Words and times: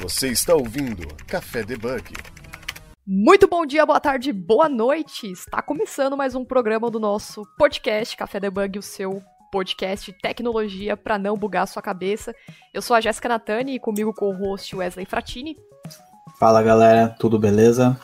Você 0.00 0.28
está 0.28 0.54
ouvindo 0.54 1.06
Café 1.26 1.62
Debug. 1.62 2.14
Muito 3.06 3.46
bom 3.46 3.66
dia, 3.66 3.84
boa 3.84 4.00
tarde, 4.00 4.32
boa 4.32 4.66
noite. 4.66 5.30
Está 5.30 5.60
começando 5.60 6.16
mais 6.16 6.34
um 6.34 6.42
programa 6.42 6.90
do 6.90 6.98
nosso 6.98 7.44
podcast 7.58 8.16
Café 8.16 8.40
Debug, 8.40 8.78
o 8.78 8.82
seu 8.82 9.22
podcast 9.52 10.10
de 10.10 10.18
tecnologia 10.18 10.96
para 10.96 11.18
não 11.18 11.36
bugar 11.36 11.64
a 11.64 11.66
sua 11.66 11.82
cabeça. 11.82 12.34
Eu 12.72 12.80
sou 12.80 12.96
a 12.96 13.00
Jéssica 13.02 13.28
Natani 13.28 13.74
e 13.74 13.78
comigo 13.78 14.14
com 14.14 14.30
o 14.30 14.38
host 14.38 14.74
Wesley 14.74 15.04
Fratini. 15.04 15.54
Fala 16.38 16.62
galera, 16.62 17.14
tudo 17.18 17.38
beleza? 17.38 18.00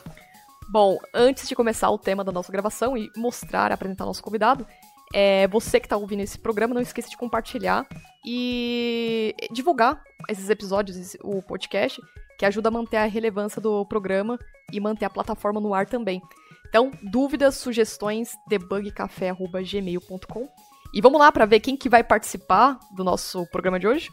Bom, 0.69 0.99
antes 1.15 1.49
de 1.49 1.55
começar 1.55 1.89
o 1.89 1.97
tema 1.97 2.23
da 2.23 2.31
nossa 2.31 2.51
gravação 2.51 2.95
e 2.95 3.09
mostrar, 3.17 3.71
apresentar 3.71 4.05
nosso 4.05 4.21
convidado, 4.21 4.67
é, 5.13 5.47
você 5.47 5.79
que 5.79 5.85
está 5.85 5.97
ouvindo 5.97 6.21
esse 6.21 6.37
programa, 6.37 6.73
não 6.73 6.81
esqueça 6.81 7.09
de 7.09 7.17
compartilhar 7.17 7.87
e 8.25 9.35
divulgar 9.51 10.01
esses 10.29 10.49
episódios, 10.49 11.15
o 11.23 11.41
podcast, 11.41 12.01
que 12.37 12.45
ajuda 12.45 12.69
a 12.69 12.71
manter 12.71 12.97
a 12.97 13.05
relevância 13.05 13.61
do 13.61 13.85
programa 13.85 14.37
e 14.71 14.79
manter 14.79 15.05
a 15.05 15.09
plataforma 15.09 15.59
no 15.59 15.73
ar 15.73 15.85
também. 15.85 16.21
Então, 16.67 16.91
dúvidas, 17.01 17.55
sugestões, 17.55 18.31
debugcafé.gmail.com. 18.47 20.49
E 20.93 21.01
vamos 21.01 21.19
lá 21.19 21.31
para 21.31 21.45
ver 21.45 21.59
quem 21.59 21.77
que 21.77 21.89
vai 21.89 22.03
participar 22.03 22.79
do 22.95 23.03
nosso 23.03 23.45
programa 23.51 23.79
de 23.79 23.87
hoje? 23.87 24.09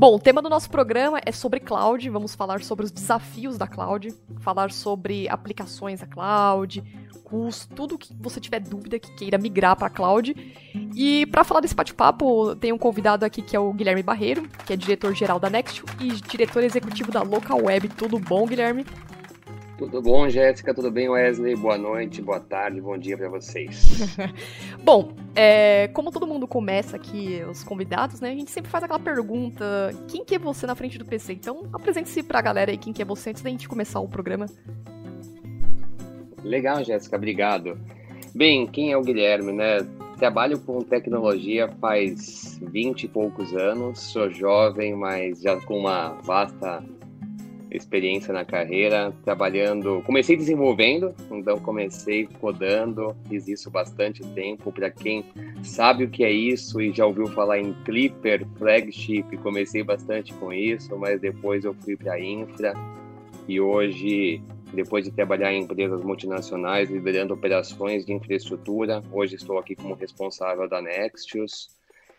Bom, 0.00 0.14
o 0.14 0.18
tema 0.18 0.40
do 0.40 0.48
nosso 0.48 0.70
programa 0.70 1.20
é 1.26 1.30
sobre 1.30 1.60
cloud. 1.60 2.08
Vamos 2.08 2.34
falar 2.34 2.62
sobre 2.62 2.86
os 2.86 2.90
desafios 2.90 3.58
da 3.58 3.66
cloud, 3.66 4.08
falar 4.38 4.72
sobre 4.72 5.28
aplicações 5.28 6.00
da 6.00 6.06
cloud, 6.06 6.82
custo, 7.22 7.74
tudo 7.74 7.98
que 7.98 8.16
você 8.18 8.40
tiver 8.40 8.60
dúvida 8.60 8.98
que 8.98 9.14
queira 9.14 9.36
migrar 9.36 9.76
para 9.76 9.90
cloud. 9.90 10.34
E 10.96 11.26
para 11.26 11.44
falar 11.44 11.60
desse 11.60 11.74
bate-papo, 11.74 12.56
tem 12.56 12.72
um 12.72 12.78
convidado 12.78 13.26
aqui 13.26 13.42
que 13.42 13.54
é 13.54 13.60
o 13.60 13.74
Guilherme 13.74 14.02
Barreiro, 14.02 14.48
que 14.64 14.72
é 14.72 14.76
diretor-geral 14.76 15.38
da 15.38 15.50
Next 15.50 15.84
e 16.00 16.12
diretor 16.12 16.64
executivo 16.64 17.12
da 17.12 17.20
Local 17.20 17.62
Web. 17.62 17.88
Tudo 17.88 18.18
bom, 18.18 18.46
Guilherme? 18.46 18.86
Tudo 19.80 20.02
bom, 20.02 20.28
Jéssica? 20.28 20.74
Tudo 20.74 20.90
bem, 20.90 21.08
Wesley? 21.08 21.56
Boa 21.56 21.78
noite, 21.78 22.20
boa 22.20 22.38
tarde, 22.38 22.82
bom 22.82 22.98
dia 22.98 23.16
para 23.16 23.30
vocês. 23.30 24.14
bom, 24.84 25.14
é, 25.34 25.88
como 25.94 26.12
todo 26.12 26.26
mundo 26.26 26.46
começa 26.46 26.96
aqui, 26.96 27.40
os 27.50 27.64
convidados, 27.64 28.20
né? 28.20 28.28
A 28.28 28.34
gente 28.34 28.50
sempre 28.50 28.70
faz 28.70 28.84
aquela 28.84 28.98
pergunta: 28.98 29.64
quem 30.06 30.22
que 30.22 30.34
é 30.34 30.38
você 30.38 30.66
na 30.66 30.74
frente 30.74 30.98
do 30.98 31.06
PC? 31.06 31.32
Então, 31.32 31.66
apresente-se 31.72 32.22
para 32.22 32.40
a 32.40 32.42
galera 32.42 32.70
aí 32.70 32.76
quem 32.76 32.92
que 32.92 33.00
é 33.00 33.06
você 33.06 33.30
antes 33.30 33.40
da 33.40 33.48
gente 33.48 33.66
começar 33.66 34.00
o 34.00 34.06
programa. 34.06 34.44
Legal, 36.44 36.84
Jéssica, 36.84 37.16
obrigado. 37.16 37.78
Bem, 38.34 38.66
quem 38.66 38.92
é 38.92 38.98
o 38.98 39.02
Guilherme, 39.02 39.50
né? 39.50 39.78
Trabalho 40.18 40.60
com 40.60 40.82
tecnologia 40.82 41.72
faz 41.80 42.60
20 42.60 43.04
e 43.04 43.08
poucos 43.08 43.56
anos, 43.56 43.98
sou 43.98 44.28
jovem, 44.28 44.94
mas 44.94 45.40
já 45.40 45.58
com 45.62 45.78
uma 45.78 46.20
vasta 46.22 46.84
experiência 47.70 48.32
na 48.32 48.44
carreira, 48.44 49.12
trabalhando. 49.24 50.02
Comecei 50.04 50.36
desenvolvendo, 50.36 51.14
então 51.30 51.58
comecei 51.60 52.26
codando, 52.40 53.16
fiz 53.28 53.46
isso 53.48 53.70
bastante 53.70 54.22
tempo. 54.34 54.72
Para 54.72 54.90
quem 54.90 55.24
sabe 55.62 56.04
o 56.04 56.10
que 56.10 56.24
é 56.24 56.32
isso 56.32 56.80
e 56.80 56.92
já 56.92 57.06
ouviu 57.06 57.26
falar 57.28 57.58
em 57.58 57.72
Clipper, 57.84 58.46
Flagship, 58.56 59.36
comecei 59.38 59.82
bastante 59.82 60.32
com 60.34 60.52
isso, 60.52 60.96
mas 60.98 61.20
depois 61.20 61.64
eu 61.64 61.74
fui 61.74 61.96
para 61.96 62.20
infra 62.20 62.74
e 63.48 63.60
hoje, 63.60 64.42
depois 64.72 65.04
de 65.04 65.10
trabalhar 65.10 65.52
em 65.52 65.62
empresas 65.62 66.02
multinacionais, 66.02 66.90
liderando 66.90 67.34
operações 67.34 68.04
de 68.04 68.12
infraestrutura, 68.12 69.02
hoje 69.12 69.36
estou 69.36 69.58
aqui 69.58 69.74
como 69.74 69.94
responsável 69.94 70.68
da 70.68 70.80
Nextius 70.80 71.68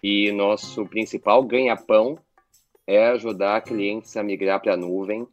e 0.04 0.32
nosso 0.32 0.86
principal 0.86 1.44
ganha-pão 1.44 2.18
é 2.88 3.08
ajudar 3.08 3.62
clientes 3.62 4.18
a 4.18 4.24
migrar 4.24 4.62
para 4.62 4.74
a 4.74 4.78
nuvem 4.78 5.28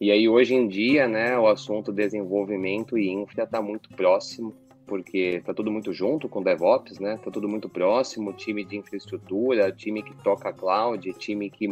e 0.00 0.10
aí, 0.12 0.28
hoje 0.28 0.54
em 0.54 0.68
dia, 0.68 1.08
né, 1.08 1.36
o 1.38 1.48
assunto 1.48 1.92
desenvolvimento 1.92 2.96
e 2.96 3.10
infra 3.10 3.44
está 3.44 3.60
muito 3.60 3.88
próximo, 3.90 4.54
porque 4.86 5.18
está 5.36 5.52
tudo 5.52 5.70
muito 5.70 5.92
junto 5.92 6.28
com 6.28 6.42
DevOps, 6.42 6.98
né? 6.98 7.14
Está 7.14 7.30
tudo 7.30 7.48
muito 7.48 7.68
próximo, 7.68 8.32
time 8.32 8.64
de 8.64 8.76
infraestrutura, 8.76 9.70
time 9.70 10.02
que 10.02 10.14
toca 10.22 10.52
cloud, 10.52 11.12
time 11.14 11.50
que 11.50 11.68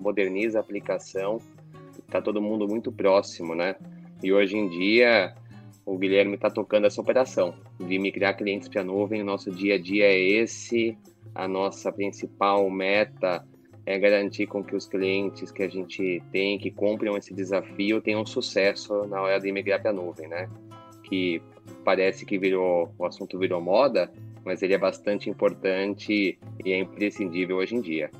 moderniza 0.00 0.58
a 0.58 0.60
aplicação, 0.62 1.40
está 1.98 2.22
todo 2.22 2.40
mundo 2.40 2.66
muito 2.66 2.90
próximo, 2.90 3.54
né? 3.54 3.76
E 4.22 4.32
hoje 4.32 4.56
em 4.56 4.68
dia, 4.68 5.34
o 5.84 5.98
Guilherme 5.98 6.36
está 6.36 6.48
tocando 6.48 6.86
essa 6.86 7.00
operação 7.00 7.54
de 7.78 7.98
migrar 7.98 8.36
clientes 8.36 8.68
para 8.68 8.80
a 8.80 8.84
nuvem. 8.84 9.20
O 9.20 9.24
nosso 9.24 9.50
dia 9.50 9.74
a 9.74 9.78
dia 9.78 10.06
é 10.06 10.18
esse, 10.18 10.96
a 11.34 11.46
nossa 11.46 11.92
principal 11.92 12.70
meta 12.70 13.44
é 13.86 13.98
garantir 13.98 14.46
com 14.46 14.62
que 14.62 14.74
os 14.74 14.86
clientes 14.86 15.50
que 15.50 15.62
a 15.62 15.68
gente 15.68 16.22
tem, 16.32 16.58
que 16.58 16.70
cumprem 16.70 17.14
esse 17.16 17.34
desafio, 17.34 18.00
tenham 18.00 18.24
sucesso 18.24 19.06
na 19.06 19.20
hora 19.20 19.38
de 19.38 19.52
migrar 19.52 19.80
para 19.80 19.90
a 19.90 19.94
nuvem, 19.94 20.28
né? 20.28 20.48
Que 21.02 21.42
parece 21.84 22.24
que 22.24 22.38
virou, 22.38 22.92
o 22.98 23.04
assunto 23.04 23.38
virou 23.38 23.60
moda, 23.60 24.10
mas 24.44 24.62
ele 24.62 24.74
é 24.74 24.78
bastante 24.78 25.28
importante 25.28 26.38
e 26.64 26.72
é 26.72 26.78
imprescindível 26.78 27.58
hoje 27.58 27.74
em 27.74 27.80
dia. 27.80 28.10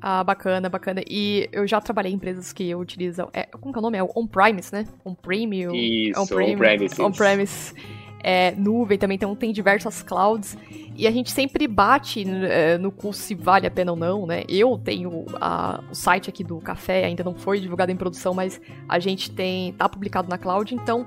Ah, 0.00 0.22
bacana, 0.22 0.68
bacana. 0.68 1.02
E 1.08 1.48
eu 1.50 1.66
já 1.66 1.80
trabalhei 1.80 2.12
em 2.12 2.16
empresas 2.16 2.52
que 2.52 2.74
utilizam. 2.74 3.28
É, 3.32 3.44
como 3.44 3.72
que 3.72 3.78
é 3.78 3.80
o 3.80 3.82
nome? 3.82 3.98
É 3.98 4.02
on-premise, 4.02 4.72
né? 4.72 4.86
On-premium. 5.04 5.74
Isso, 5.74 6.20
on-premise. 6.20 7.00
On-premise. 7.00 7.74
É, 8.22 8.52
nuvem 8.56 8.98
também, 8.98 9.16
então 9.16 9.34
tem 9.36 9.52
diversas 9.52 10.02
clouds. 10.02 10.56
E 10.96 11.06
a 11.06 11.10
gente 11.10 11.30
sempre 11.30 11.68
bate 11.68 12.24
é, 12.28 12.78
no 12.78 12.90
custo 12.90 13.22
se 13.22 13.34
vale 13.34 13.66
a 13.66 13.70
pena 13.70 13.92
ou 13.92 13.98
não, 13.98 14.26
né? 14.26 14.42
Eu 14.48 14.78
tenho 14.78 15.26
a, 15.40 15.82
o 15.90 15.94
site 15.94 16.30
aqui 16.30 16.42
do 16.42 16.58
café, 16.58 17.04
ainda 17.04 17.22
não 17.22 17.34
foi 17.34 17.60
divulgado 17.60 17.92
em 17.92 17.96
produção, 17.96 18.34
mas 18.34 18.60
a 18.88 18.98
gente 18.98 19.30
tem. 19.30 19.72
tá 19.74 19.88
publicado 19.88 20.28
na 20.28 20.38
cloud, 20.38 20.74
então 20.74 21.06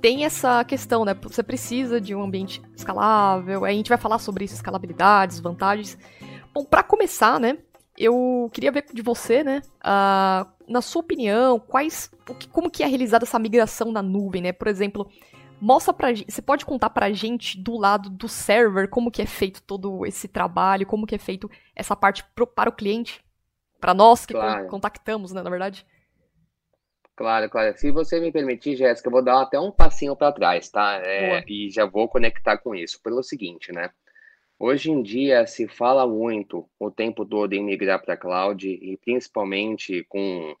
tem 0.00 0.24
essa 0.24 0.64
questão, 0.64 1.04
né? 1.04 1.14
Você 1.22 1.42
precisa 1.42 2.00
de 2.00 2.14
um 2.14 2.22
ambiente 2.22 2.62
escalável. 2.74 3.64
A 3.64 3.72
gente 3.72 3.88
vai 3.88 3.98
falar 3.98 4.18
sobre 4.18 4.44
isso, 4.44 4.54
escalabilidades, 4.54 5.40
vantagens. 5.40 5.98
Bom, 6.54 6.64
para 6.64 6.82
começar, 6.82 7.40
né? 7.40 7.58
Eu 7.98 8.50
queria 8.52 8.70
ver 8.70 8.84
de 8.92 9.02
você, 9.02 9.42
né? 9.42 9.62
Uh, 9.80 10.46
na 10.68 10.82
sua 10.82 11.00
opinião, 11.00 11.58
quais, 11.58 12.10
como 12.52 12.70
que 12.70 12.82
é 12.82 12.86
realizada 12.86 13.24
essa 13.24 13.38
migração 13.38 13.90
na 13.90 14.02
nuvem, 14.02 14.42
né? 14.42 14.52
Por 14.52 14.68
exemplo, 14.68 15.08
Mostra 15.60 15.94
pra 15.94 16.12
gente, 16.12 16.30
você 16.30 16.42
pode 16.42 16.66
contar 16.66 16.90
pra 16.90 17.12
gente 17.12 17.58
do 17.58 17.76
lado 17.76 18.10
do 18.10 18.28
server 18.28 18.88
como 18.88 19.10
que 19.10 19.22
é 19.22 19.26
feito 19.26 19.62
todo 19.62 20.04
esse 20.04 20.28
trabalho, 20.28 20.86
como 20.86 21.06
que 21.06 21.14
é 21.14 21.18
feito 21.18 21.50
essa 21.74 21.96
parte 21.96 22.22
pro, 22.34 22.46
para 22.46 22.68
o 22.68 22.72
cliente? 22.72 23.24
Para 23.80 23.94
nós 23.94 24.26
que 24.26 24.34
claro. 24.34 24.66
contactamos, 24.68 25.32
né, 25.32 25.42
na 25.42 25.50
verdade? 25.50 25.86
Claro, 27.14 27.48
claro. 27.48 27.76
Se 27.78 27.90
você 27.90 28.20
me 28.20 28.30
permitir, 28.30 28.76
Jéssica, 28.76 29.08
eu 29.08 29.12
vou 29.12 29.22
dar 29.22 29.40
até 29.40 29.58
um 29.58 29.72
passinho 29.72 30.14
para 30.14 30.32
trás, 30.32 30.68
tá? 30.68 31.00
É, 31.02 31.42
e 31.48 31.70
já 31.70 31.86
vou 31.86 32.06
conectar 32.06 32.58
com 32.58 32.74
isso. 32.74 33.00
Pelo 33.02 33.22
seguinte, 33.22 33.72
né? 33.72 33.90
Hoje 34.58 34.90
em 34.90 35.02
dia 35.02 35.46
se 35.46 35.66
fala 35.66 36.06
muito 36.06 36.68
o 36.78 36.90
tempo 36.90 37.24
todo 37.26 37.52
em 37.52 37.64
migrar 37.64 38.02
para 38.02 38.16
cloud 38.16 38.66
e 38.66 38.96
principalmente 38.98 40.04
com 40.08 40.54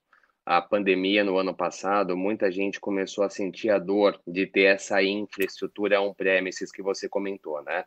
a 0.46 0.62
pandemia 0.62 1.24
no 1.24 1.38
ano 1.38 1.52
passado, 1.52 2.16
muita 2.16 2.52
gente 2.52 2.78
começou 2.78 3.24
a 3.24 3.28
sentir 3.28 3.68
a 3.68 3.80
dor 3.80 4.20
de 4.24 4.46
ter 4.46 4.62
essa 4.62 5.02
infraestrutura 5.02 6.00
on-premises 6.00 6.70
que 6.70 6.80
você 6.80 7.08
comentou, 7.08 7.60
né? 7.64 7.84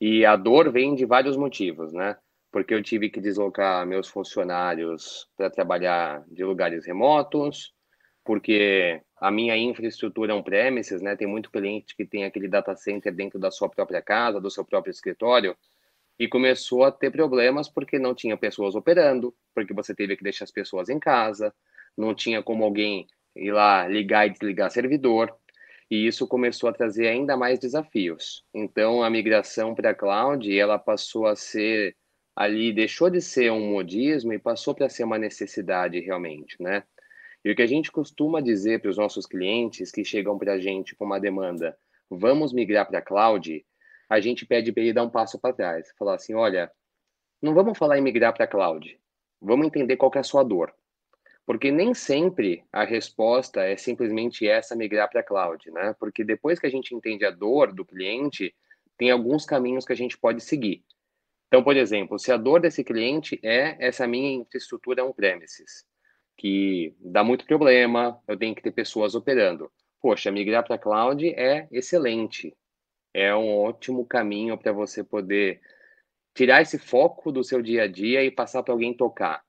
E 0.00 0.26
a 0.26 0.34
dor 0.34 0.72
vem 0.72 0.96
de 0.96 1.06
vários 1.06 1.36
motivos, 1.36 1.92
né? 1.92 2.16
Porque 2.50 2.74
eu 2.74 2.82
tive 2.82 3.08
que 3.08 3.20
deslocar 3.20 3.86
meus 3.86 4.08
funcionários 4.08 5.28
para 5.36 5.48
trabalhar 5.48 6.24
de 6.26 6.42
lugares 6.42 6.84
remotos, 6.84 7.72
porque 8.24 9.00
a 9.16 9.30
minha 9.30 9.56
infraestrutura 9.56 10.34
on-premises, 10.34 11.00
né? 11.00 11.14
Tem 11.14 11.28
muito 11.28 11.48
cliente 11.48 11.94
que 11.94 12.04
tem 12.04 12.24
aquele 12.24 12.48
data 12.48 12.74
center 12.74 13.14
dentro 13.14 13.38
da 13.38 13.52
sua 13.52 13.68
própria 13.68 14.02
casa, 14.02 14.40
do 14.40 14.50
seu 14.50 14.64
próprio 14.64 14.90
escritório, 14.90 15.56
e 16.18 16.26
começou 16.26 16.82
a 16.82 16.90
ter 16.90 17.12
problemas 17.12 17.68
porque 17.68 18.00
não 18.00 18.16
tinha 18.16 18.36
pessoas 18.36 18.74
operando, 18.74 19.32
porque 19.54 19.72
você 19.72 19.94
teve 19.94 20.16
que 20.16 20.24
deixar 20.24 20.42
as 20.42 20.50
pessoas 20.50 20.88
em 20.88 20.98
casa, 20.98 21.54
não 21.96 22.14
tinha 22.14 22.42
como 22.42 22.64
alguém 22.64 23.06
ir 23.36 23.52
lá 23.52 23.86
ligar 23.88 24.26
e 24.26 24.30
desligar 24.30 24.70
servidor, 24.70 25.34
e 25.90 26.06
isso 26.06 26.26
começou 26.26 26.68
a 26.68 26.72
trazer 26.72 27.08
ainda 27.08 27.36
mais 27.36 27.58
desafios. 27.58 28.44
Então, 28.54 29.02
a 29.02 29.10
migração 29.10 29.74
para 29.74 29.90
a 29.90 29.94
cloud, 29.94 30.58
ela 30.58 30.78
passou 30.78 31.26
a 31.26 31.36
ser 31.36 31.96
ali, 32.34 32.72
deixou 32.72 33.10
de 33.10 33.20
ser 33.20 33.52
um 33.52 33.70
modismo 33.70 34.32
e 34.32 34.38
passou 34.38 34.74
para 34.74 34.88
ser 34.88 35.04
uma 35.04 35.18
necessidade 35.18 36.00
realmente, 36.00 36.56
né? 36.60 36.82
E 37.44 37.50
o 37.50 37.54
que 37.54 37.62
a 37.62 37.66
gente 37.66 37.92
costuma 37.92 38.40
dizer 38.40 38.80
para 38.80 38.90
os 38.90 38.96
nossos 38.96 39.26
clientes 39.26 39.90
que 39.92 40.04
chegam 40.04 40.38
para 40.38 40.54
a 40.54 40.60
gente 40.60 40.96
com 40.96 41.04
uma 41.04 41.20
demanda, 41.20 41.76
vamos 42.10 42.52
migrar 42.52 42.88
para 42.88 42.98
a 42.98 43.02
cloud, 43.02 43.64
a 44.08 44.20
gente 44.20 44.46
pede 44.46 44.72
para 44.72 44.82
ele 44.82 44.92
dar 44.92 45.04
um 45.04 45.10
passo 45.10 45.38
para 45.38 45.54
trás, 45.54 45.92
falar 45.98 46.14
assim, 46.14 46.34
olha, 46.34 46.70
não 47.42 47.54
vamos 47.54 47.76
falar 47.76 47.98
em 47.98 48.02
migrar 48.02 48.32
para 48.32 48.46
a 48.46 48.48
cloud, 48.48 48.98
vamos 49.40 49.66
entender 49.66 49.96
qual 49.96 50.10
é 50.14 50.18
a 50.18 50.22
sua 50.22 50.42
dor. 50.42 50.74
Porque 51.46 51.70
nem 51.70 51.92
sempre 51.92 52.64
a 52.72 52.84
resposta 52.84 53.62
é 53.62 53.76
simplesmente 53.76 54.48
essa 54.48 54.74
migrar 54.74 55.10
para 55.10 55.20
a 55.20 55.24
cloud, 55.24 55.70
né? 55.70 55.94
Porque 55.98 56.24
depois 56.24 56.58
que 56.58 56.66
a 56.66 56.70
gente 56.70 56.94
entende 56.94 57.24
a 57.24 57.30
dor 57.30 57.72
do 57.72 57.84
cliente, 57.84 58.54
tem 58.96 59.10
alguns 59.10 59.44
caminhos 59.44 59.84
que 59.84 59.92
a 59.92 59.96
gente 59.96 60.16
pode 60.16 60.40
seguir. 60.40 60.82
Então, 61.48 61.62
por 61.62 61.76
exemplo, 61.76 62.18
se 62.18 62.32
a 62.32 62.36
dor 62.36 62.60
desse 62.60 62.82
cliente 62.82 63.38
é 63.42 63.76
essa 63.78 64.06
minha 64.06 64.32
infraestrutura 64.32 65.04
on-premises, 65.04 65.86
que 66.36 66.94
dá 66.98 67.22
muito 67.22 67.46
problema, 67.46 68.20
eu 68.26 68.36
tenho 68.36 68.54
que 68.54 68.62
ter 68.62 68.72
pessoas 68.72 69.14
operando. 69.14 69.70
Poxa, 70.00 70.32
migrar 70.32 70.64
para 70.66 70.78
cloud 70.78 71.26
é 71.28 71.68
excelente. 71.70 72.56
É 73.12 73.34
um 73.34 73.56
ótimo 73.56 74.04
caminho 74.04 74.58
para 74.58 74.72
você 74.72 75.04
poder 75.04 75.60
tirar 76.34 76.62
esse 76.62 76.78
foco 76.78 77.30
do 77.30 77.44
seu 77.44 77.62
dia 77.62 77.84
a 77.84 77.86
dia 77.86 78.24
e 78.24 78.30
passar 78.30 78.62
para 78.62 78.74
alguém 78.74 78.92
tocar. 78.92 79.44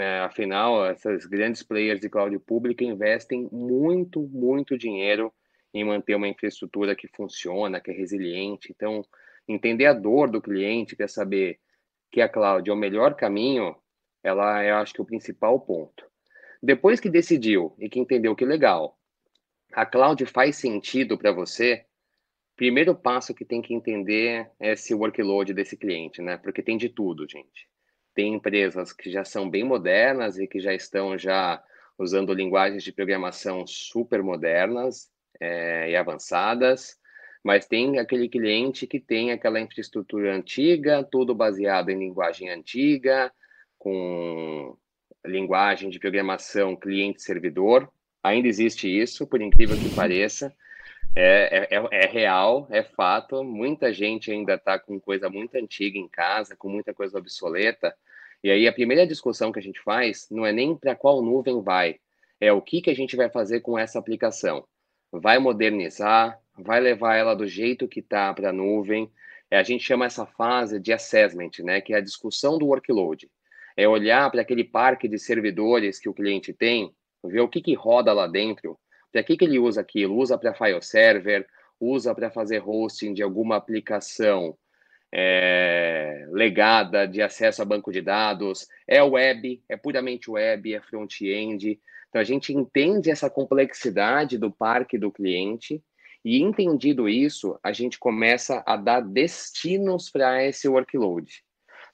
Né? 0.00 0.20
Afinal, 0.20 0.86
essas 0.86 1.26
grandes 1.26 1.62
players 1.62 2.00
de 2.00 2.08
cloud 2.08 2.38
pública 2.38 2.82
investem 2.82 3.46
muito, 3.52 4.22
muito 4.32 4.78
dinheiro 4.78 5.30
em 5.74 5.84
manter 5.84 6.14
uma 6.14 6.26
infraestrutura 6.26 6.96
que 6.96 7.06
funciona, 7.06 7.82
que 7.82 7.90
é 7.90 7.94
resiliente. 7.94 8.72
Então, 8.74 9.04
entender 9.46 9.84
a 9.84 9.92
dor 9.92 10.30
do 10.30 10.40
cliente, 10.40 10.96
quer 10.96 11.10
saber 11.10 11.60
que 12.10 12.22
a 12.22 12.30
cloud 12.30 12.70
é 12.70 12.72
o 12.72 12.76
melhor 12.76 13.14
caminho, 13.14 13.76
ela 14.24 14.62
é, 14.62 14.70
acho 14.70 14.94
que, 14.94 15.02
o 15.02 15.04
principal 15.04 15.60
ponto. 15.60 16.06
Depois 16.62 16.98
que 16.98 17.10
decidiu 17.10 17.74
e 17.78 17.86
que 17.86 18.00
entendeu 18.00 18.34
que 18.34 18.46
legal, 18.46 18.98
a 19.70 19.84
cloud 19.84 20.24
faz 20.24 20.56
sentido 20.56 21.18
para 21.18 21.30
você, 21.30 21.84
primeiro 22.56 22.94
passo 22.94 23.34
que 23.34 23.44
tem 23.44 23.60
que 23.60 23.74
entender 23.74 24.50
é 24.58 24.72
esse 24.72 24.94
workload 24.94 25.52
desse 25.52 25.76
cliente, 25.76 26.22
né? 26.22 26.38
Porque 26.38 26.62
tem 26.62 26.78
de 26.78 26.88
tudo, 26.88 27.28
gente. 27.28 27.69
Tem 28.14 28.34
empresas 28.34 28.92
que 28.92 29.10
já 29.10 29.24
são 29.24 29.48
bem 29.48 29.64
modernas 29.64 30.38
e 30.38 30.46
que 30.46 30.60
já 30.60 30.74
estão 30.74 31.16
já 31.16 31.62
usando 31.98 32.32
linguagens 32.32 32.82
de 32.82 32.92
programação 32.92 33.66
super 33.66 34.22
modernas 34.22 35.10
é, 35.38 35.90
e 35.90 35.96
avançadas, 35.96 36.96
mas 37.44 37.66
tem 37.66 37.98
aquele 37.98 38.28
cliente 38.28 38.86
que 38.86 39.00
tem 39.00 39.32
aquela 39.32 39.60
infraestrutura 39.60 40.34
antiga, 40.34 41.02
tudo 41.04 41.34
baseado 41.34 41.90
em 41.90 41.98
linguagem 41.98 42.50
antiga, 42.50 43.32
com 43.78 44.76
linguagem 45.24 45.88
de 45.90 45.98
programação 45.98 46.76
cliente-servidor. 46.76 47.88
Ainda 48.22 48.48
existe 48.48 48.88
isso, 48.88 49.26
por 49.26 49.40
incrível 49.40 49.76
que 49.76 49.94
pareça. 49.94 50.54
É, 51.16 51.68
é, 51.74 51.76
é, 51.76 52.04
é 52.04 52.06
real, 52.06 52.68
é 52.70 52.82
fato. 52.82 53.42
Muita 53.42 53.92
gente 53.92 54.30
ainda 54.30 54.54
está 54.54 54.78
com 54.78 55.00
coisa 55.00 55.28
muito 55.28 55.56
antiga 55.56 55.98
em 55.98 56.08
casa, 56.08 56.56
com 56.56 56.68
muita 56.68 56.94
coisa 56.94 57.18
obsoleta. 57.18 57.94
E 58.42 58.50
aí 58.50 58.66
a 58.66 58.72
primeira 58.72 59.06
discussão 59.06 59.52
que 59.52 59.58
a 59.58 59.62
gente 59.62 59.80
faz 59.80 60.28
não 60.30 60.46
é 60.46 60.52
nem 60.52 60.76
para 60.76 60.94
qual 60.94 61.20
nuvem 61.20 61.60
vai, 61.62 62.00
é 62.40 62.52
o 62.52 62.62
que, 62.62 62.80
que 62.80 62.90
a 62.90 62.94
gente 62.94 63.16
vai 63.16 63.28
fazer 63.28 63.60
com 63.60 63.78
essa 63.78 63.98
aplicação. 63.98 64.64
Vai 65.12 65.38
modernizar, 65.38 66.40
vai 66.56 66.80
levar 66.80 67.16
ela 67.16 67.34
do 67.34 67.46
jeito 67.46 67.88
que 67.88 68.00
está 68.00 68.32
para 68.32 68.50
a 68.50 68.52
nuvem. 68.52 69.10
É, 69.50 69.58
a 69.58 69.62
gente 69.62 69.84
chama 69.84 70.06
essa 70.06 70.24
fase 70.24 70.78
de 70.80 70.92
assessment, 70.92 71.50
né, 71.60 71.80
que 71.80 71.92
é 71.92 71.96
a 71.96 72.00
discussão 72.00 72.56
do 72.56 72.66
workload. 72.66 73.28
É 73.76 73.86
olhar 73.86 74.30
para 74.30 74.42
aquele 74.42 74.64
parque 74.64 75.08
de 75.08 75.18
servidores 75.18 75.98
que 75.98 76.08
o 76.08 76.14
cliente 76.14 76.52
tem, 76.52 76.94
ver 77.24 77.40
o 77.40 77.48
que, 77.48 77.60
que 77.60 77.74
roda 77.74 78.12
lá 78.12 78.26
dentro, 78.26 78.78
para 79.12 79.22
que, 79.22 79.36
que 79.36 79.44
ele 79.44 79.58
usa 79.58 79.80
aquilo. 79.80 80.16
Usa 80.16 80.38
para 80.38 80.54
file 80.54 80.82
server, 80.82 81.46
usa 81.78 82.14
para 82.14 82.30
fazer 82.30 82.62
hosting 82.66 83.12
de 83.14 83.22
alguma 83.22 83.56
aplicação 83.56 84.56
é, 85.12 86.26
legada 86.30 87.06
de 87.06 87.20
acesso 87.20 87.62
a 87.62 87.64
banco 87.64 87.90
de 87.90 88.00
dados, 88.00 88.68
é 88.86 89.02
web, 89.02 89.62
é 89.68 89.76
puramente 89.76 90.30
web, 90.30 90.72
é 90.72 90.80
front-end. 90.80 91.80
Então, 92.08 92.20
a 92.20 92.24
gente 92.24 92.52
entende 92.52 93.10
essa 93.10 93.28
complexidade 93.28 94.38
do 94.38 94.50
parque 94.50 94.98
do 94.98 95.10
cliente 95.10 95.82
e 96.24 96.42
entendido 96.42 97.08
isso, 97.08 97.58
a 97.62 97.72
gente 97.72 97.98
começa 97.98 98.62
a 98.66 98.76
dar 98.76 99.00
destinos 99.00 100.10
para 100.10 100.44
esse 100.44 100.68
workload. 100.68 101.42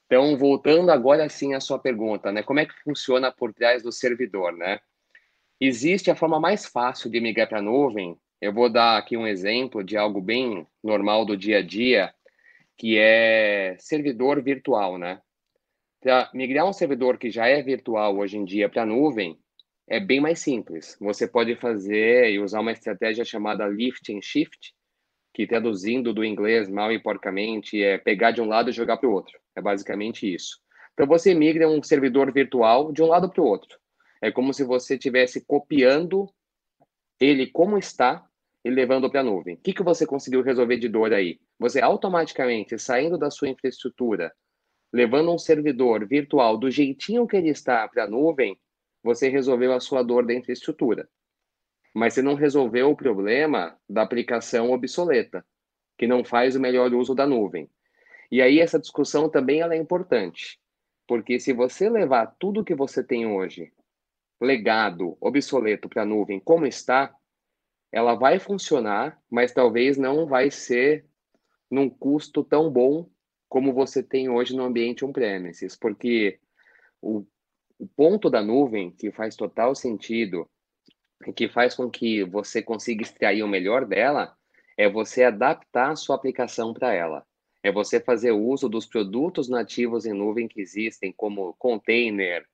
Então, 0.06 0.36
voltando 0.36 0.90
agora 0.90 1.28
sim 1.28 1.54
à 1.54 1.60
sua 1.60 1.78
pergunta, 1.78 2.30
né? 2.32 2.42
Como 2.42 2.60
é 2.60 2.66
que 2.66 2.74
funciona 2.82 3.30
por 3.32 3.52
trás 3.52 3.82
do 3.82 3.92
servidor, 3.92 4.52
né? 4.52 4.80
Existe 5.58 6.10
a 6.10 6.16
forma 6.16 6.38
mais 6.38 6.66
fácil 6.66 7.10
de 7.10 7.18
migrar 7.18 7.48
para 7.48 7.60
a 7.60 7.62
nuvem. 7.62 8.18
Eu 8.40 8.52
vou 8.52 8.70
dar 8.70 8.98
aqui 8.98 9.16
um 9.16 9.26
exemplo 9.26 9.82
de 9.82 9.96
algo 9.96 10.20
bem 10.20 10.66
normal 10.84 11.24
do 11.24 11.34
dia 11.34 11.58
a 11.58 11.62
dia, 11.62 12.12
que 12.76 12.98
é 12.98 13.74
servidor 13.78 14.42
virtual, 14.42 14.98
né? 14.98 15.20
Migrar 16.34 16.66
um 16.66 16.74
servidor 16.74 17.16
que 17.16 17.30
já 17.30 17.46
é 17.46 17.62
virtual 17.62 18.18
hoje 18.18 18.36
em 18.36 18.44
dia 18.44 18.68
para 18.68 18.82
a 18.82 18.86
nuvem, 18.86 19.38
é 19.88 19.98
bem 19.98 20.20
mais 20.20 20.40
simples. 20.40 20.96
Você 21.00 21.26
pode 21.26 21.56
fazer 21.56 22.30
e 22.30 22.38
usar 22.38 22.60
uma 22.60 22.72
estratégia 22.72 23.24
chamada 23.24 23.66
lift 23.66 24.12
and 24.12 24.20
shift, 24.20 24.74
que 25.32 25.46
traduzindo 25.46 26.12
do 26.12 26.24
inglês 26.24 26.68
mal 26.68 26.92
e 26.92 26.98
porcamente 26.98 27.82
é 27.82 27.96
pegar 27.96 28.30
de 28.30 28.42
um 28.42 28.46
lado 28.46 28.68
e 28.68 28.72
jogar 28.74 28.98
para 28.98 29.08
o 29.08 29.12
outro. 29.12 29.38
É 29.56 29.62
basicamente 29.62 30.32
isso. 30.32 30.58
Então 30.92 31.06
você 31.06 31.34
migra 31.34 31.66
um 31.66 31.82
servidor 31.82 32.30
virtual 32.30 32.92
de 32.92 33.02
um 33.02 33.06
lado 33.06 33.30
para 33.30 33.42
o 33.42 33.46
outro. 33.46 33.78
É 34.20 34.30
como 34.30 34.52
se 34.52 34.64
você 34.64 34.94
estivesse 34.94 35.44
copiando 35.44 36.28
ele 37.20 37.46
como 37.46 37.78
está 37.78 38.26
e 38.64 38.70
levando 38.70 39.10
para 39.10 39.20
a 39.20 39.24
nuvem. 39.24 39.54
O 39.54 39.58
que, 39.58 39.72
que 39.72 39.82
você 39.82 40.06
conseguiu 40.06 40.42
resolver 40.42 40.76
de 40.76 40.88
dor 40.88 41.12
aí? 41.12 41.38
Você 41.58 41.80
automaticamente, 41.80 42.78
saindo 42.78 43.16
da 43.16 43.30
sua 43.30 43.48
infraestrutura, 43.48 44.32
levando 44.92 45.32
um 45.32 45.38
servidor 45.38 46.06
virtual 46.06 46.58
do 46.58 46.70
jeitinho 46.70 47.26
que 47.26 47.36
ele 47.36 47.48
está 47.48 47.86
para 47.88 48.04
a 48.04 48.08
nuvem, 48.08 48.58
você 49.02 49.28
resolveu 49.28 49.72
a 49.72 49.80
sua 49.80 50.02
dor 50.02 50.26
da 50.26 50.34
infraestrutura. 50.34 51.08
Mas 51.94 52.14
você 52.14 52.22
não 52.22 52.34
resolveu 52.34 52.90
o 52.90 52.96
problema 52.96 53.78
da 53.88 54.02
aplicação 54.02 54.72
obsoleta, 54.72 55.46
que 55.96 56.06
não 56.06 56.24
faz 56.24 56.56
o 56.56 56.60
melhor 56.60 56.92
uso 56.92 57.14
da 57.14 57.26
nuvem. 57.26 57.70
E 58.30 58.42
aí 58.42 58.58
essa 58.58 58.78
discussão 58.78 59.28
também 59.30 59.60
ela 59.60 59.74
é 59.74 59.78
importante, 59.78 60.58
porque 61.06 61.38
se 61.38 61.52
você 61.52 61.88
levar 61.88 62.34
tudo 62.38 62.64
que 62.64 62.74
você 62.74 63.02
tem 63.02 63.26
hoje, 63.26 63.72
legado, 64.40 65.16
obsoleto 65.20 65.88
para 65.88 66.02
a 66.02 66.06
nuvem 66.06 66.38
como 66.38 66.66
está, 66.66 67.14
ela 67.90 68.14
vai 68.14 68.38
funcionar, 68.38 69.20
mas 69.30 69.52
talvez 69.52 69.96
não 69.96 70.26
vai 70.26 70.50
ser 70.50 71.06
num 71.70 71.88
custo 71.88 72.44
tão 72.44 72.70
bom 72.70 73.08
como 73.48 73.72
você 73.72 74.02
tem 74.02 74.28
hoje 74.28 74.54
no 74.54 74.64
ambiente 74.64 75.04
on-premises, 75.04 75.76
porque 75.76 76.38
o 77.00 77.24
o 77.78 77.86
ponto 77.86 78.30
da 78.30 78.42
nuvem 78.42 78.90
que 78.90 79.10
faz 79.12 79.36
total 79.36 79.74
sentido 79.74 80.48
e 81.26 81.32
que 81.32 81.48
faz 81.48 81.74
com 81.74 81.90
que 81.90 82.24
você 82.24 82.62
consiga 82.62 83.02
extrair 83.02 83.42
o 83.42 83.48
melhor 83.48 83.84
dela 83.84 84.34
é 84.76 84.88
você 84.88 85.24
adaptar 85.24 85.90
a 85.90 85.96
sua 85.96 86.16
aplicação 86.16 86.72
para 86.72 86.92
ela. 86.92 87.24
É 87.62 87.72
você 87.72 88.00
fazer 88.00 88.32
uso 88.32 88.68
dos 88.68 88.86
produtos 88.86 89.48
nativos 89.48 90.06
em 90.06 90.12
nuvem 90.12 90.46
que 90.46 90.60
existem, 90.60 91.12
como 91.12 91.54
container, 91.58 92.46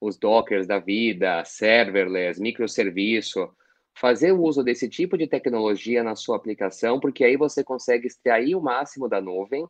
os 0.00 0.18
dockers 0.18 0.66
da 0.66 0.78
vida, 0.78 1.44
serverless, 1.44 2.40
microserviço. 2.40 3.48
Fazer 3.94 4.32
uso 4.32 4.62
desse 4.62 4.88
tipo 4.88 5.18
de 5.18 5.26
tecnologia 5.26 6.04
na 6.04 6.14
sua 6.14 6.36
aplicação, 6.36 7.00
porque 7.00 7.24
aí 7.24 7.36
você 7.36 7.64
consegue 7.64 8.06
extrair 8.06 8.54
o 8.54 8.60
máximo 8.60 9.08
da 9.08 9.20
nuvem 9.20 9.66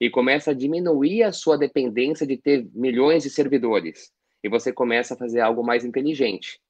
e 0.00 0.10
começa 0.10 0.50
a 0.50 0.54
diminuir 0.54 1.22
a 1.22 1.32
sua 1.32 1.56
dependência 1.56 2.26
de 2.26 2.36
ter 2.36 2.68
milhões 2.74 3.22
de 3.22 3.30
servidores 3.30 4.12
e 4.42 4.48
você 4.48 4.72
começa 4.72 5.14
a 5.14 5.16
fazer 5.16 5.40
algo 5.40 5.64
mais 5.64 5.84
inteligente. 5.84 6.60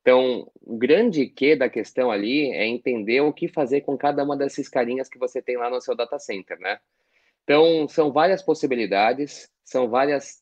Então, 0.00 0.50
o 0.60 0.76
grande 0.76 1.26
que 1.26 1.54
da 1.54 1.68
questão 1.68 2.10
ali 2.10 2.50
é 2.50 2.66
entender 2.66 3.20
o 3.20 3.32
que 3.32 3.46
fazer 3.46 3.82
com 3.82 3.96
cada 3.96 4.24
uma 4.24 4.36
dessas 4.36 4.68
carinhas 4.68 5.08
que 5.08 5.18
você 5.18 5.40
tem 5.40 5.56
lá 5.56 5.70
no 5.70 5.80
seu 5.80 5.94
data 5.94 6.18
center, 6.18 6.58
né? 6.58 6.80
Então, 7.44 7.86
são 7.88 8.12
várias 8.12 8.42
possibilidades, 8.42 9.48
são 9.64 9.88
várias 9.88 10.41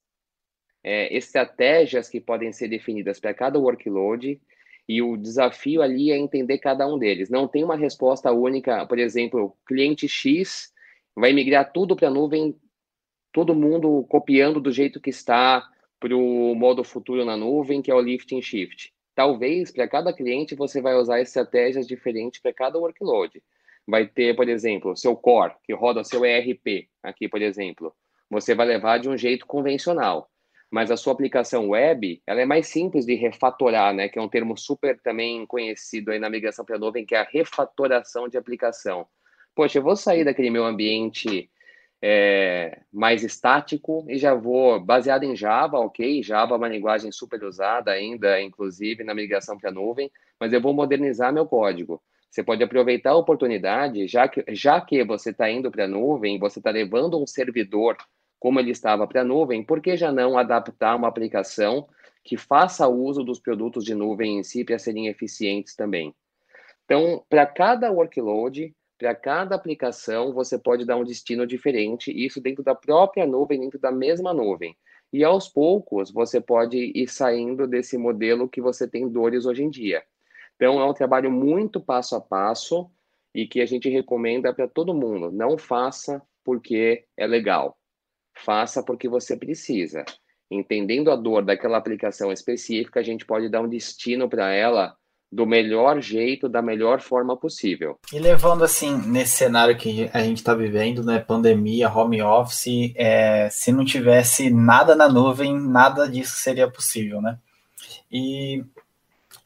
é, 0.83 1.15
estratégias 1.17 2.09
que 2.09 2.21
podem 2.21 2.53
ser 2.53 2.69
definidas 2.69 3.21
para 3.21 3.35
cada 3.35 3.59
workload, 3.59 4.41
e 4.89 5.01
o 5.01 5.17
desafio 5.17 5.83
ali 5.83 6.11
é 6.11 6.19
entender 6.19 6.59
cada 6.59 6.87
um 6.87 6.99
deles. 6.99 7.31
Não 7.31 7.47
tem 7.47 7.63
uma 7.63 7.77
resposta 7.77 8.33
única, 8.33 8.85
por 8.87 8.99
exemplo, 8.99 9.57
cliente 9.65 10.09
X 10.09 10.73
vai 11.15 11.33
migrar 11.33 11.73
tudo 11.73 11.95
para 11.95 12.09
a 12.09 12.11
nuvem, 12.11 12.57
todo 13.33 13.55
mundo 13.55 14.05
copiando 14.09 14.61
do 14.61 14.73
jeito 14.73 15.01
que 15.01 15.11
está, 15.11 15.69
para 16.01 16.17
o 16.17 16.55
modo 16.55 16.83
futuro 16.83 17.25
na 17.25 17.37
nuvem, 17.37 17.83
que 17.83 17.91
é 17.91 17.95
o 17.95 18.01
lift 18.01 18.35
and 18.35 18.43
shift. 18.43 18.93
Talvez 19.15 19.71
para 19.71 19.87
cada 19.87 20.13
cliente 20.13 20.55
você 20.55 20.81
vai 20.81 20.95
usar 20.95 21.21
estratégias 21.21 21.87
diferentes 21.87 22.41
para 22.41 22.53
cada 22.53 22.79
workload. 22.79 23.43
Vai 23.87 24.07
ter, 24.07 24.35
por 24.35 24.49
exemplo, 24.49 24.97
seu 24.97 25.15
core, 25.15 25.55
que 25.63 25.75
roda 25.75 26.03
seu 26.03 26.25
ERP, 26.25 26.89
aqui, 27.03 27.29
por 27.29 27.43
exemplo. 27.43 27.95
Você 28.31 28.55
vai 28.55 28.67
levar 28.67 28.99
de 28.99 29.09
um 29.09 29.17
jeito 29.17 29.47
convencional. 29.47 30.31
Mas 30.71 30.91
a 30.91 30.97
sua 30.97 31.13
aplicação 31.13 31.71
web, 31.71 32.23
ela 32.27 32.41
é 32.41 32.47
mais 32.47 32.69
simples 32.69 33.05
de 33.05 33.15
refatorar, 33.15 33.93
né? 33.93 34.09
Que 34.09 34.19
é 34.19 34.23
um 34.23 34.29
termo 34.29 34.57
super 34.57 35.01
também 35.01 35.45
conhecido 35.47 36.13
aí 36.13 36.19
na 36.19 36.31
migração 36.31 36.65
para 36.65 36.77
a 36.77 36.79
nuvem, 36.79 37.05
que 37.05 37.15
é 37.15 37.19
a 37.19 37.29
refatoração 37.31 38.29
de 38.29 38.39
aplicação. 38.39 39.07
Poxa, 39.55 39.79
eu 39.79 39.83
vou 39.83 39.97
sair 39.97 40.25
daquele 40.25 40.49
meu 40.49 40.65
ambiente 40.65 41.51
é, 42.03 42.81
mais 42.93 43.23
estático 43.23 44.07
e 44.09 44.17
já 44.17 44.35
vou 44.35 44.81
baseado 44.81 45.25
em 45.25 45.37
Java, 45.37 45.79
ok? 45.79 46.23
Java 46.23 46.55
é 46.55 46.57
uma 46.57 46.69
linguagem 46.69 47.13
super 47.13 47.43
usada 47.45 47.91
ainda, 47.91 48.41
inclusive 48.41 49.05
na 49.05 49.15
migração 49.15 49.59
para 49.59 49.71
a 49.71 49.73
nuvem, 49.73 50.11
mas 50.39 50.53
eu 50.53 50.61
vou 50.61 50.73
modernizar 50.73 51.33
meu 51.33 51.47
código. 51.47 52.01
Você 52.31 52.45
pode 52.45 52.63
aproveitar 52.63 53.11
a 53.11 53.17
oportunidade, 53.17 54.07
já 54.07 54.29
que, 54.29 54.45
já 54.55 54.81
que 54.81 55.03
você 55.05 55.31
está 55.31 55.51
indo 55.51 55.71
para 55.71 55.85
a 55.85 55.89
nuvem, 55.89 56.39
você 56.39 56.61
está 56.61 56.71
levando 56.71 57.21
um 57.21 57.27
servidor 57.27 57.97
como 58.41 58.59
ele 58.59 58.71
estava 58.71 59.07
para 59.07 59.21
a 59.21 59.25
nuvem, 59.25 59.63
por 59.63 59.83
que 59.83 59.99
já 59.99 60.11
não 60.11 60.39
adaptar 60.39 60.97
uma 60.97 61.07
aplicação 61.07 61.87
que 62.25 62.39
faça 62.39 62.89
uso 62.89 63.23
dos 63.23 63.39
produtos 63.39 63.85
de 63.85 63.95
nuvem 63.95 64.39
em 64.39 64.43
si 64.43 64.65
para 64.65 64.79
serem 64.79 65.09
eficientes 65.09 65.77
também? 65.77 66.15
Então, 66.87 67.23
para 67.29 67.45
cada 67.47 67.93
workload, 67.93 68.75
para 68.99 69.15
cada 69.15 69.55
aplicação, 69.55 70.33
você 70.33 70.59
pode 70.59 70.87
dar 70.87 70.97
um 70.97 71.05
destino 71.05 71.47
diferente, 71.47 72.11
isso 72.11 72.41
dentro 72.41 72.65
da 72.65 72.75
própria 72.75 73.27
nuvem, 73.27 73.61
dentro 73.61 73.79
da 73.79 73.93
mesma 73.93 74.33
nuvem. 74.33 74.75
E 75.13 75.23
aos 75.23 75.47
poucos, 75.49 76.11
você 76.11 76.41
pode 76.41 76.93
ir 76.95 77.09
saindo 77.09 77.67
desse 77.67 77.99
modelo 77.99 78.49
que 78.49 78.61
você 78.61 78.89
tem 78.89 79.09
dores 79.09 79.45
hoje 79.45 79.63
em 79.63 79.71
dia. 79.71 80.03
Então, 80.57 80.81
é 80.81 80.85
um 80.85 80.95
trabalho 80.95 81.31
muito 81.31 81.81
passo 81.81 82.17
a 82.17 82.21
passo 82.21 82.91
e 83.35 83.47
que 83.47 83.61
a 83.61 83.67
gente 83.67 83.89
recomenda 83.89 84.53
para 84.53 84.67
todo 84.67 84.95
mundo. 84.95 85.31
Não 85.31 85.59
faça 85.59 86.23
porque 86.45 87.05
é 87.17 87.27
legal 87.27 87.77
faça 88.35 88.83
porque 88.83 89.09
você 89.09 89.37
precisa. 89.37 90.05
Entendendo 90.51 91.11
a 91.11 91.17
dor 91.17 91.45
daquela 91.45 91.79
aplicação 91.79 92.33
específica, 92.33 93.01
a 93.01 93.03
gente 93.03 93.25
pode 93.25 93.49
dar 93.49 93.61
um 93.61 93.69
destino 93.69 94.29
para 94.29 94.53
ela 94.53 94.97
do 95.33 95.47
melhor 95.47 96.01
jeito, 96.01 96.49
da 96.49 96.61
melhor 96.61 97.01
forma 97.01 97.37
possível. 97.37 97.97
E 98.13 98.19
levando 98.19 98.65
assim, 98.65 98.97
nesse 99.07 99.37
cenário 99.37 99.77
que 99.77 100.11
a 100.13 100.21
gente 100.21 100.39
está 100.39 100.55
vivendo, 100.55 101.05
né, 101.05 101.21
pandemia, 101.21 101.89
home 101.89 102.21
office, 102.21 102.93
é, 102.97 103.49
se 103.49 103.71
não 103.71 103.85
tivesse 103.85 104.51
nada 104.51 104.97
na 104.97 105.09
nuvem, 105.09 105.57
nada 105.57 106.09
disso 106.09 106.37
seria 106.37 106.69
possível, 106.69 107.23
né? 107.23 107.39
E 108.11 108.65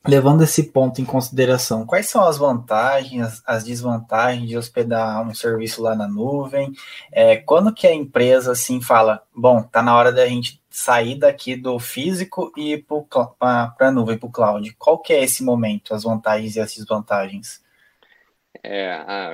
Levando 0.06 0.44
esse 0.44 0.64
ponto 0.64 1.00
em 1.00 1.04
consideração, 1.04 1.86
quais 1.86 2.10
são 2.10 2.22
as 2.22 2.36
vantagens, 2.36 3.42
as 3.46 3.64
desvantagens 3.64 4.46
de 4.46 4.56
hospedar 4.56 5.26
um 5.26 5.34
serviço 5.34 5.82
lá 5.82 5.94
na 5.94 6.06
nuvem? 6.06 6.72
É, 7.10 7.36
quando 7.36 7.72
que 7.72 7.86
a 7.86 7.94
empresa 7.94 8.52
assim 8.52 8.82
fala, 8.82 9.22
bom, 9.34 9.62
tá 9.62 9.82
na 9.82 9.96
hora 9.96 10.12
da 10.12 10.26
gente 10.26 10.62
sair 10.68 11.14
daqui 11.14 11.56
do 11.56 11.78
físico 11.78 12.52
e 12.54 12.74
ir 12.74 12.86
para 13.38 13.74
a 13.78 13.90
nuvem, 13.90 14.18
para 14.18 14.28
o 14.28 14.32
cloud? 14.32 14.74
Qual 14.78 14.98
que 14.98 15.12
é 15.12 15.24
esse 15.24 15.42
momento, 15.42 15.94
as 15.94 16.02
vantagens 16.02 16.56
e 16.56 16.60
as 16.60 16.74
desvantagens? 16.74 17.64
É, 18.62 18.92
ah, 18.92 19.32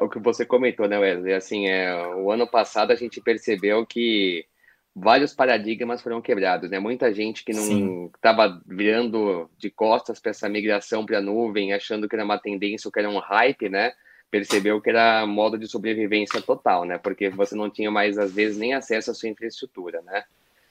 o 0.00 0.08
que 0.08 0.18
você 0.18 0.44
comentou, 0.44 0.88
né, 0.88 0.98
Wesley? 0.98 1.34
Assim, 1.34 1.68
é, 1.68 2.06
o 2.16 2.30
ano 2.30 2.48
passado 2.48 2.90
a 2.90 2.96
gente 2.96 3.20
percebeu 3.20 3.86
que 3.86 4.46
vários 4.94 5.34
paradigmas 5.34 6.02
foram 6.02 6.20
quebrados, 6.20 6.70
né? 6.70 6.78
Muita 6.78 7.12
gente 7.12 7.44
que 7.44 7.52
não 7.52 8.10
estava 8.14 8.60
virando 8.66 9.50
de 9.58 9.70
costas 9.70 10.20
para 10.20 10.30
essa 10.30 10.48
migração 10.48 11.06
para 11.06 11.18
a 11.18 11.22
nuvem, 11.22 11.72
achando 11.72 12.08
que 12.08 12.14
era 12.14 12.24
uma 12.24 12.38
tendência 12.38 12.88
ou 12.88 12.92
que 12.92 12.98
era 12.98 13.08
um 13.08 13.18
hype, 13.18 13.68
né? 13.68 13.92
Percebeu 14.30 14.80
que 14.80 14.90
era 14.90 15.26
modo 15.26 15.58
de 15.58 15.66
sobrevivência 15.66 16.40
total, 16.40 16.84
né? 16.84 16.98
Porque 16.98 17.30
você 17.30 17.54
não 17.54 17.70
tinha 17.70 17.90
mais 17.90 18.18
às 18.18 18.32
vezes 18.32 18.58
nem 18.58 18.74
acesso 18.74 19.10
à 19.10 19.14
sua 19.14 19.28
infraestrutura, 19.28 20.02
né? 20.02 20.24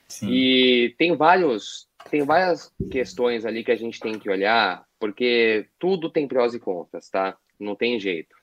Sim. 0.07 0.29
E 0.29 0.95
tem 0.97 1.15
vários, 1.15 1.87
tem 2.09 2.23
várias 2.23 2.71
questões 2.91 3.45
ali 3.45 3.63
que 3.63 3.71
a 3.71 3.77
gente 3.77 3.99
tem 3.99 4.19
que 4.19 4.29
olhar, 4.29 4.85
porque 4.99 5.67
tudo 5.79 6.09
tem 6.09 6.27
prós 6.27 6.53
e 6.53 6.59
contras, 6.59 7.09
tá? 7.09 7.37
Não 7.59 7.75
tem 7.75 7.99
jeito. 7.99 8.35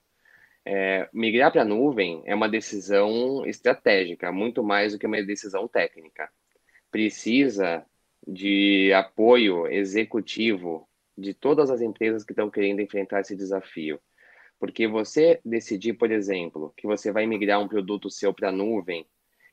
É, 0.71 1.09
migrar 1.15 1.51
para 1.51 1.63
a 1.63 1.65
nuvem 1.65 2.23
é 2.27 2.35
uma 2.35 2.47
decisão 2.47 3.47
estratégica, 3.47 4.31
muito 4.31 4.63
mais 4.63 4.93
do 4.93 4.99
que 4.99 5.07
uma 5.07 5.23
decisão 5.23 5.67
técnica. 5.67 6.29
Precisa 6.91 7.87
de 8.27 8.93
apoio 8.93 9.67
executivo 9.67 10.87
de 11.17 11.33
todas 11.33 11.71
as 11.71 11.81
empresas 11.81 12.23
que 12.23 12.33
estão 12.33 12.51
querendo 12.51 12.83
enfrentar 12.83 13.21
esse 13.21 13.35
desafio. 13.35 13.99
Porque 14.61 14.87
você 14.87 15.41
decidir, 15.43 15.95
por 15.95 16.11
exemplo, 16.11 16.75
que 16.77 16.87
você 16.87 17.11
vai 17.11 17.27
migrar 17.27 17.63
um 17.63 17.69
produto 17.69 18.11
seu 18.11 18.35
para 18.35 18.51
a 18.51 18.53
nuvem 18.53 19.07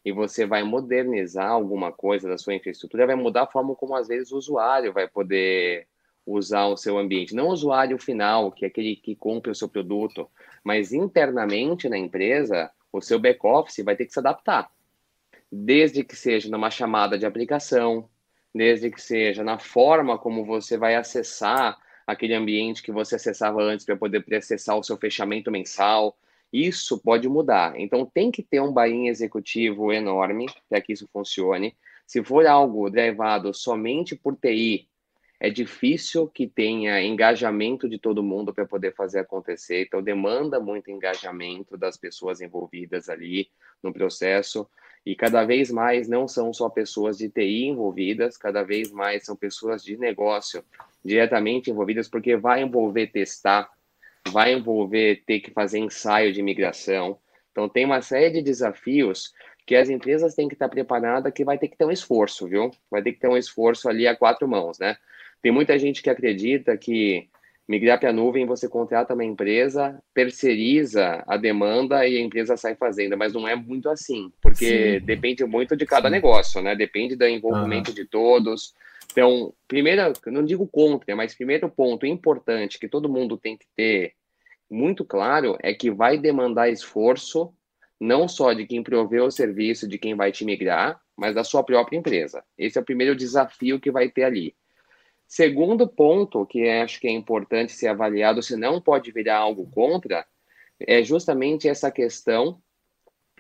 e 0.03 0.12
você 0.12 0.45
vai 0.45 0.63
modernizar 0.63 1.50
alguma 1.50 1.93
coisa 1.93 2.27
da 2.27 2.38
sua 2.38 2.55
infraestrutura, 2.55 3.07
vai 3.07 3.15
mudar 3.15 3.43
a 3.43 3.48
forma 3.48 3.74
como 3.74 3.95
às 3.95 4.10
vezes 4.10 4.34
o 4.34 4.38
usuário 4.38 4.91
vai 4.91 5.07
poder 5.07 5.88
usar 6.25 6.65
o 6.65 6.75
seu 6.75 6.98
ambiente. 6.98 7.36
Não 7.36 7.48
o 7.48 7.51
usuário 7.53 7.98
final, 8.00 8.51
que 8.51 8.65
é 8.65 8.67
aquele 8.67 8.98
que 8.98 9.15
compra 9.15 9.51
o 9.51 9.55
seu 9.55 9.69
produto, 9.69 10.29
mas 10.65 10.91
internamente 10.91 11.88
na 11.88 11.98
empresa, 11.98 12.72
o 12.91 13.00
seu 13.00 13.19
back-office 13.19 13.86
vai 13.86 13.95
ter 13.95 14.05
que 14.05 14.13
se 14.13 14.19
adaptar. 14.19 14.72
Desde 15.51 16.03
que 16.03 16.15
seja 16.15 16.50
numa 16.50 16.72
chamada 16.72 17.19
de 17.19 17.25
aplicação, 17.25 18.10
desde 18.53 18.89
que 18.89 19.00
seja 19.00 19.43
na 19.43 19.60
forma 19.60 20.17
como 20.17 20.43
você 20.43 20.75
vai 20.75 20.95
acessar 20.95 21.77
aquele 22.07 22.34
ambiente 22.34 22.81
que 22.81 22.91
você 22.91 23.15
acessava 23.15 23.62
antes 23.62 23.86
para 23.86 23.95
poder 23.95 24.25
acessar 24.36 24.75
o 24.75 24.84
seu 24.84 24.98
fechamento 24.98 25.51
mensal. 25.51 26.17
Isso 26.51 26.98
pode 26.98 27.29
mudar. 27.29 27.79
Então 27.79 28.05
tem 28.05 28.31
que 28.31 28.41
ter 28.41 28.60
um 28.60 28.72
buy 28.72 29.07
executivo 29.07 29.93
enorme 29.93 30.48
para 30.67 30.81
que 30.81 30.93
isso 30.93 31.07
funcione. 31.13 31.75
Se 32.07 32.24
for 32.24 32.45
algo 32.48 32.89
derivado 32.89 33.53
somente 33.53 34.15
por 34.15 34.36
TI, 34.36 34.88
é 35.39 35.50
difícil 35.50 36.27
que 36.27 36.48
tenha 36.48 37.01
engajamento 37.01 37.89
de 37.89 38.00
todo 38.00 38.24
mundo 38.24 38.54
para 38.54 38.65
poder 38.65 38.94
fazer 38.94 39.20
acontecer, 39.20 39.84
então 39.84 40.01
demanda 40.01 40.60
muito 40.60 40.89
engajamento 40.89 41.77
das 41.77 41.98
pessoas 41.98 42.42
envolvidas 42.42 43.10
ali 43.10 43.50
no 43.84 43.94
processo, 43.94 44.68
e 45.06 45.15
cada 45.15 45.44
vez 45.46 45.70
mais 45.70 46.08
não 46.08 46.27
são 46.27 46.51
só 46.51 46.70
pessoas 46.70 47.18
de 47.18 47.30
TI 47.30 47.65
envolvidas, 47.65 48.38
cada 48.38 48.63
vez 48.63 48.92
mais 48.92 49.24
são 49.24 49.36
pessoas 49.36 49.84
de 49.84 49.98
negócio 49.98 50.63
diretamente 51.04 51.70
envolvidas, 51.70 52.08
porque 52.08 52.36
vai 52.36 52.63
envolver 52.63 53.08
testar, 53.08 53.70
vai 54.30 54.54
envolver 54.54 55.22
ter 55.25 55.39
que 55.42 55.51
fazer 55.51 55.80
ensaio 55.80 56.34
de 56.34 56.42
migração, 56.42 57.20
então 57.51 57.70
tem 57.70 57.86
uma 57.86 58.01
série 58.01 58.32
de 58.32 58.42
desafios 58.42 59.34
que 59.65 59.75
as 59.75 59.89
empresas 59.89 60.36
têm 60.36 60.48
que 60.48 60.54
estar 60.54 60.70
preparadas, 60.70 61.34
que 61.34 61.44
vai 61.44 61.58
ter 61.58 61.68
que 61.68 61.77
ter 61.77 61.86
um 61.86 61.92
esforço, 61.92 62.48
viu? 62.48 62.70
Vai 62.89 63.01
ter 63.01 63.13
que 63.13 63.20
ter 63.20 63.27
um 63.27 63.38
esforço 63.38 63.89
ali 63.89 64.08
a 64.08 64.15
quatro 64.15 64.48
mãos, 64.48 64.77
né? 64.77 64.98
Tem 65.42 65.51
muita 65.51 65.77
gente 65.77 66.01
que 66.01 66.10
acredita 66.10 66.75
que 66.77 67.30
migrar 67.68 68.00
para 68.00 68.10
a 68.10 68.13
nuvem 68.13 68.46
você 68.46 68.70
contrata 68.70 69.13
uma 69.13 69.24
empresa, 69.24 70.00
terceiriza 70.13 71.24
a 71.27 71.36
demanda 71.36 72.08
e 72.08 72.18
a 72.18 72.22
empresa 72.22 72.56
sai 72.56 72.75
fazendo, 72.75 73.18
mas 73.18 73.34
não 73.34 73.48
é 73.48 73.56
muito 73.56 73.89
assim, 73.89 74.32
porque 74.39 75.00
Sim. 75.00 75.06
depende 75.06 75.44
muito 75.46 75.75
de 75.75 75.86
cada 75.86 76.08
Sim. 76.08 76.13
negócio, 76.13 76.62
né? 76.62 76.75
Depende 76.75 77.15
do 77.15 77.25
envolvimento 77.25 77.89
uhum. 77.89 77.96
de 77.96 78.06
todos. 78.06 78.74
Então, 79.12 79.54
primeiro, 79.68 80.13
não 80.27 80.44
digo 80.44 80.68
contra, 80.68 81.15
mas 81.15 81.34
primeiro 81.34 81.70
ponto 81.70 82.06
importante 82.06 82.77
que 82.77 82.88
todo 82.88 83.10
mundo 83.10 83.38
tem 83.38 83.58
que 83.58 83.65
ter 83.75 84.13
muito 84.70 85.04
claro 85.04 85.58
é 85.62 85.74
que 85.74 85.89
vai 85.89 86.18
demandar 86.18 86.70
esforço 86.70 87.54
não 88.00 88.27
só 88.27 88.54
de 88.54 88.65
quem 88.65 88.84
proveu 88.84 89.25
o 89.25 89.32
serviço, 89.32 89.88
de 89.88 89.98
quem 89.98 90.15
vai 90.15 90.32
te 90.32 90.44
migrar, 90.44 91.00
mas 91.15 91.34
da 91.34 91.44
sua 91.44 91.63
própria 91.63 91.98
empresa. 91.98 92.44
Esse 92.58 92.77
é 92.77 92.82
o 92.82 92.86
primeiro 92.86 93.15
desafio 93.15 93.80
que 93.80 93.89
vai 93.89 94.10
ter 94.10 94.24
ali. 94.24 94.54
Segundo 95.27 95.88
ponto, 95.88 96.46
que 96.46 96.67
acho 96.70 97.00
que 97.00 97.08
é 97.08 97.12
importante 97.12 97.72
ser 97.72 97.88
avaliado, 97.88 98.44
se 98.44 98.55
não 98.55 98.79
pode 98.79 99.12
virar 99.12 99.38
algo 99.38 99.70
contra, 99.72 100.25
é 100.79 101.03
justamente 101.03 101.67
essa 101.67 101.89
questão 101.89 102.62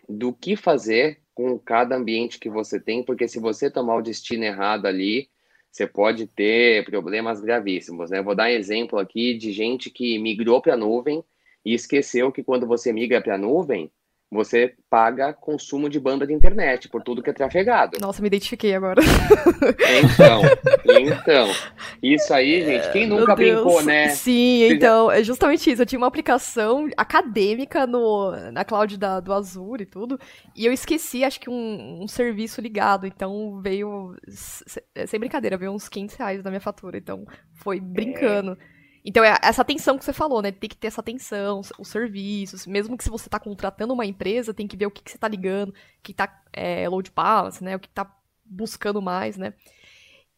do 0.07 0.33
que 0.33 0.55
fazer 0.55 1.21
com 1.33 1.59
cada 1.59 1.95
ambiente 1.95 2.39
que 2.39 2.49
você 2.49 2.79
tem, 2.79 3.03
porque 3.03 3.27
se 3.27 3.39
você 3.39 3.69
tomar 3.69 3.97
o 3.97 4.01
destino 4.01 4.43
errado 4.43 4.85
ali, 4.85 5.29
você 5.71 5.85
pode 5.85 6.25
ter 6.25 6.85
problemas 6.85 7.41
gravíssimos. 7.41 8.09
Né? 8.09 8.21
Vou 8.21 8.33
dar 8.33 8.45
um 8.45 8.53
exemplo 8.53 8.97
aqui 8.97 9.33
de 9.33 9.51
gente 9.51 9.89
que 9.89 10.17
migrou 10.17 10.61
para 10.61 10.73
a 10.73 10.77
nuvem 10.77 11.23
e 11.65 11.73
esqueceu 11.73 12.31
que 12.31 12.43
quando 12.43 12.65
você 12.65 12.93
migra 12.93 13.21
para 13.21 13.35
a 13.35 13.37
nuvem, 13.37 13.91
você 14.31 14.73
paga 14.89 15.33
consumo 15.33 15.89
de 15.89 15.99
banda 15.99 16.25
de 16.25 16.33
internet 16.33 16.89
por 16.89 17.01
tudo 17.01 17.21
que 17.21 17.29
é 17.29 17.33
trafegado. 17.33 17.97
Nossa, 17.99 18.21
me 18.21 18.27
identifiquei 18.27 18.73
agora. 18.73 19.01
Então, 20.03 20.41
então, 20.99 21.47
isso 22.01 22.33
aí, 22.33 22.63
gente, 22.65 22.91
quem 22.91 23.07
nunca 23.07 23.35
brincou, 23.35 23.83
né? 23.83 24.09
Sim, 24.09 24.67
Você 24.67 24.73
então, 24.73 25.09
já... 25.09 25.19
é 25.19 25.23
justamente 25.23 25.71
isso. 25.71 25.81
Eu 25.81 25.85
tinha 25.85 25.99
uma 25.99 26.07
aplicação 26.07 26.89
acadêmica 26.97 27.85
no, 27.85 28.31
na 28.51 28.65
cloud 28.65 28.97
da, 28.97 29.19
do 29.19 29.31
Azure 29.33 29.83
e 29.83 29.85
tudo, 29.87 30.19
e 30.55 30.65
eu 30.65 30.73
esqueci, 30.73 31.23
acho 31.23 31.39
que 31.39 31.49
um, 31.49 32.03
um 32.03 32.07
serviço 32.07 32.61
ligado, 32.61 33.05
então 33.05 33.61
veio, 33.61 34.15
sem 35.07 35.19
brincadeira, 35.19 35.57
veio 35.57 35.71
uns 35.71 35.87
500 35.87 36.15
reais 36.15 36.43
na 36.43 36.49
minha 36.49 36.61
fatura, 36.61 36.97
então 36.97 37.25
foi 37.53 37.79
brincando. 37.79 38.57
É. 38.71 38.74
Então 39.05 39.23
é 39.23 39.37
essa 39.43 39.61
atenção 39.61 39.99
que 39.99 40.03
você 40.03 40.11
falou, 40.11 40.41
né? 40.41 40.51
Tem 40.51 40.67
que 40.67 40.75
ter 40.75 40.87
essa 40.87 40.99
atenção, 40.99 41.61
os 41.77 41.87
serviços. 41.87 42.65
Mesmo 42.65 42.97
que 42.97 43.03
se 43.03 43.09
você 43.09 43.27
está 43.27 43.39
contratando 43.39 43.93
uma 43.93 44.05
empresa, 44.05 44.53
tem 44.53 44.67
que 44.67 44.75
ver 44.75 44.87
o 44.87 44.91
que, 44.91 45.03
que 45.03 45.11
você 45.11 45.17
está 45.17 45.27
ligando, 45.27 45.69
o 45.69 45.73
que 46.01 46.11
está 46.11 46.41
é, 46.51 46.89
load 46.89 47.11
balance, 47.15 47.63
né? 47.63 47.75
O 47.75 47.79
que 47.79 47.87
está 47.87 48.11
buscando 48.43 48.99
mais, 49.03 49.37
né? 49.37 49.53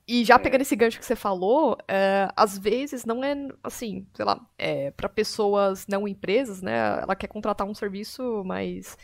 E 0.06 0.26
já 0.26 0.36
é. 0.36 0.38
pegando 0.38 0.62
esse 0.62 0.76
gancho 0.76 1.00
que 1.00 1.06
você 1.06 1.16
falou, 1.16 1.78
é, 1.88 2.30
às 2.36 2.58
vezes 2.58 3.06
não 3.06 3.24
é 3.24 3.36
assim, 3.64 4.06
sei 4.14 4.26
lá, 4.26 4.46
é, 4.58 4.92
para 4.92 5.08
pessoas 5.08 5.88
não 5.88 6.06
empresas, 6.06 6.62
né? 6.62 7.00
Ela 7.02 7.16
quer 7.16 7.28
contratar 7.28 7.66
um 7.66 7.74
serviço, 7.74 8.44
mas 8.46 8.98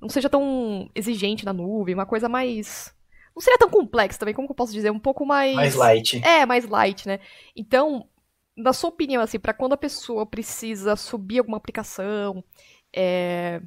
não 0.00 0.08
seja 0.08 0.30
tão 0.30 0.88
exigente 0.94 1.44
na 1.44 1.52
nuvem, 1.52 1.94
uma 1.94 2.06
coisa 2.06 2.28
mais 2.28 2.94
não 3.34 3.40
seria 3.40 3.58
tão 3.58 3.70
complexo 3.70 4.18
também, 4.18 4.34
como 4.34 4.46
que 4.46 4.52
eu 4.52 4.56
posso 4.56 4.72
dizer? 4.72 4.90
Um 4.90 4.98
pouco 4.98 5.24
mais. 5.24 5.54
Mais 5.54 5.74
light. 5.74 6.20
É, 6.24 6.44
mais 6.44 6.68
light, 6.68 7.06
né? 7.06 7.20
Então, 7.54 8.06
na 8.56 8.72
sua 8.72 8.90
opinião, 8.90 9.22
assim, 9.22 9.38
para 9.38 9.54
quando 9.54 9.72
a 9.72 9.78
pessoa 9.78 10.26
precisa 10.26 10.96
subir 10.96 11.38
alguma 11.38 11.56
aplicação, 11.56 12.44
é, 12.94 13.60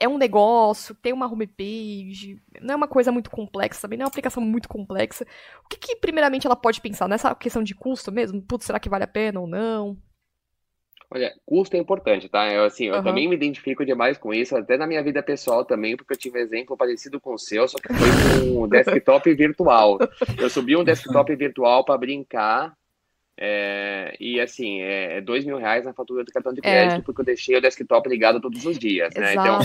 é 0.00 0.08
um 0.08 0.18
negócio, 0.18 0.94
tem 0.94 1.12
uma 1.12 1.30
homepage, 1.30 2.40
não 2.60 2.74
é 2.74 2.76
uma 2.76 2.88
coisa 2.88 3.12
muito 3.12 3.30
complexa 3.30 3.82
também, 3.82 3.98
não 3.98 4.04
é 4.04 4.06
uma 4.06 4.10
aplicação 4.10 4.42
muito 4.42 4.68
complexa. 4.68 5.24
O 5.64 5.68
que, 5.68 5.76
que 5.76 5.96
primeiramente 5.96 6.46
ela 6.46 6.56
pode 6.56 6.80
pensar 6.80 7.08
nessa 7.08 7.34
questão 7.34 7.62
de 7.62 7.74
custo 7.74 8.10
mesmo? 8.10 8.42
Putz, 8.42 8.66
será 8.66 8.80
que 8.80 8.88
vale 8.88 9.04
a 9.04 9.08
pena 9.08 9.40
ou 9.40 9.46
não? 9.46 9.96
Olha, 11.14 11.30
custo 11.44 11.76
é 11.76 11.78
importante, 11.78 12.26
tá? 12.26 12.50
Eu, 12.50 12.64
assim, 12.64 12.86
eu 12.86 12.94
uhum. 12.94 13.02
também 13.02 13.28
me 13.28 13.36
identifico 13.36 13.84
demais 13.84 14.16
com 14.16 14.32
isso, 14.32 14.56
até 14.56 14.78
na 14.78 14.86
minha 14.86 15.02
vida 15.02 15.22
pessoal 15.22 15.62
também, 15.62 15.94
porque 15.94 16.14
eu 16.14 16.18
tive 16.18 16.38
um 16.38 16.42
exemplo 16.42 16.74
parecido 16.74 17.20
com 17.20 17.34
o 17.34 17.38
seu, 17.38 17.68
só 17.68 17.76
que 17.76 17.92
foi 17.92 18.50
com 18.50 18.62
um 18.62 18.68
desktop 18.68 19.34
virtual. 19.34 19.98
Eu 20.38 20.48
subi 20.48 20.74
um 20.74 20.82
desktop 20.82 21.36
virtual 21.36 21.84
para 21.84 21.98
brincar 21.98 22.74
é, 23.36 24.14
e 24.20 24.40
assim, 24.40 24.82
é, 24.82 25.18
é 25.18 25.20
dois 25.20 25.44
mil 25.44 25.56
reais 25.56 25.84
na 25.84 25.92
fatura 25.92 26.22
do 26.22 26.32
cartão 26.32 26.52
de 26.52 26.60
é. 26.60 26.62
crédito, 26.62 27.00
é. 27.00 27.02
porque 27.02 27.20
eu 27.22 27.24
deixei 27.24 27.56
o 27.56 27.60
desktop 27.60 28.08
ligado 28.08 28.40
todos 28.40 28.64
os 28.64 28.78
dias, 28.78 29.12
né? 29.14 29.32
Então, 29.32 29.58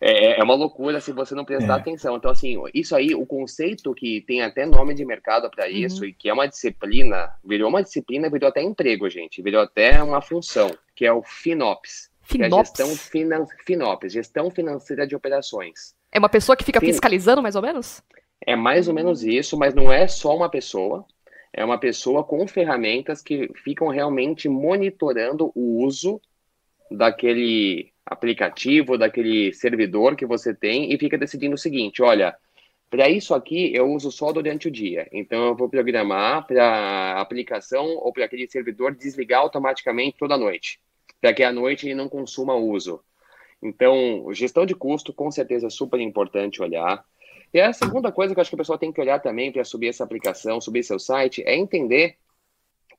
é, 0.00 0.40
é, 0.40 0.42
uma 0.42 0.54
loucura 0.54 1.00
se 1.00 1.12
você 1.12 1.34
não 1.34 1.44
prestar 1.44 1.74
é. 1.74 1.80
atenção. 1.80 2.16
Então, 2.16 2.30
assim, 2.30 2.60
isso 2.74 2.94
aí, 2.94 3.14
o 3.14 3.24
conceito 3.24 3.94
que 3.94 4.20
tem 4.22 4.42
até 4.42 4.66
nome 4.66 4.94
de 4.94 5.04
mercado 5.04 5.48
para 5.50 5.66
uhum. 5.66 5.72
isso, 5.72 6.02
uhum. 6.02 6.08
e 6.08 6.12
que 6.12 6.28
é 6.28 6.32
uma 6.32 6.48
disciplina, 6.48 7.30
virou 7.44 7.68
uma 7.68 7.82
disciplina, 7.82 8.28
virou 8.28 8.48
até 8.48 8.62
emprego, 8.62 9.08
gente, 9.08 9.40
virou 9.40 9.62
até 9.62 10.02
uma 10.02 10.20
função, 10.20 10.70
que 10.94 11.06
é 11.06 11.12
o 11.12 11.22
FinOps. 11.22 12.10
Que 12.26 12.42
é 12.42 12.46
a 12.46 12.50
gestão 12.50 12.88
finan 12.96 13.44
FinOps, 13.66 14.12
gestão 14.12 14.50
financeira 14.50 15.06
de 15.06 15.14
operações. 15.14 15.94
É 16.10 16.18
uma 16.18 16.28
pessoa 16.28 16.56
que 16.56 16.64
fica 16.64 16.80
fin... 16.80 16.86
fiscalizando, 16.86 17.42
mais 17.42 17.54
ou 17.54 17.60
menos? 17.60 18.02
É 18.46 18.56
mais 18.56 18.88
ou 18.88 18.94
menos 18.94 19.22
isso, 19.22 19.58
mas 19.58 19.74
não 19.74 19.92
é 19.92 20.08
só 20.08 20.34
uma 20.34 20.48
pessoa 20.48 21.06
é 21.56 21.64
uma 21.64 21.78
pessoa 21.78 22.24
com 22.24 22.46
ferramentas 22.48 23.22
que 23.22 23.48
ficam 23.62 23.86
realmente 23.86 24.48
monitorando 24.48 25.52
o 25.54 25.84
uso 25.84 26.20
daquele 26.90 27.92
aplicativo, 28.04 28.98
daquele 28.98 29.52
servidor 29.52 30.16
que 30.16 30.26
você 30.26 30.52
tem 30.52 30.92
e 30.92 30.98
fica 30.98 31.16
decidindo 31.16 31.54
o 31.54 31.58
seguinte: 31.58 32.02
olha, 32.02 32.36
para 32.90 33.08
isso 33.08 33.34
aqui 33.34 33.72
eu 33.72 33.86
uso 33.92 34.10
só 34.10 34.32
durante 34.32 34.66
o 34.66 34.70
dia. 34.70 35.08
Então 35.12 35.46
eu 35.46 35.56
vou 35.56 35.68
programar 35.68 36.44
para 36.44 36.64
a 36.64 37.20
aplicação 37.20 37.86
ou 37.98 38.12
para 38.12 38.24
aquele 38.24 38.48
servidor 38.50 38.94
desligar 38.94 39.40
automaticamente 39.40 40.18
toda 40.18 40.36
noite, 40.36 40.80
para 41.20 41.32
que 41.32 41.44
à 41.44 41.52
noite 41.52 41.86
ele 41.86 41.94
não 41.94 42.08
consuma 42.08 42.56
uso. 42.56 43.00
Então, 43.62 44.26
gestão 44.32 44.66
de 44.66 44.74
custo 44.74 45.12
com 45.12 45.30
certeza 45.30 45.68
é 45.68 45.70
super 45.70 45.98
importante 46.00 46.60
olhar. 46.60 47.02
E 47.54 47.60
a 47.60 47.72
segunda 47.72 48.10
coisa 48.10 48.34
que 48.34 48.40
eu 48.40 48.42
acho 48.42 48.50
que 48.50 48.56
a 48.56 48.58
pessoa 48.58 48.76
tem 48.76 48.92
que 48.92 49.00
olhar 49.00 49.20
também 49.20 49.52
para 49.52 49.62
subir 49.62 49.86
essa 49.86 50.02
aplicação, 50.02 50.60
subir 50.60 50.82
seu 50.82 50.98
site, 50.98 51.40
é 51.46 51.54
entender 51.54 52.18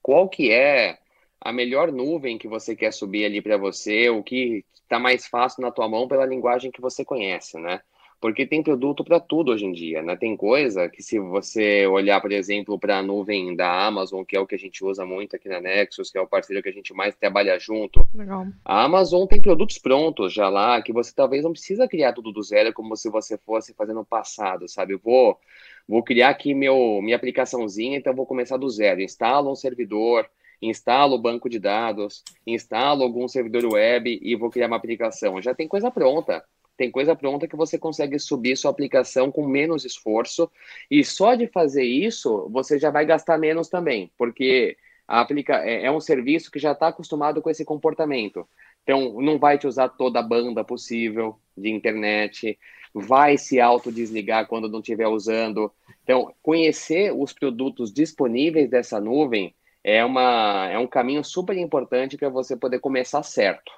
qual 0.02 0.30
que 0.30 0.50
é 0.50 0.98
a 1.42 1.52
melhor 1.52 1.92
nuvem 1.92 2.38
que 2.38 2.48
você 2.48 2.74
quer 2.74 2.94
subir 2.94 3.26
ali 3.26 3.42
para 3.42 3.58
você, 3.58 4.10
o 4.10 4.24
que 4.24 4.64
está 4.82 4.98
mais 4.98 5.28
fácil 5.28 5.62
na 5.62 5.72
tua 5.72 5.90
mão 5.90 6.08
pela 6.08 6.26
linguagem 6.26 6.72
que 6.72 6.80
você 6.80 7.04
conhece, 7.04 7.60
né? 7.60 7.82
Porque 8.25 8.44
tem 8.44 8.63
produto 8.63 9.03
para 9.03 9.20
tudo 9.20 9.51
hoje 9.51 9.65
em 9.65 9.72
dia, 9.72 10.01
né? 10.01 10.15
Tem 10.15 10.36
coisa 10.36 10.89
que 10.89 11.03
se 11.03 11.20
você 11.20 11.86
olhar, 11.86 12.20
por 12.20 12.32
exemplo, 12.32 12.79
para 12.79 12.98
a 12.98 13.03
nuvem 13.03 13.55
da 13.55 13.86
Amazon, 13.86 14.24
que 14.24 14.36
é 14.36 14.39
o 14.39 14.48
que 14.48 14.55
a 14.55 14.58
gente 14.58 14.84
usa 14.84 15.05
muito 15.05 15.36
aqui 15.36 15.48
na 15.48 15.62
Nexus, 15.62 16.10
que 16.10 16.17
é 16.17 16.22
o 16.22 16.25
parceiro 16.25 16.63
que 16.63 16.70
a 16.70 16.72
gente 16.72 16.91
mais 16.91 17.13
trabalha 17.15 17.60
junto. 17.60 18.03
Legal. 18.15 18.48
A 18.65 18.84
Amazon 18.84 19.27
tem 19.27 19.39
produtos 19.39 19.77
prontos 19.77 20.34
já 20.34 20.50
lá, 20.50 20.82
que 20.82 20.91
você 20.91 21.13
talvez 21.13 21.44
não 21.44 21.51
precisa 21.51 21.88
criar 21.88 22.13
tudo 22.13 22.32
do 22.32 22.41
zero 22.41 22.74
como 22.74 22.98
se 22.98 23.12
você 23.12 23.38
fosse 23.38 23.75
fazer 23.75 23.94
no 23.94 24.03
passado, 24.03 24.67
sabe? 24.67 24.96
Eu 24.96 25.00
vou 25.03 25.39
vou 25.88 26.01
criar 26.01 26.29
aqui 26.29 26.55
meu 26.55 27.00
minha 27.03 27.17
aplicaçãozinha, 27.17 27.96
então 27.96 28.15
vou 28.15 28.25
começar 28.25 28.58
do 28.58 28.67
zero. 28.67 29.01
Instalo 29.01 29.51
um 29.51 29.55
servidor, 29.55 30.27
instalo 30.60 31.13
o 31.13 31.22
banco 31.22 31.48
de 31.48 31.60
dados, 31.60 32.24
instalo 32.48 33.03
algum 33.03 33.27
servidor 33.27 33.72
web 33.72 34.20
e 34.20 34.36
vou 34.36 34.50
criar 34.50 34.65
uma 34.65 34.77
aplicação. 34.77 35.39
Já 35.39 35.53
tem 35.53 35.67
coisa 35.67 35.91
pronta 35.91 36.44
tem 36.77 36.91
coisa 36.91 37.15
pronta 37.15 37.48
que 37.48 37.55
você 37.55 37.77
consegue 37.77 38.20
subir 38.20 38.58
sua 38.58 38.72
aplicação 38.72 39.32
com 39.32 39.48
menos 39.48 39.86
esforço. 39.86 40.51
E 40.89 41.03
só 41.03 41.36
de 41.36 41.48
fazer 41.48 41.84
isso, 41.84 42.50
você 42.51 42.77
já 42.77 42.90
vai 42.90 43.05
gastar 43.05 43.38
menos 43.38 43.70
também, 43.70 44.11
porque 44.18 44.77
a 45.07 45.22
aplica 45.22 45.64
é, 45.66 45.85
é 45.85 45.92
um 45.92 46.01
serviço 46.01 46.51
que 46.51 46.59
já 46.59 46.72
está 46.72 46.88
acostumado 46.88 47.42
com 47.42 47.50
esse 47.50 47.64
comportamento. 47.64 48.48
Então, 48.83 49.20
não 49.22 49.40
vai 49.40 49.57
te 49.57 49.68
usar 49.68 49.90
toda 49.90 50.20
a 50.20 50.24
banda 50.24 50.64
possível 50.64 51.40
de 51.57 51.70
internet, 51.70 52.57
vai 52.94 53.38
se 53.38 53.59
autodesligar 53.59 54.48
quando 54.48 54.70
não 54.70 54.79
estiver 54.79 55.07
usando. 55.07 55.72
Então, 56.03 56.33
conhecer 56.42 57.11
os 57.11 57.33
produtos 57.33 57.92
disponíveis 57.94 58.70
dessa 58.70 59.00
nuvem 59.00 59.55
é, 59.83 60.03
uma, 60.03 60.70
é 60.70 60.77
um 60.77 60.88
caminho 60.88 61.24
super 61.24 61.57
importante 61.57 62.18
para 62.18 62.29
você 62.29 62.55
poder 62.55 62.79
começar 62.79 63.22
certo. 63.24 63.72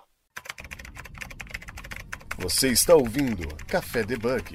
Você 2.38 2.70
está 2.70 2.96
ouvindo 2.96 3.48
Café 3.68 4.04
Debug. 4.04 4.54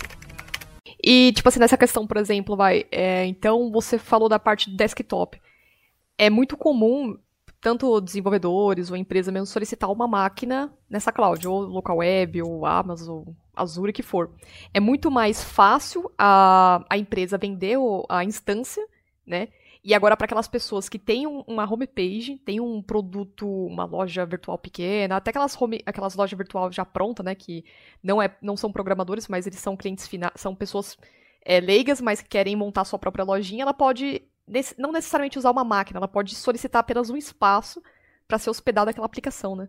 E, 1.02 1.32
tipo 1.32 1.48
assim, 1.48 1.58
nessa 1.58 1.76
questão, 1.76 2.06
por 2.06 2.16
exemplo, 2.16 2.56
vai. 2.56 2.86
É, 2.92 3.26
então, 3.26 3.72
você 3.72 3.98
falou 3.98 4.28
da 4.28 4.38
parte 4.38 4.70
de 4.70 4.76
desktop. 4.76 5.40
É 6.16 6.30
muito 6.30 6.56
comum, 6.56 7.18
tanto 7.60 8.00
desenvolvedores 8.00 8.88
ou 8.88 8.96
empresa 8.96 9.32
mesmo, 9.32 9.46
solicitar 9.46 9.90
uma 9.90 10.06
máquina 10.06 10.72
nessa 10.88 11.10
cloud, 11.10 11.46
ou 11.48 11.62
local 11.62 11.96
web, 11.96 12.40
ou 12.42 12.64
Amazon, 12.64 13.24
Azure, 13.54 13.92
que 13.92 14.02
for. 14.02 14.30
É 14.72 14.78
muito 14.78 15.10
mais 15.10 15.42
fácil 15.42 16.08
a, 16.16 16.84
a 16.88 16.96
empresa 16.96 17.36
vender 17.36 17.78
a 18.08 18.22
instância, 18.22 18.86
né? 19.26 19.48
E 19.84 19.94
agora, 19.94 20.16
para 20.16 20.26
aquelas 20.26 20.46
pessoas 20.46 20.88
que 20.88 20.98
têm 20.98 21.26
uma 21.26 21.70
homepage, 21.70 22.38
têm 22.38 22.60
um 22.60 22.80
produto, 22.80 23.48
uma 23.66 23.84
loja 23.84 24.24
virtual 24.24 24.56
pequena, 24.56 25.16
até 25.16 25.30
aquelas, 25.30 25.60
home, 25.60 25.82
aquelas 25.84 26.14
lojas 26.14 26.36
virtual 26.38 26.70
já 26.70 26.84
pronta, 26.84 27.22
né? 27.22 27.34
Que 27.34 27.64
não, 28.02 28.22
é, 28.22 28.36
não 28.40 28.56
são 28.56 28.70
programadores, 28.70 29.26
mas 29.26 29.44
eles 29.44 29.58
são 29.58 29.76
clientes 29.76 30.06
finais, 30.06 30.32
são 30.36 30.54
pessoas 30.54 30.96
é, 31.44 31.58
leigas, 31.58 32.00
mas 32.00 32.22
que 32.22 32.28
querem 32.28 32.54
montar 32.54 32.84
sua 32.84 32.98
própria 32.98 33.24
lojinha, 33.24 33.62
ela 33.62 33.74
pode 33.74 34.22
não 34.78 34.92
necessariamente 34.92 35.38
usar 35.38 35.50
uma 35.50 35.64
máquina, 35.64 35.98
ela 35.98 36.08
pode 36.08 36.34
solicitar 36.34 36.80
apenas 36.80 37.10
um 37.10 37.16
espaço 37.16 37.82
para 38.28 38.38
ser 38.38 38.50
hospedada 38.50 38.86
naquela 38.86 39.06
aplicação, 39.06 39.56
né? 39.56 39.68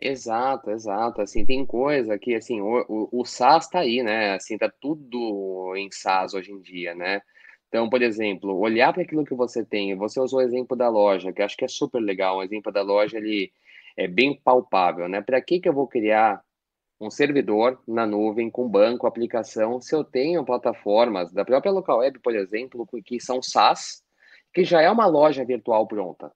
Exato, 0.00 0.70
exato. 0.70 1.20
Assim, 1.20 1.44
tem 1.44 1.66
coisa 1.66 2.18
que, 2.18 2.34
assim, 2.34 2.60
o, 2.60 2.84
o, 2.88 3.20
o 3.20 3.24
SaaS 3.24 3.68
tá 3.68 3.80
aí, 3.80 4.02
né? 4.02 4.34
Assim, 4.34 4.56
tá 4.56 4.70
tudo 4.80 5.74
em 5.76 5.90
SaaS 5.90 6.34
hoje 6.34 6.52
em 6.52 6.60
dia, 6.60 6.94
né? 6.94 7.20
Então, 7.68 7.88
por 7.88 8.00
exemplo, 8.02 8.58
olhar 8.58 8.92
para 8.92 9.02
aquilo 9.02 9.24
que 9.24 9.34
você 9.34 9.64
tem. 9.64 9.94
Você 9.94 10.18
usou 10.20 10.40
o 10.40 10.42
exemplo 10.42 10.76
da 10.76 10.88
loja, 10.88 11.32
que 11.32 11.42
acho 11.42 11.56
que 11.56 11.64
é 11.64 11.68
super 11.68 12.00
legal. 12.00 12.38
O 12.38 12.42
exemplo 12.42 12.72
da 12.72 12.82
loja 12.82 13.18
ele 13.18 13.52
é 13.96 14.08
bem 14.08 14.40
palpável, 14.42 15.08
né? 15.08 15.20
Para 15.20 15.40
que 15.40 15.60
que 15.60 15.68
eu 15.68 15.72
vou 15.72 15.86
criar 15.86 16.42
um 17.00 17.10
servidor 17.10 17.80
na 17.86 18.06
nuvem 18.06 18.50
com 18.50 18.68
banco, 18.68 19.06
aplicação, 19.06 19.80
se 19.80 19.94
eu 19.94 20.02
tenho 20.02 20.44
plataformas 20.44 21.32
da 21.32 21.44
própria 21.44 21.70
local 21.70 21.98
web, 21.98 22.18
por 22.18 22.34
exemplo, 22.34 22.88
que 23.04 23.20
são 23.20 23.40
SaaS, 23.40 24.02
que 24.52 24.64
já 24.64 24.82
é 24.82 24.90
uma 24.90 25.06
loja 25.06 25.44
virtual 25.44 25.86
pronta. 25.86 26.32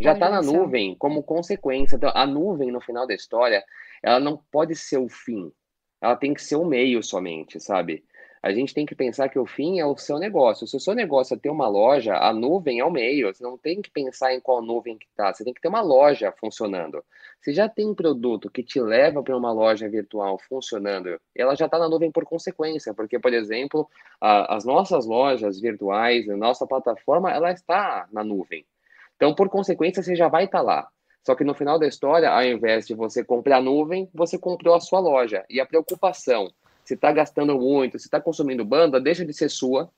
Já 0.00 0.12
está 0.12 0.28
na 0.28 0.42
nuvem 0.42 0.96
como 0.96 1.22
consequência. 1.22 1.96
Então, 1.96 2.10
a 2.14 2.26
nuvem, 2.26 2.70
no 2.70 2.80
final 2.80 3.06
da 3.06 3.14
história, 3.14 3.62
ela 4.02 4.18
não 4.18 4.36
pode 4.50 4.74
ser 4.74 4.98
o 4.98 5.08
fim. 5.08 5.52
Ela 6.00 6.16
tem 6.16 6.34
que 6.34 6.42
ser 6.42 6.56
o 6.56 6.64
meio 6.64 7.02
somente, 7.02 7.60
sabe? 7.60 8.04
A 8.42 8.52
gente 8.52 8.74
tem 8.74 8.84
que 8.84 8.94
pensar 8.94 9.28
que 9.28 9.38
o 9.38 9.46
fim 9.46 9.78
é 9.78 9.86
o 9.86 9.96
seu 9.96 10.18
negócio. 10.18 10.66
Se 10.66 10.76
o 10.76 10.80
seu 10.80 10.94
negócio 10.94 11.34
é 11.34 11.38
ter 11.38 11.48
uma 11.48 11.68
loja, 11.68 12.16
a 12.16 12.32
nuvem 12.32 12.80
é 12.80 12.84
o 12.84 12.90
meio. 12.90 13.32
Você 13.32 13.44
não 13.44 13.56
tem 13.56 13.80
que 13.80 13.88
pensar 13.88 14.34
em 14.34 14.40
qual 14.40 14.60
nuvem 14.60 14.98
que 14.98 15.06
está. 15.06 15.32
Você 15.32 15.44
tem 15.44 15.54
que 15.54 15.60
ter 15.60 15.68
uma 15.68 15.80
loja 15.80 16.32
funcionando. 16.32 17.04
Se 17.40 17.52
já 17.52 17.68
tem 17.68 17.88
um 17.88 17.94
produto 17.94 18.50
que 18.50 18.64
te 18.64 18.80
leva 18.80 19.22
para 19.22 19.36
uma 19.36 19.52
loja 19.52 19.88
virtual 19.88 20.40
funcionando, 20.48 21.20
ela 21.36 21.54
já 21.54 21.66
está 21.66 21.78
na 21.78 21.88
nuvem 21.88 22.10
por 22.10 22.24
consequência. 22.24 22.92
Porque, 22.92 23.16
por 23.16 23.32
exemplo, 23.32 23.88
a, 24.20 24.56
as 24.56 24.64
nossas 24.64 25.06
lojas 25.06 25.60
virtuais, 25.60 26.28
a 26.28 26.36
nossa 26.36 26.66
plataforma, 26.66 27.30
ela 27.30 27.52
está 27.52 28.08
na 28.12 28.24
nuvem. 28.24 28.66
Então, 29.14 29.36
por 29.36 29.48
consequência, 29.48 30.02
você 30.02 30.16
já 30.16 30.26
vai 30.26 30.46
estar 30.46 30.58
tá 30.58 30.64
lá. 30.64 30.88
Só 31.24 31.36
que 31.36 31.44
no 31.44 31.54
final 31.54 31.78
da 31.78 31.86
história, 31.86 32.28
ao 32.28 32.42
invés 32.42 32.88
de 32.88 32.94
você 32.94 33.22
comprar 33.22 33.58
a 33.58 33.62
nuvem, 33.62 34.10
você 34.12 34.36
comprou 34.36 34.74
a 34.74 34.80
sua 34.80 34.98
loja. 34.98 35.44
E 35.48 35.60
a 35.60 35.66
preocupação 35.66 36.50
se 36.84 36.94
está 36.94 37.12
gastando 37.12 37.58
muito, 37.58 37.98
se 37.98 38.06
está 38.06 38.20
consumindo 38.20 38.64
banda, 38.64 39.00
deixa 39.00 39.24
de 39.24 39.32
ser 39.32 39.48
sua, 39.48 39.90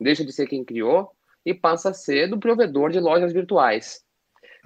deixa 0.00 0.24
de 0.24 0.32
ser 0.32 0.46
quem 0.46 0.64
criou 0.64 1.10
e 1.44 1.54
passa 1.54 1.90
a 1.90 1.94
ser 1.94 2.28
do 2.28 2.38
provedor 2.38 2.90
de 2.90 3.00
lojas 3.00 3.32
virtuais. 3.32 4.04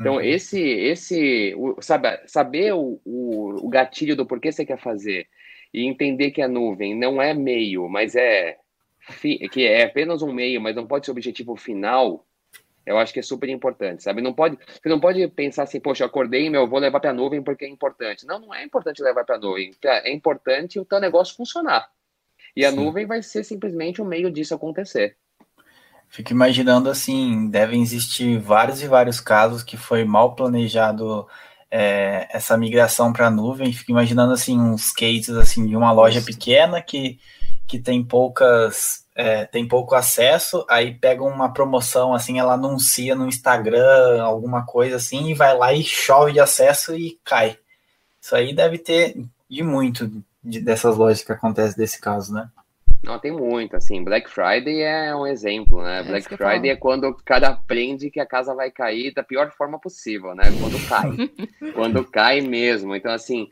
Então, 0.01 0.15
uhum. 0.15 0.21
esse, 0.21 0.61
esse 0.61 1.55
o, 1.57 1.81
sabe, 1.81 2.09
saber 2.27 2.73
o, 2.73 3.01
o, 3.05 3.67
o, 3.67 3.69
gatilho 3.69 4.17
do 4.17 4.27
porquê 4.27 4.51
você 4.51 4.65
quer 4.65 4.79
fazer 4.79 5.29
e 5.73 5.87
entender 5.87 6.31
que 6.31 6.43
a 6.43 6.49
nuvem 6.49 6.99
não 6.99 7.21
é 7.21 7.35
meio, 7.35 7.89
mas 7.89 8.17
é 8.17 8.57
que 9.51 9.67
é 9.67 9.85
apenas 9.85 10.23
um 10.23 10.33
meio, 10.33 10.61
mas 10.61 10.77
não 10.77 10.87
pode 10.87 11.07
ser 11.07 11.13
objetivo 11.13 11.57
final, 11.57 12.25
eu 12.85 12.99
acho 12.99 13.13
que 13.13 13.21
é 13.21 13.23
super 13.23 13.49
importante, 13.49 14.03
sabe? 14.03 14.21
Não 14.21 14.33
pode, 14.33 14.57
você 14.57 14.89
não 14.89 14.99
pode 14.99 15.27
pensar 15.29 15.63
assim, 15.63 15.81
poxa, 15.81 16.03
eu 16.03 16.09
acordei, 16.09 16.51
meu, 16.51 16.69
vou 16.69 16.79
levar 16.79 17.01
para 17.01 17.11
a 17.11 17.15
nuvem 17.15 17.43
porque 17.43 17.65
é 17.65 17.69
importante. 17.69 18.27
Não, 18.27 18.41
não 18.41 18.55
é 18.55 18.65
importante 18.65 19.03
levar 19.03 19.25
para 19.25 19.37
a 19.37 19.39
nuvem. 19.39 19.73
É 19.85 20.13
importante 20.13 20.81
o 20.81 20.85
teu 20.85 21.01
negócio 21.01 21.37
funcionar. 21.37 21.89
E 22.57 22.65
a 22.65 22.71
Sim. 22.71 22.77
nuvem 22.77 23.07
vai 23.07 23.23
ser 23.23 23.45
simplesmente 23.45 24.03
um 24.03 24.05
meio 24.05 24.31
disso 24.31 24.55
acontecer. 24.55 25.17
Fico 26.09 26.33
imaginando 26.33 26.91
assim, 26.91 27.49
devem 27.49 27.81
existir 27.81 28.39
vários 28.39 28.83
e 28.83 28.87
vários 28.87 29.19
casos 29.19 29.63
que 29.63 29.79
foi 29.79 30.05
mal 30.05 30.35
planejado 30.35 31.27
é, 31.71 32.29
essa 32.31 32.55
migração 32.59 33.13
para 33.13 33.29
a 33.29 33.31
nuvem. 33.31 33.73
Fico 33.73 33.93
imaginando 33.93 34.35
assim 34.35 34.61
uns 34.61 34.93
cases 34.93 35.31
assim 35.31 35.67
de 35.67 35.75
uma 35.75 35.91
loja 35.91 36.21
pequena 36.21 36.83
que, 36.83 37.19
que 37.67 37.79
tem 37.79 38.05
poucas 38.05 39.02
é, 39.15 39.45
tem 39.45 39.67
pouco 39.69 39.95
acesso, 39.95 40.65
aí 40.69 40.95
pega 40.95 41.23
uma 41.23 41.53
promoção 41.53 42.15
assim, 42.15 42.39
ela 42.39 42.55
anuncia 42.55 43.15
no 43.15 43.27
Instagram 43.27 44.23
alguma 44.23 44.65
coisa 44.65 44.97
assim 44.97 45.31
e 45.31 45.35
vai 45.35 45.57
lá 45.57 45.73
e 45.73 45.83
chove 45.83 46.33
de 46.33 46.41
acesso 46.41 46.95
e 46.95 47.19
cai. 47.25 47.59
Isso 48.21 48.35
aí 48.35 48.55
deve 48.55 48.79
ter 48.79 49.17
de 49.49 49.63
muito 49.63 50.11
de, 50.43 50.61
dessas 50.61 50.97
lojas 50.97 51.23
que 51.23 51.33
acontece 51.33 51.77
desse 51.77 52.01
caso, 52.01 52.33
né? 52.33 52.49
Não, 53.03 53.19
tem 53.19 53.33
muito, 53.33 53.77
assim, 53.77 54.05
Black 54.05 54.31
Friday 54.31 54.81
é 54.81 55.15
um 55.15 55.27
exemplo, 55.27 55.83
né? 55.83 56.01
É 56.01 56.03
Black 56.05 56.37
Friday 56.37 56.71
é 56.71 56.77
quando 56.77 57.09
o 57.09 57.15
cara 57.15 57.49
aprende 57.49 58.11
que 58.11 58.21
a 58.21 58.27
casa 58.27 58.55
vai 58.55 58.71
cair 58.71 59.13
da 59.13 59.25
pior 59.25 59.51
forma 59.51 59.77
possível, 59.79 60.37
né? 60.37 60.45
Quando 60.61 60.89
cai. 60.89 61.73
quando 61.75 62.05
cai 62.05 62.41
mesmo. 62.41 62.95
Então, 62.95 63.13
assim, 63.13 63.51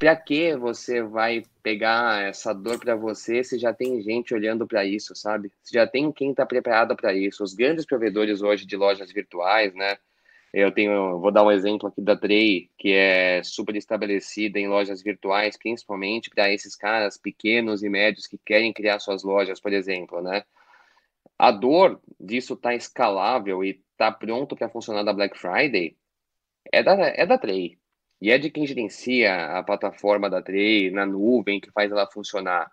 para 0.00 0.16
que 0.16 0.56
você 0.56 1.02
vai 1.02 1.42
pegar 1.62 2.22
essa 2.26 2.54
dor 2.54 2.80
para 2.80 2.96
você 2.96 3.44
se 3.44 3.58
já 3.58 3.74
tem 3.74 4.00
gente 4.00 4.32
olhando 4.32 4.66
para 4.66 4.82
isso, 4.82 5.14
sabe? 5.14 5.52
Se 5.62 5.74
já 5.74 5.86
tem 5.86 6.10
quem 6.10 6.30
está 6.30 6.46
preparado 6.46 6.96
para 6.96 7.12
isso. 7.12 7.44
Os 7.44 7.52
grandes 7.52 7.84
provedores 7.84 8.40
hoje 8.40 8.64
de 8.66 8.78
lojas 8.78 9.12
virtuais, 9.12 9.74
né? 9.74 9.98
Eu 10.54 10.72
tenho, 10.72 11.20
vou 11.20 11.30
dar 11.30 11.44
um 11.44 11.50
exemplo 11.50 11.86
aqui 11.86 12.00
da 12.00 12.16
Trey, 12.16 12.70
que 12.78 12.92
é 12.94 13.42
super 13.44 13.76
estabelecida 13.76 14.58
em 14.58 14.68
lojas 14.68 15.02
virtuais, 15.02 15.58
principalmente 15.58 16.30
para 16.30 16.50
esses 16.50 16.74
caras 16.74 17.18
pequenos 17.18 17.82
e 17.82 17.90
médios 17.90 18.26
que 18.26 18.38
querem 18.38 18.72
criar 18.72 19.00
suas 19.00 19.22
lojas, 19.22 19.60
por 19.60 19.70
exemplo, 19.70 20.22
né? 20.22 20.44
A 21.38 21.50
dor 21.50 22.00
disso 22.18 22.56
tá 22.56 22.74
escalável 22.74 23.62
e 23.62 23.82
tá 23.98 24.10
pronto 24.10 24.56
para 24.56 24.70
funcionar 24.70 25.02
da 25.02 25.12
Black 25.12 25.38
Friday 25.38 25.94
é 26.72 26.82
da, 26.82 26.94
é 26.94 27.26
da 27.26 27.36
Trey. 27.36 27.79
E 28.20 28.30
é 28.30 28.38
de 28.38 28.50
quem 28.50 28.66
gerencia 28.66 29.46
a 29.58 29.62
plataforma 29.62 30.28
da 30.28 30.42
Trey 30.42 30.90
na 30.90 31.06
nuvem, 31.06 31.60
que 31.60 31.70
faz 31.70 31.90
ela 31.90 32.06
funcionar. 32.06 32.70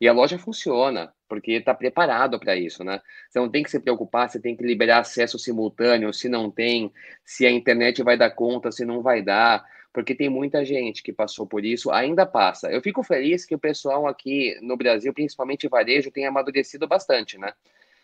E 0.00 0.08
a 0.08 0.12
loja 0.12 0.38
funciona, 0.38 1.12
porque 1.28 1.52
está 1.52 1.74
preparado 1.74 2.38
para 2.40 2.56
isso, 2.56 2.82
né? 2.82 3.00
Você 3.28 3.38
não 3.38 3.50
tem 3.50 3.62
que 3.62 3.70
se 3.70 3.78
preocupar, 3.78 4.30
você 4.30 4.40
tem 4.40 4.56
que 4.56 4.64
liberar 4.64 5.00
acesso 5.00 5.38
simultâneo, 5.38 6.12
se 6.12 6.28
não 6.28 6.50
tem, 6.50 6.90
se 7.24 7.46
a 7.46 7.50
internet 7.50 8.02
vai 8.02 8.16
dar 8.16 8.30
conta, 8.30 8.72
se 8.72 8.84
não 8.84 9.02
vai 9.02 9.20
dar, 9.22 9.64
porque 9.92 10.14
tem 10.14 10.28
muita 10.28 10.64
gente 10.64 11.02
que 11.02 11.12
passou 11.12 11.46
por 11.46 11.64
isso, 11.64 11.90
ainda 11.90 12.24
passa. 12.24 12.70
Eu 12.70 12.80
fico 12.80 13.02
feliz 13.02 13.44
que 13.44 13.54
o 13.54 13.58
pessoal 13.58 14.06
aqui 14.06 14.58
no 14.62 14.76
Brasil, 14.76 15.12
principalmente 15.12 15.68
varejo, 15.68 16.10
tenha 16.10 16.28
amadurecido 16.28 16.86
bastante, 16.86 17.36
né? 17.36 17.52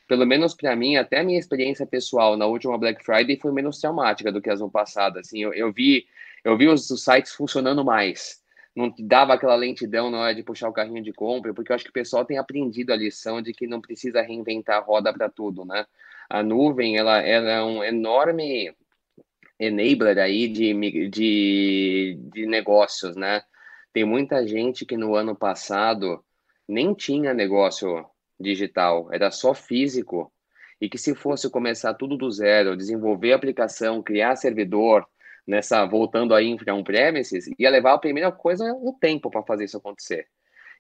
Pelo 0.09 0.27
menos 0.27 0.55
para 0.55 0.77
mim, 0.77 0.97
até 0.97 1.21
a 1.21 1.25
minha 1.25 1.39
experiência 1.39 1.87
pessoal 1.87 2.37
na 2.37 2.47
última 2.47 2.79
Black 2.79 3.05
Friday 3.05 3.39
foi 3.39 3.53
menos 3.53 3.81
traumática 3.81 4.31
do 4.31 4.41
que 4.41 4.51
as 4.51 4.61
no 4.61 4.71
passado. 4.71 5.19
Assim, 5.19 5.43
eu, 5.43 5.53
eu 5.53 5.73
vi, 5.73 6.07
eu 6.47 6.57
vi 6.57 6.69
os, 6.69 6.91
os 6.91 7.03
sites 7.03 7.33
funcionando 7.33 7.85
mais 7.85 8.41
não 8.77 8.95
dava 8.99 9.33
aquela 9.33 9.55
lentidão 9.55 10.11
na 10.11 10.19
hora 10.19 10.35
de 10.35 10.43
puxar 10.43 10.69
o 10.69 10.73
carrinho 10.73 11.03
de 11.03 11.11
compra, 11.11 11.55
porque 11.55 11.73
eu 11.73 11.75
acho 11.75 11.85
que 11.85 11.91
o 11.91 11.95
pessoal 11.95 12.27
tem 12.27 12.37
aprendido 12.37 12.93
a 12.93 12.97
lição 12.97 13.41
de 13.41 13.55
que 13.55 13.67
não 13.67 13.81
precisa 13.81 14.21
reinventar 14.21 14.77
a 14.77 14.85
roda 14.85 15.11
para 15.15 15.31
tudo, 15.31 15.65
né? 15.65 15.87
A 16.29 16.43
nuvem, 16.43 16.99
ela, 16.99 17.23
ela 17.23 17.51
é 17.51 17.63
um 17.63 17.83
enorme 17.83 18.75
enabler 19.59 20.19
aí 20.19 20.47
de, 20.47 21.09
de, 21.09 22.19
de 22.31 22.47
negócios, 22.47 23.17
né? 23.17 23.43
Tem 23.95 24.05
muita 24.05 24.47
gente 24.47 24.85
que 24.85 24.97
no 24.97 25.15
ano 25.15 25.35
passado 25.35 26.23
nem 26.69 26.93
tinha 26.93 27.33
negócio 27.33 28.05
digital, 28.39 29.09
era 29.11 29.31
só 29.31 29.55
físico, 29.55 30.31
e 30.79 30.87
que 30.87 30.99
se 30.99 31.15
fosse 31.15 31.49
começar 31.49 31.95
tudo 31.95 32.19
do 32.19 32.31
zero, 32.31 32.77
desenvolver 32.77 33.33
aplicação, 33.33 34.03
criar 34.03 34.37
servidor, 34.37 35.07
nessa 35.47 35.85
voltando 35.87 36.35
aí 36.35 36.47
infra 36.47 36.75
on-premises, 36.75 37.47
ia 37.59 37.71
levar 37.71 37.95
a 37.95 37.99
primeira 37.99 38.33
coisa 38.33 38.65
um 38.75 38.93
tempo 38.93 39.31
para 39.31 39.43
fazer 39.43 39.65
isso 39.65 39.77
acontecer. 39.77 40.27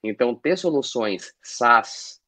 Então, 0.02 0.34
ter 0.34 0.56
soluções 0.56 1.32
SaaS 1.42 2.20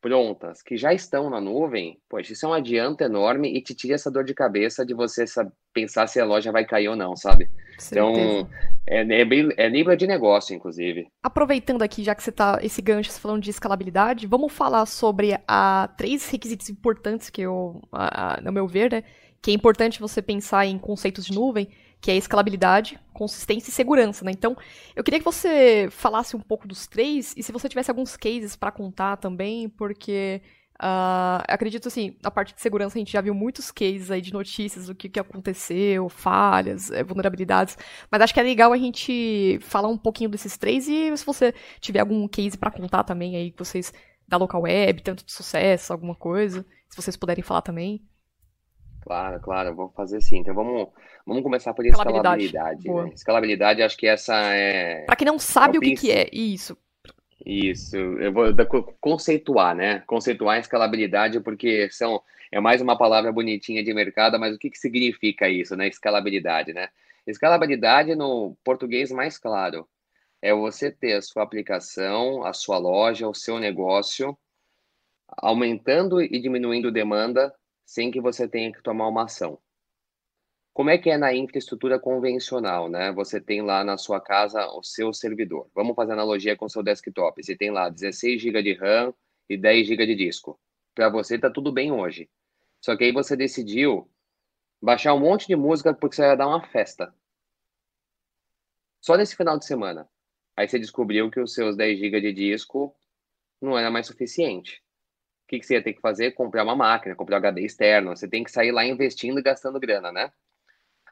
prontas, 0.00 0.62
que 0.62 0.76
já 0.76 0.92
estão 0.92 1.28
na 1.28 1.40
nuvem, 1.40 1.98
poxa, 2.08 2.32
isso 2.32 2.46
é 2.46 2.48
um 2.48 2.52
adianto 2.52 3.02
enorme 3.02 3.56
e 3.56 3.60
te 3.60 3.74
tira 3.74 3.94
essa 3.94 4.10
dor 4.10 4.24
de 4.24 4.34
cabeça 4.34 4.84
de 4.86 4.94
você 4.94 5.24
pensar 5.72 6.06
se 6.06 6.20
a 6.20 6.24
loja 6.24 6.52
vai 6.52 6.64
cair 6.64 6.88
ou 6.88 6.94
não, 6.94 7.16
sabe? 7.16 7.50
Então, 7.90 8.48
é, 8.86 9.02
é, 9.02 9.26
é 9.56 9.68
nível 9.68 9.96
de 9.96 10.06
negócio, 10.06 10.54
inclusive. 10.54 11.08
Aproveitando 11.22 11.82
aqui, 11.82 12.04
já 12.04 12.14
que 12.14 12.22
você 12.22 12.30
tá 12.30 12.58
esse 12.62 12.80
gancho 12.80 13.10
falando 13.12 13.42
de 13.42 13.50
escalabilidade, 13.50 14.26
vamos 14.26 14.52
falar 14.52 14.86
sobre 14.86 15.38
a 15.46 15.92
três 15.98 16.28
requisitos 16.30 16.70
importantes 16.70 17.28
que 17.28 17.42
eu, 17.42 17.82
a, 17.90 18.36
a, 18.36 18.40
no 18.40 18.52
meu 18.52 18.68
ver, 18.68 18.92
né, 18.92 19.02
que 19.46 19.52
é 19.52 19.54
importante 19.54 20.00
você 20.00 20.20
pensar 20.20 20.66
em 20.66 20.76
conceitos 20.76 21.24
de 21.24 21.32
nuvem, 21.32 21.68
que 22.00 22.10
é 22.10 22.16
escalabilidade, 22.16 22.98
consistência 23.12 23.70
e 23.70 23.72
segurança, 23.72 24.24
né? 24.24 24.32
Então, 24.32 24.56
eu 24.96 25.04
queria 25.04 25.20
que 25.20 25.24
você 25.24 25.86
falasse 25.88 26.34
um 26.34 26.40
pouco 26.40 26.66
dos 26.66 26.88
três 26.88 27.32
e 27.36 27.44
se 27.44 27.52
você 27.52 27.68
tivesse 27.68 27.88
alguns 27.88 28.16
cases 28.16 28.56
para 28.56 28.72
contar 28.72 29.18
também, 29.18 29.68
porque 29.68 30.42
uh, 30.82 31.46
acredito 31.46 31.86
assim, 31.86 32.16
na 32.20 32.28
parte 32.28 32.56
de 32.56 32.60
segurança 32.60 32.98
a 32.98 33.00
gente 33.00 33.12
já 33.12 33.20
viu 33.20 33.32
muitos 33.32 33.70
cases 33.70 34.10
aí 34.10 34.20
de 34.20 34.32
notícias 34.32 34.86
do 34.86 34.96
que, 34.96 35.08
que 35.08 35.20
aconteceu, 35.20 36.08
falhas, 36.08 36.90
eh, 36.90 37.04
vulnerabilidades, 37.04 37.78
mas 38.10 38.22
acho 38.22 38.34
que 38.34 38.40
é 38.40 38.42
legal 38.42 38.72
a 38.72 38.76
gente 38.76 39.60
falar 39.60 39.86
um 39.86 39.96
pouquinho 39.96 40.28
desses 40.28 40.56
três 40.56 40.88
e 40.88 41.16
se 41.16 41.24
você 41.24 41.54
tiver 41.78 42.00
algum 42.00 42.26
case 42.26 42.58
para 42.58 42.72
contar 42.72 43.04
também 43.04 43.36
aí 43.36 43.52
que 43.52 43.58
vocês 43.60 43.92
da 44.26 44.38
local 44.38 44.62
web, 44.62 45.02
tanto 45.02 45.24
de 45.24 45.30
sucesso, 45.30 45.92
alguma 45.92 46.16
coisa, 46.16 46.66
se 46.88 47.00
vocês 47.00 47.16
puderem 47.16 47.44
falar 47.44 47.62
também. 47.62 48.04
Claro, 49.06 49.38
claro, 49.38 49.72
vou 49.72 49.88
fazer 49.90 50.20
sim. 50.20 50.38
Então 50.38 50.52
vamos, 50.52 50.88
vamos 51.24 51.40
começar 51.44 51.72
por 51.72 51.86
escalabilidade. 51.86 52.46
Escalabilidade, 52.46 53.04
né? 53.08 53.14
escalabilidade 53.14 53.82
acho 53.82 53.96
que 53.96 54.08
essa 54.08 54.34
é. 54.52 55.04
Para 55.04 55.14
quem 55.14 55.26
não 55.28 55.38
sabe 55.38 55.76
é 55.76 55.78
o 55.78 55.80
que, 55.80 55.94
que 55.94 56.10
é, 56.10 56.28
isso. 56.32 56.76
Isso, 57.44 57.96
eu 57.96 58.32
vou 58.32 58.46
conceituar, 59.00 59.76
né? 59.76 60.02
Conceituar 60.08 60.56
a 60.56 60.58
escalabilidade, 60.58 61.38
porque 61.38 61.88
são, 61.92 62.20
é 62.50 62.58
mais 62.58 62.80
uma 62.82 62.98
palavra 62.98 63.30
bonitinha 63.30 63.84
de 63.84 63.94
mercado, 63.94 64.40
mas 64.40 64.56
o 64.56 64.58
que, 64.58 64.70
que 64.70 64.78
significa 64.78 65.48
isso, 65.48 65.76
né? 65.76 65.86
Escalabilidade, 65.86 66.72
né? 66.72 66.88
Escalabilidade, 67.24 68.16
no 68.16 68.56
português 68.64 69.12
mais 69.12 69.38
claro, 69.38 69.86
é 70.42 70.52
você 70.52 70.90
ter 70.90 71.12
a 71.12 71.22
sua 71.22 71.44
aplicação, 71.44 72.44
a 72.44 72.52
sua 72.52 72.78
loja, 72.78 73.28
o 73.28 73.34
seu 73.34 73.60
negócio, 73.60 74.36
aumentando 75.28 76.20
e 76.20 76.40
diminuindo 76.40 76.90
demanda 76.90 77.54
sem 77.86 78.10
que 78.10 78.20
você 78.20 78.48
tenha 78.48 78.72
que 78.72 78.82
tomar 78.82 79.06
uma 79.06 79.24
ação. 79.24 79.58
Como 80.74 80.90
é 80.90 80.98
que 80.98 81.08
é 81.08 81.16
na 81.16 81.32
infraestrutura 81.32 81.98
convencional, 81.98 82.90
né? 82.90 83.10
Você 83.12 83.40
tem 83.40 83.62
lá 83.62 83.82
na 83.82 83.96
sua 83.96 84.20
casa 84.20 84.66
o 84.72 84.82
seu 84.82 85.10
servidor. 85.14 85.70
Vamos 85.74 85.94
fazer 85.94 86.12
analogia 86.12 86.56
com 86.56 86.66
o 86.66 86.68
seu 86.68 86.82
desktop. 86.82 87.42
Você 87.42 87.56
tem 87.56 87.70
lá 87.70 87.88
16 87.88 88.42
GB 88.42 88.62
de 88.62 88.74
RAM 88.74 89.14
e 89.48 89.56
10 89.56 89.86
GB 89.86 90.06
de 90.06 90.14
disco. 90.16 90.60
Para 90.94 91.08
você 91.08 91.38
tá 91.38 91.48
tudo 91.48 91.72
bem 91.72 91.92
hoje. 91.92 92.28
Só 92.84 92.94
que 92.94 93.04
aí 93.04 93.12
você 93.12 93.34
decidiu 93.34 94.10
baixar 94.82 95.14
um 95.14 95.20
monte 95.20 95.46
de 95.46 95.56
música 95.56 95.94
porque 95.94 96.16
você 96.16 96.26
vai 96.26 96.36
dar 96.36 96.48
uma 96.48 96.66
festa. 96.66 97.14
Só 99.00 99.16
nesse 99.16 99.34
final 99.34 99.58
de 99.58 99.64
semana. 99.64 100.06
Aí 100.54 100.68
você 100.68 100.78
descobriu 100.78 101.30
que 101.30 101.40
os 101.40 101.54
seus 101.54 101.74
10 101.76 101.98
GB 101.98 102.20
de 102.20 102.32
disco 102.34 102.94
não 103.62 103.78
era 103.78 103.90
mais 103.90 104.06
suficiente 104.06 104.82
o 105.46 105.48
que, 105.48 105.60
que 105.60 105.66
você 105.66 105.74
ia 105.74 105.82
ter 105.82 105.92
que 105.92 106.00
fazer? 106.00 106.32
Comprar 106.32 106.64
uma 106.64 106.74
máquina, 106.74 107.14
comprar 107.14 107.36
um 107.36 107.38
HD 107.38 107.62
externo. 107.62 108.16
Você 108.16 108.26
tem 108.26 108.42
que 108.42 108.50
sair 108.50 108.72
lá 108.72 108.84
investindo 108.84 109.38
e 109.38 109.42
gastando 109.42 109.78
grana, 109.78 110.10
né? 110.10 110.32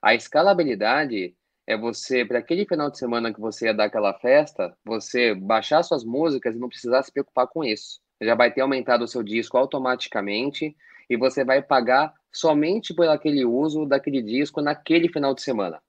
A 0.03 0.13
escalabilidade 0.13 1.37
é 1.65 1.79
você, 1.79 2.25
para 2.25 2.41
aquele 2.41 2.67
final 2.67 2.91
de 2.91 2.99
semana 2.99 3.33
que 3.33 3.41
você 3.41 3.67
ia 3.67 3.73
dar 3.73 3.85
aquela 3.85 4.13
festa, 4.13 4.77
você 4.85 5.37
baixar 5.37 5.85
suas 5.85 6.05
músicas 6.05 6.57
e 6.57 6.59
não 6.59 6.69
precisar 6.69 7.05
se 7.05 7.13
preocupar 7.13 7.47
com 7.47 7.63
isso. 7.63 8.01
Já 8.21 8.35
vai 8.35 8.53
ter 8.53 8.61
aumentado 8.61 9.05
o 9.05 9.09
seu 9.09 9.23
disco 9.23 9.57
automaticamente 9.57 10.77
e 11.09 11.17
você 11.17 11.45
vai 11.45 11.63
pagar 11.63 12.13
somente 12.33 12.93
por 12.93 13.09
aquele 13.09 13.45
uso 13.45 13.87
daquele 13.87 14.21
disco 14.21 14.61
naquele 14.61 15.09
final 15.09 15.33
de 15.33 15.43
semana. 15.43 15.81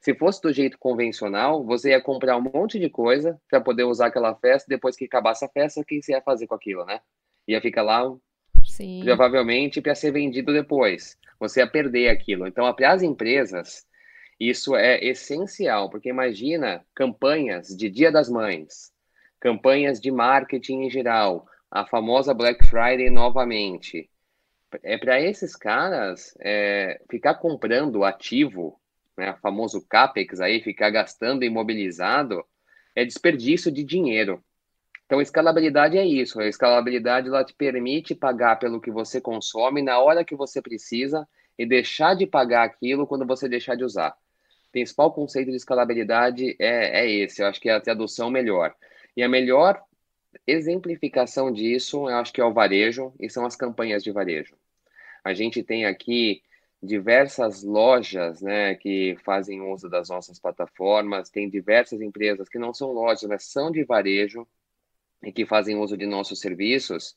Se 0.00 0.14
fosse 0.16 0.42
do 0.42 0.52
jeito 0.52 0.76
convencional, 0.78 1.64
você 1.64 1.90
ia 1.90 2.02
comprar 2.02 2.36
um 2.36 2.42
monte 2.42 2.78
de 2.78 2.90
coisa 2.90 3.40
para 3.48 3.60
poder 3.60 3.84
usar 3.84 4.06
aquela 4.06 4.34
festa. 4.34 4.66
Depois 4.68 4.96
que 4.96 5.04
acabasse 5.04 5.44
a 5.44 5.48
festa, 5.48 5.80
o 5.80 5.84
que 5.84 6.02
você 6.02 6.12
ia 6.12 6.20
fazer 6.20 6.48
com 6.48 6.56
aquilo, 6.56 6.84
né? 6.84 7.00
Ia 7.46 7.60
ficar 7.60 7.82
lá 7.82 8.02
Sim. 8.64 9.02
provavelmente 9.04 9.80
para 9.80 9.94
ser 9.94 10.12
vendido 10.12 10.52
depois. 10.52 11.18
Você 11.38 11.60
ia 11.60 11.66
perder 11.66 12.08
aquilo. 12.08 12.46
Então, 12.46 12.72
para 12.74 12.92
as 12.92 13.02
empresas, 13.02 13.86
isso 14.38 14.74
é 14.74 15.02
essencial, 15.04 15.90
porque 15.90 16.08
imagina 16.08 16.84
campanhas 16.94 17.68
de 17.68 17.88
Dia 17.88 18.10
das 18.10 18.28
Mães, 18.28 18.92
campanhas 19.40 20.00
de 20.00 20.10
marketing 20.10 20.84
em 20.84 20.90
geral, 20.90 21.46
a 21.70 21.86
famosa 21.86 22.32
Black 22.32 22.64
Friday 22.66 23.10
novamente. 23.10 24.08
É 24.82 24.98
para 24.98 25.20
esses 25.20 25.54
caras 25.54 26.34
é, 26.40 27.00
ficar 27.10 27.34
comprando 27.34 28.04
ativo, 28.04 28.80
né, 29.16 29.36
famoso 29.40 29.86
capex 29.88 30.40
aí, 30.40 30.60
ficar 30.60 30.90
gastando 30.90 31.44
imobilizado, 31.44 32.44
é 32.94 33.04
desperdício 33.04 33.70
de 33.70 33.84
dinheiro. 33.84 34.42
Então, 35.06 35.20
escalabilidade 35.20 35.98
é 35.98 36.04
isso. 36.04 36.40
A 36.40 36.46
escalabilidade 36.46 37.28
ela 37.28 37.44
te 37.44 37.54
permite 37.54 38.14
pagar 38.14 38.58
pelo 38.58 38.80
que 38.80 38.90
você 38.90 39.20
consome 39.20 39.82
na 39.82 39.98
hora 39.98 40.24
que 40.24 40.34
você 40.34 40.62
precisa 40.62 41.28
e 41.58 41.66
deixar 41.66 42.14
de 42.14 42.26
pagar 42.26 42.64
aquilo 42.64 43.06
quando 43.06 43.26
você 43.26 43.48
deixar 43.48 43.76
de 43.76 43.84
usar. 43.84 44.16
principal 44.72 45.12
conceito 45.12 45.50
de 45.50 45.56
escalabilidade 45.56 46.56
é, 46.58 47.02
é 47.02 47.10
esse, 47.10 47.42
eu 47.42 47.46
acho 47.46 47.60
que 47.60 47.68
é 47.68 47.74
a 47.74 47.80
tradução 47.80 48.30
melhor. 48.30 48.74
E 49.16 49.22
a 49.22 49.28
melhor 49.28 49.80
exemplificação 50.46 51.52
disso, 51.52 52.08
eu 52.08 52.16
acho 52.16 52.32
que 52.32 52.40
é 52.40 52.44
o 52.44 52.52
varejo 52.52 53.12
e 53.20 53.30
são 53.30 53.46
as 53.46 53.54
campanhas 53.54 54.02
de 54.02 54.10
varejo. 54.10 54.56
A 55.22 55.32
gente 55.32 55.62
tem 55.62 55.86
aqui 55.86 56.42
diversas 56.82 57.62
lojas 57.62 58.42
né, 58.42 58.74
que 58.74 59.16
fazem 59.24 59.60
uso 59.62 59.88
das 59.88 60.08
nossas 60.08 60.38
plataformas, 60.38 61.30
tem 61.30 61.48
diversas 61.48 62.00
empresas 62.00 62.48
que 62.48 62.58
não 62.58 62.74
são 62.74 62.92
lojas, 62.92 63.28
mas 63.28 63.44
são 63.44 63.70
de 63.70 63.84
varejo 63.84 64.46
e 65.24 65.32
que 65.32 65.46
fazem 65.46 65.76
uso 65.76 65.96
de 65.96 66.06
nossos 66.06 66.40
serviços 66.40 67.16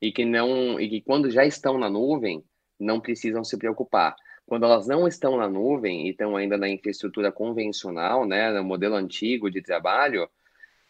e 0.00 0.12
que 0.12 0.24
não 0.24 0.78
e 0.80 0.88
que 0.88 1.00
quando 1.00 1.30
já 1.30 1.44
estão 1.44 1.78
na 1.78 1.90
nuvem 1.90 2.44
não 2.78 3.00
precisam 3.00 3.44
se 3.44 3.56
preocupar. 3.58 4.14
Quando 4.46 4.64
elas 4.64 4.86
não 4.86 5.06
estão 5.06 5.36
na 5.36 5.48
nuvem 5.48 6.06
e 6.06 6.10
estão 6.10 6.36
ainda 6.36 6.56
na 6.56 6.68
infraestrutura 6.68 7.30
convencional, 7.30 8.26
né, 8.26 8.50
no 8.52 8.64
modelo 8.64 8.94
antigo 8.94 9.50
de 9.50 9.60
trabalho, 9.60 10.28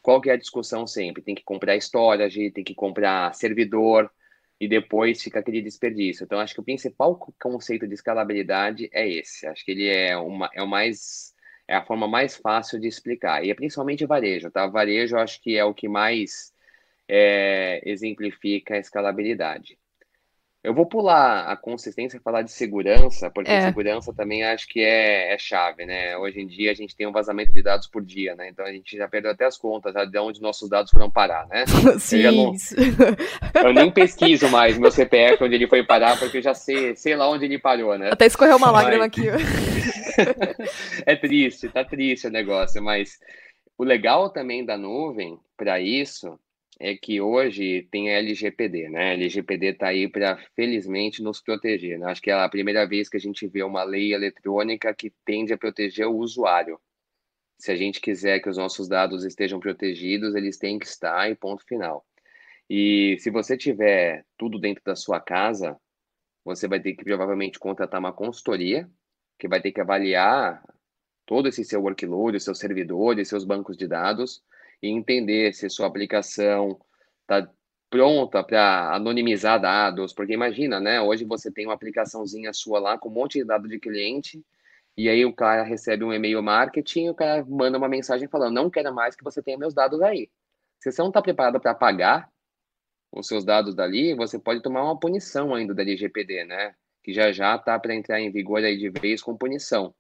qual 0.01 0.21
que 0.21 0.31
é 0.31 0.35
a 0.35 0.37
discussão 0.37 0.87
sempre? 0.87 1.23
Tem 1.23 1.35
que 1.35 1.43
comprar 1.43 1.77
storage, 1.77 2.53
tem 2.53 2.63
que 2.63 2.75
comprar 2.75 3.35
servidor, 3.35 4.11
e 4.61 4.67
depois 4.67 5.23
fica 5.23 5.39
aquele 5.39 5.63
desperdício. 5.63 6.25
Então, 6.25 6.41
acho 6.41 6.55
que 6.55 6.61
o 6.61 6.65
principal 6.65 7.17
conceito 7.41 7.87
de 7.87 7.95
escalabilidade 7.95 8.89
é 8.93 9.09
esse. 9.09 9.47
Acho 9.47 9.65
que 9.65 9.71
ele 9.71 9.89
é, 9.89 10.17
uma, 10.17 10.51
é 10.53 10.63
o 10.63 10.67
mais 10.67 11.35
é 11.69 11.77
a 11.77 11.85
forma 11.85 12.09
mais 12.09 12.35
fácil 12.37 12.81
de 12.81 12.89
explicar. 12.89 13.45
E 13.45 13.51
é 13.51 13.55
principalmente 13.55 14.07
varejo, 14.07 14.51
tá? 14.51 14.67
Varejo 14.67 15.19
acho 15.19 15.41
que 15.43 15.57
é 15.57 15.65
o 15.65 15.75
que 15.75 15.87
mais 15.87 16.53
é, 17.09 17.81
exemplifica 17.85 18.75
a 18.75 18.79
escalabilidade. 18.79 19.79
Eu 20.63 20.75
vou 20.75 20.85
pular 20.85 21.47
a 21.47 21.57
consistência 21.57 22.17
e 22.17 22.21
falar 22.21 22.43
de 22.43 22.51
segurança, 22.51 23.31
porque 23.31 23.51
é. 23.51 23.61
segurança 23.61 24.13
também 24.13 24.43
acho 24.43 24.69
que 24.69 24.81
é, 24.81 25.33
é, 25.33 25.39
chave, 25.39 25.87
né? 25.87 26.17
Hoje 26.19 26.41
em 26.41 26.47
dia 26.47 26.73
a 26.73 26.75
gente 26.75 26.97
tem 26.97 27.07
um 27.07 27.13
vazamento 27.13 27.53
de 27.53 27.63
dados 27.63 27.87
por 27.87 28.05
dia, 28.05 28.35
né? 28.35 28.49
Então 28.49 28.67
a 28.67 28.73
gente 28.73 28.97
já 28.97 29.07
perdeu 29.09 29.31
até 29.31 29.47
as 29.47 29.57
contas 29.57 29.95
já 29.95 30.05
de 30.05 30.19
onde 30.19 30.43
nossos 30.43 30.69
dados 30.69 30.91
foram 30.91 31.09
parar, 31.09 31.47
né? 31.47 31.65
Sim. 31.99 32.19
Eu, 32.19 32.33
não, 32.33 32.53
eu 33.65 33.73
nem 33.73 33.91
pesquiso 33.91 34.49
mais 34.51 34.77
meu 34.77 34.91
CPF 34.91 35.43
onde 35.45 35.55
ele 35.55 35.69
foi 35.69 35.85
parar, 35.85 36.19
porque 36.19 36.39
eu 36.39 36.43
já 36.43 36.55
sei, 36.55 36.97
sei 36.97 37.15
lá 37.15 37.31
onde 37.31 37.45
ele 37.45 37.59
parou, 37.59 37.97
né? 37.97 38.11
Até 38.13 38.27
escorreu 38.27 38.57
uma 38.57 38.73
lágrima 38.73 39.05
aqui. 39.05 39.29
é 41.07 41.15
triste, 41.15 41.69
tá 41.69 41.85
triste 41.85 42.27
o 42.27 42.31
negócio, 42.31 42.83
mas 42.83 43.21
o 43.79 43.85
legal 43.85 44.29
também 44.31 44.65
da 44.65 44.77
nuvem 44.77 45.39
para 45.57 45.81
isso 45.81 46.37
é 46.81 46.97
que 46.97 47.21
hoje 47.21 47.89
tem 47.91 48.11
a 48.11 48.19
LGPD, 48.19 48.89
né? 48.89 49.11
A 49.11 49.15
LGPD 49.15 49.67
está 49.69 49.89
aí 49.89 50.09
para, 50.09 50.37
felizmente, 50.55 51.23
nos 51.23 51.41
proteger. 51.41 51.99
Né? 51.99 52.07
Acho 52.07 52.23
que 52.23 52.31
é 52.31 52.35
a 52.35 52.49
primeira 52.49 52.87
vez 52.87 53.09
que 53.09 53.17
a 53.17 53.21
gente 53.21 53.47
vê 53.49 53.63
uma 53.63 53.83
lei 53.83 54.15
eletrônica 54.15 54.95
que 54.95 55.13
tende 55.25 55.53
a 55.53 55.59
proteger 55.59 56.07
o 56.07 56.17
usuário. 56.17 56.81
Se 57.59 57.73
a 57.73 57.77
gente 57.77 58.01
quiser 58.01 58.41
que 58.41 58.49
os 58.49 58.57
nossos 58.57 58.89
dados 58.89 59.25
estejam 59.25 59.59
protegidos, 59.59 60.37
eles 60.37 60.57
têm 60.57 60.79
que 60.79 60.87
estar 60.87 61.29
e 61.29 61.35
ponto 61.35 61.65
final. 61.65 62.07
E 62.71 63.17
se 63.19 63.31
você 63.31 63.57
tiver 63.57 64.25
tudo 64.37 64.61
dentro 64.61 64.83
da 64.85 64.95
sua 64.95 65.21
casa, 65.21 65.77
você 66.45 66.69
vai 66.69 66.81
ter 66.81 66.95
que 66.95 67.05
provavelmente 67.05 67.59
contratar 67.59 67.99
uma 67.99 68.13
consultoria 68.13 68.89
que 69.39 69.49
vai 69.49 69.61
ter 69.61 69.73
que 69.73 69.81
avaliar 69.81 70.63
todo 71.27 71.49
esse 71.49 71.65
seu 71.65 71.83
workload, 71.83 72.39
seus 72.39 72.59
servidores, 72.59 73.29
seus 73.29 73.45
bancos 73.45 73.77
de 73.77 73.89
dados, 73.89 74.43
e 74.83 74.89
entender 74.89 75.53
se 75.53 75.69
sua 75.69 75.87
aplicação 75.87 76.79
está 77.23 77.51
pronta 77.91 78.45
para 78.45 78.95
anonimizar 78.95 79.61
dados, 79.61 80.13
porque 80.13 80.33
imagina, 80.35 80.79
né? 80.79 81.01
Hoje 81.01 81.25
você 81.25 81.51
tem 81.51 81.67
uma 81.67 81.75
aplicaçãozinha 81.75 82.53
sua 82.53 82.79
lá 82.79 82.99
com 82.99 83.09
um 83.09 83.13
monte 83.13 83.39
de 83.39 83.45
dados 83.45 83.69
de 83.69 83.79
cliente, 83.79 84.45
e 84.97 85.09
aí 85.09 85.25
o 85.25 85.33
cara 85.33 85.63
recebe 85.63 86.05
um 86.05 86.13
e-mail 86.13 86.43
marketing, 86.43 87.07
e 87.07 87.11
o 87.11 87.15
cara 87.15 87.45
manda 87.49 87.79
uma 87.79 87.89
mensagem 87.89 88.29
falando: 88.29 88.55
não 88.55 88.71
quero 88.71 88.95
mais 88.95 89.17
que 89.17 89.25
você 89.25 89.43
tenha 89.43 89.59
meus 89.59 89.75
dados 89.75 90.01
aí. 90.03 90.31
Se 90.81 90.93
você 90.93 91.01
não 91.01 91.09
está 91.09 91.23
preparado 91.23 91.61
para 91.61 91.75
pagar 91.75 92.29
os 93.13 93.27
seus 93.27 93.45
dados 93.45 93.75
dali, 93.75 94.15
você 94.15 94.39
pode 94.39 94.63
tomar 94.63 94.83
uma 94.85 94.99
punição 94.99 95.55
ainda 95.55 95.75
da 95.75 95.83
LGPD, 95.83 96.45
né? 96.45 96.75
Que 97.03 97.13
já 97.13 97.33
já 97.33 97.57
está 97.57 97.79
para 97.79 97.95
entrar 97.95 98.21
em 98.21 98.31
vigor 98.31 98.63
aí 98.63 98.77
de 98.77 98.91
vez 98.91 99.23
com 99.23 99.37
punição. 99.37 99.95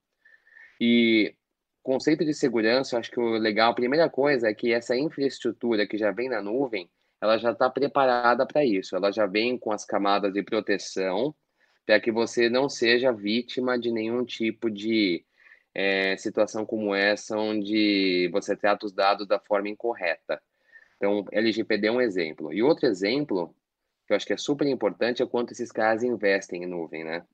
E 0.81 1.35
conceito 1.83 2.25
de 2.25 2.35
segurança, 2.35 2.95
eu 2.95 3.01
acho 3.01 3.11
que 3.11 3.21
o 3.21 3.39
legal, 3.39 3.73
a 3.73 3.75
primeira 3.75 4.09
coisa 4.11 4.49
é 4.49 4.55
que 4.55 4.73
essa 4.73 4.97
infraestrutura 4.97 5.87
que 5.87 5.97
já 5.99 6.11
vem 6.11 6.29
na 6.29 6.43
nuvem, 6.43 6.91
ela 7.21 7.39
já 7.39 7.53
está 7.53 7.69
preparada 7.69 8.47
para 8.47 8.65
isso. 8.65 8.95
Ela 8.95 9.11
já 9.11 9.27
vem 9.27 9.59
com 9.59 9.73
as 9.73 9.85
camadas 9.85 10.33
de 10.33 10.43
proteção 10.43 11.35
para 11.85 12.01
que 12.01 12.13
você 12.13 12.49
não 12.49 12.69
seja 12.69 13.13
vítima 13.13 13.79
de 13.79 13.91
nenhum 13.91 14.25
tipo 14.25 14.71
de 14.71 15.25
é, 15.75 16.17
situação 16.17 16.67
como 16.67 16.95
essa, 16.95 17.37
onde 17.37 18.29
você 18.33 18.57
trata 18.57 18.87
os 18.87 18.93
dados 18.93 19.27
da 19.27 19.39
forma 19.39 19.69
incorreta. 19.69 20.41
Então, 20.97 21.25
LGPD 21.33 21.87
é 21.87 21.93
um 21.93 22.01
exemplo. 22.01 22.53
E 22.53 22.63
outro 22.63 22.87
exemplo, 22.87 23.55
que 24.07 24.13
eu 24.13 24.17
acho 24.17 24.27
que 24.27 24.33
é 24.33 24.37
super 24.37 24.67
importante, 24.67 25.23
é 25.23 25.27
quanto 25.27 25.53
esses 25.53 25.73
caras 25.73 26.03
investem 26.03 26.65
em 26.65 26.67
nuvem, 26.67 27.05
né? 27.05 27.25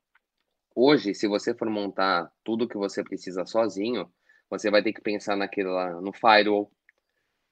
Hoje, 0.75 1.13
se 1.13 1.27
você 1.27 1.53
for 1.53 1.69
montar 1.69 2.31
tudo 2.43 2.67
que 2.67 2.77
você 2.77 3.03
precisa 3.03 3.45
sozinho, 3.45 4.11
você 4.49 4.69
vai 4.69 4.83
ter 4.83 4.93
que 4.93 5.01
pensar 5.01 5.35
naquilo 5.35 5.71
lá, 5.71 5.99
no 6.01 6.13
firewall, 6.13 6.71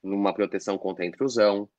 numa 0.04 0.34
proteção 0.34 0.78
contra 0.78 1.04
a 1.04 1.08
intrusão, 1.08 1.70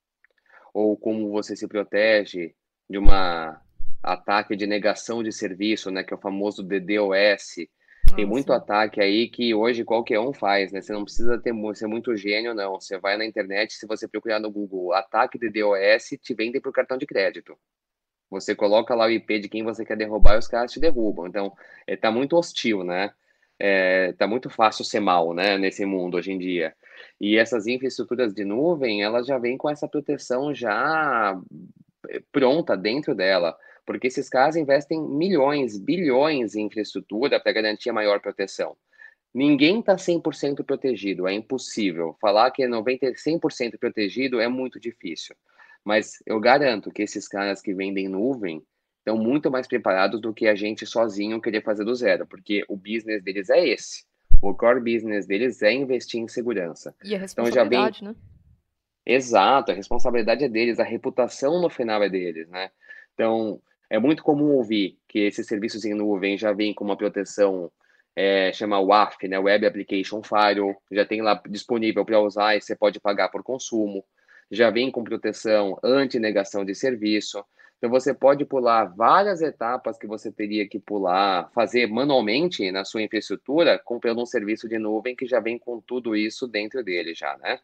ou 0.73 0.97
como 0.97 1.31
você 1.31 1.55
se 1.55 1.69
protege 1.69 2.55
de 2.89 2.99
uma 2.99 3.61
ataque 4.03 4.57
de 4.57 4.67
negação 4.67 5.23
de 5.23 5.33
serviço, 5.33 5.91
né, 5.91 6.03
que 6.03 6.13
é 6.13 6.17
o 6.17 6.21
famoso 6.21 6.63
DDoS. 6.63 7.67
Tem 8.15 8.27
muito 8.27 8.53
ataque 8.53 9.01
aí 9.01 9.29
que 9.29 9.55
hoje 9.55 9.83
qualquer 9.83 10.21
um 10.21 10.33
faz, 10.33 10.71
né? 10.71 10.83
Você 10.83 10.93
não 10.93 11.05
precisa 11.05 11.41
ter 11.41 11.55
ser 11.75 11.87
muito 11.87 12.15
gênio, 12.15 12.55
não. 12.55 12.79
Você 12.79 12.99
vai 12.99 13.17
na 13.17 13.25
internet, 13.25 13.73
se 13.73 13.87
você 13.87 14.07
procurar 14.07 14.39
no 14.39 14.51
Google 14.51 14.93
ataque 14.93 15.39
DDoS, 15.39 16.11
te 16.23 16.35
vendem 16.35 16.61
por 16.61 16.71
cartão 16.71 16.99
de 16.99 17.07
crédito. 17.07 17.59
Você 18.31 18.55
coloca 18.55 18.95
lá 18.95 19.07
o 19.07 19.11
IP 19.11 19.41
de 19.41 19.49
quem 19.49 19.65
você 19.65 19.85
quer 19.85 19.97
derrubar 19.97 20.35
e 20.35 20.39
os 20.39 20.47
caras 20.47 20.71
te 20.71 20.79
derrubam. 20.79 21.27
Então, 21.27 21.53
está 21.89 22.09
é, 22.09 22.11
muito 22.11 22.37
hostil, 22.37 22.85
né? 22.85 23.13
É, 23.59 24.13
tá 24.15 24.27
muito 24.27 24.51
fácil 24.51 24.85
ser 24.85 25.01
mal, 25.01 25.33
né, 25.33 25.57
nesse 25.59 25.85
mundo 25.85 26.17
hoje 26.17 26.33
em 26.33 26.39
dia. 26.39 26.75
E 27.21 27.37
essas 27.37 27.67
infraestruturas 27.67 28.35
de 28.35 28.45
nuvem, 28.45 29.03
elas 29.03 29.27
já 29.27 29.39
vêm 29.39 29.57
com 29.57 29.71
essa 29.71 29.89
proteção 29.89 30.55
já 30.55 31.41
eh, 32.09 32.23
pronta 32.33 32.77
dentro 32.77 33.15
dela, 33.15 33.57
porque 33.87 34.07
esses 34.09 34.29
caras 34.29 34.57
investem 34.57 35.01
milhões, 35.01 35.79
bilhões 35.79 36.55
em 36.55 36.67
infraestrutura 36.67 37.41
para 37.41 37.53
garantir 37.53 37.93
maior 37.93 38.21
proteção. 38.21 38.77
Ninguém 39.33 39.81
está 39.81 39.97
100% 39.97 40.65
protegido, 40.65 41.27
é 41.27 41.35
impossível. 41.35 42.17
Falar 42.21 42.51
que 42.53 42.63
é 42.63 42.69
90, 42.69 43.15
100% 43.15 43.79
protegido 43.79 44.41
é 44.41 44.49
muito 44.49 44.79
difícil. 44.79 45.35
Mas 45.85 46.23
eu 46.25 46.41
garanto 46.41 46.91
que 46.91 47.03
esses 47.03 47.29
caras 47.29 47.61
que 47.61 47.75
vendem 47.75 48.09
nuvem, 48.09 48.63
estão 49.05 49.19
muito 49.19 49.51
mais 49.51 49.67
preparados 49.67 50.19
do 50.19 50.33
que 50.33 50.49
a 50.49 50.55
gente 50.55 50.87
sozinho 50.87 51.41
querer 51.41 51.63
fazer 51.63 51.85
do 51.85 51.95
zero, 51.95 52.27
porque 52.27 52.65
o 52.69 52.77
business 52.77 53.23
deles 53.23 53.51
é 53.51 53.69
esse. 53.69 54.05
O 54.41 54.55
core 54.55 54.81
business 54.81 55.27
deles 55.27 55.63
é 55.63 55.73
investir 55.73 56.21
em 56.21 56.27
segurança. 56.27 56.95
E 57.05 57.15
a 57.15 57.19
responsabilidade, 57.19 57.99
então, 57.99 58.13
já 58.13 58.13
vem... 58.13 58.15
né? 58.15 58.17
Exato, 59.07 59.71
a 59.71 59.75
responsabilidade 59.75 60.45
é 60.45 60.49
deles, 60.49 60.81
a 60.81 60.85
reputação 60.85 61.61
no 61.61 61.69
final 61.69 62.03
é 62.03 62.09
deles, 62.09 62.49
né? 62.49 62.71
Então, 63.13 63.61
é 63.91 63.99
muito 63.99 64.23
comum 64.23 64.53
ouvir 64.53 64.99
que 65.07 65.19
esses 65.19 65.47
serviços 65.47 65.85
em 65.85 65.93
nuvem 65.93 66.39
já 66.39 66.53
vêm 66.53 66.73
com 66.73 66.85
uma 66.85 66.97
proteção, 66.97 67.71
é, 68.17 68.51
chama 68.55 68.81
WAF, 68.81 69.29
né? 69.29 69.39
Web 69.39 69.67
Application 69.67 70.23
Firewall, 70.23 70.77
já 70.91 71.05
tem 71.05 71.21
lá 71.21 71.41
disponível 71.49 72.05
para 72.07 72.21
usar 72.21 72.57
e 72.57 72.63
você 72.63 72.75
pode 72.75 72.99
pagar 72.99 73.29
por 73.29 73.43
consumo. 73.43 74.03
Já 74.51 74.71
vem 74.71 74.91
com 74.91 75.05
proteção 75.05 75.79
anti-negação 75.83 76.65
de 76.65 76.75
serviço. 76.75 77.45
Então 77.85 77.91
você 77.91 78.15
pode 78.15 78.47
pular 78.47 78.87
várias 78.87 79.43
etapas 79.43 79.99
que 79.99 80.07
você 80.07 80.33
teria 80.33 80.67
que 80.67 80.79
pular, 80.79 81.51
fazer 81.53 81.87
manualmente 81.87 82.73
na 82.73 82.83
sua 82.83 83.03
infraestrutura, 83.03 83.79
comprando 83.79 84.23
um 84.23 84.25
serviço 84.25 84.67
de 84.67 84.79
nuvem 84.79 85.15
que 85.15 85.27
já 85.27 85.39
vem 85.39 85.59
com 85.59 85.83
tudo 85.83 86.17
isso 86.17 86.49
dentro 86.49 86.83
dele 86.83 87.15
já, 87.15 87.37
né? 87.37 87.61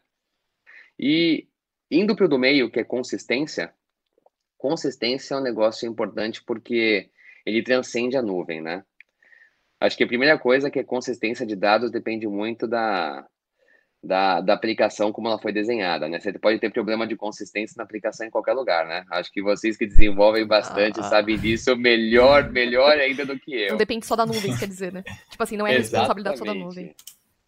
E 0.99 1.47
indo 1.89 2.15
para 2.15 2.27
o 2.27 2.29
do 2.29 2.37
meio, 2.37 2.69
que 2.69 2.79
é 2.79 2.83
consistência, 2.83 3.73
consistência 4.59 5.33
é 5.33 5.37
um 5.39 5.41
negócio 5.41 5.89
importante 5.89 6.43
porque 6.43 7.09
ele 7.43 7.63
transcende 7.63 8.15
a 8.15 8.21
nuvem, 8.21 8.61
né? 8.61 8.85
Acho 9.79 9.97
que 9.97 10.03
a 10.03 10.07
primeira 10.07 10.37
coisa 10.37 10.67
é 10.67 10.71
que 10.71 10.81
a 10.81 10.85
consistência 10.85 11.47
de 11.47 11.55
dados 11.55 11.89
depende 11.89 12.27
muito 12.27 12.67
da, 12.67 13.27
da, 14.03 14.41
da 14.41 14.53
aplicação 14.53 15.11
como 15.11 15.27
ela 15.27 15.37
foi 15.37 15.51
desenhada, 15.51 16.09
né? 16.09 16.19
Você 16.19 16.33
pode 16.33 16.59
ter 16.59 16.71
problema 16.71 17.05
de 17.05 17.15
consistência 17.15 17.75
na 17.77 17.83
aplicação 17.83 18.25
em 18.25 18.31
qualquer 18.31 18.53
lugar, 18.53 18.87
né? 18.87 19.05
Acho 19.11 19.31
que 19.31 19.41
vocês 19.41 19.77
que 19.77 19.85
desenvolvem 19.85 20.45
bastante 20.45 20.99
ah. 20.99 21.03
sabem 21.03 21.37
disso 21.37 21.75
melhor, 21.75 22.49
melhor 22.49 22.97
ainda 22.97 23.25
do 23.25 23.37
que 23.37 23.53
eu. 23.53 23.71
Não 23.71 23.77
depende 23.77 24.05
só 24.05 24.15
da 24.15 24.25
nuvem, 24.25 24.57
quer 24.57 24.67
dizer, 24.67 24.91
né? 24.91 25.03
Tipo 25.29 25.43
assim, 25.43 25.55
não 25.55 25.67
é 25.67 25.77
responsabilidade 25.77 26.39
só 26.39 26.45
da 26.45 26.53
nuvem. 26.53 26.95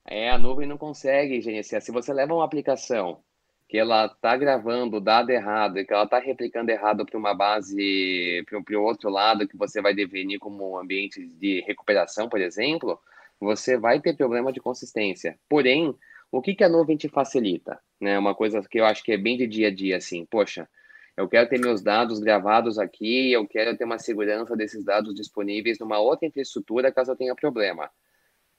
É, 0.06 0.30
a 0.30 0.38
nuvem 0.38 0.68
não 0.68 0.78
consegue 0.78 1.42
gerenciar. 1.42 1.82
Se 1.82 1.92
você 1.92 2.14
leva 2.14 2.34
uma 2.34 2.46
aplicação 2.46 3.20
que 3.68 3.78
ela 3.78 4.06
está 4.06 4.38
gravando 4.38 4.98
o 4.98 5.02
dado 5.02 5.32
errado 5.32 5.80
e 5.80 5.86
que 5.86 5.92
ela 5.92 6.04
está 6.04 6.20
replicando 6.20 6.70
errado 6.70 7.04
para 7.04 7.18
uma 7.18 7.34
base, 7.34 8.46
para 8.48 8.78
o 8.78 8.84
outro 8.84 9.10
lado 9.10 9.48
que 9.48 9.58
você 9.58 9.82
vai 9.82 9.96
definir 9.96 10.38
como 10.38 10.78
ambiente 10.78 11.26
de 11.26 11.62
recuperação, 11.62 12.30
por 12.30 12.40
exemplo, 12.40 13.00
você 13.40 13.76
vai 13.76 14.00
ter 14.00 14.16
problema 14.16 14.54
de 14.54 14.60
consistência. 14.60 15.40
Porém, 15.50 15.96
o 16.34 16.42
que, 16.42 16.56
que 16.56 16.64
a 16.64 16.70
nuvem 16.70 16.98
te 16.98 17.08
facilita? 17.08 17.80
Né? 18.02 18.18
Uma 18.18 18.34
coisa 18.34 18.60
que 18.68 18.80
eu 18.80 18.86
acho 18.86 19.04
que 19.04 19.12
é 19.12 19.18
bem 19.18 19.38
de 19.38 19.46
dia 19.46 19.68
a 19.68 19.72
dia, 19.72 19.98
assim, 19.98 20.26
poxa, 20.26 20.68
eu 21.16 21.30
quero 21.30 21.48
ter 21.48 21.60
meus 21.60 21.84
dados 21.84 22.20
gravados 22.20 22.80
aqui, 22.80 23.32
eu 23.32 23.48
quero 23.48 23.78
ter 23.78 23.84
uma 23.84 24.00
segurança 24.00 24.56
desses 24.56 24.84
dados 24.84 25.14
disponíveis 25.14 25.78
numa 25.78 26.00
outra 26.00 26.28
infraestrutura 26.28 26.92
caso 26.92 27.12
eu 27.12 27.16
tenha 27.16 27.36
problema. 27.36 27.88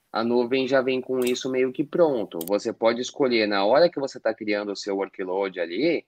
A 0.09 0.23
nuvem 0.23 0.65
já 0.65 0.81
vem 0.81 1.01
com 1.01 1.19
isso 1.19 1.51
meio 1.51 1.73
que 1.73 1.83
pronto. 1.83 2.39
Você 2.47 2.71
pode 2.71 3.01
escolher 3.01 3.45
na 3.45 3.65
hora 3.65 3.89
que 3.89 3.99
você 3.99 4.19
está 4.19 4.33
criando 4.33 4.71
o 4.71 4.75
seu 4.75 4.95
workload 4.95 5.59
ali, 5.59 6.05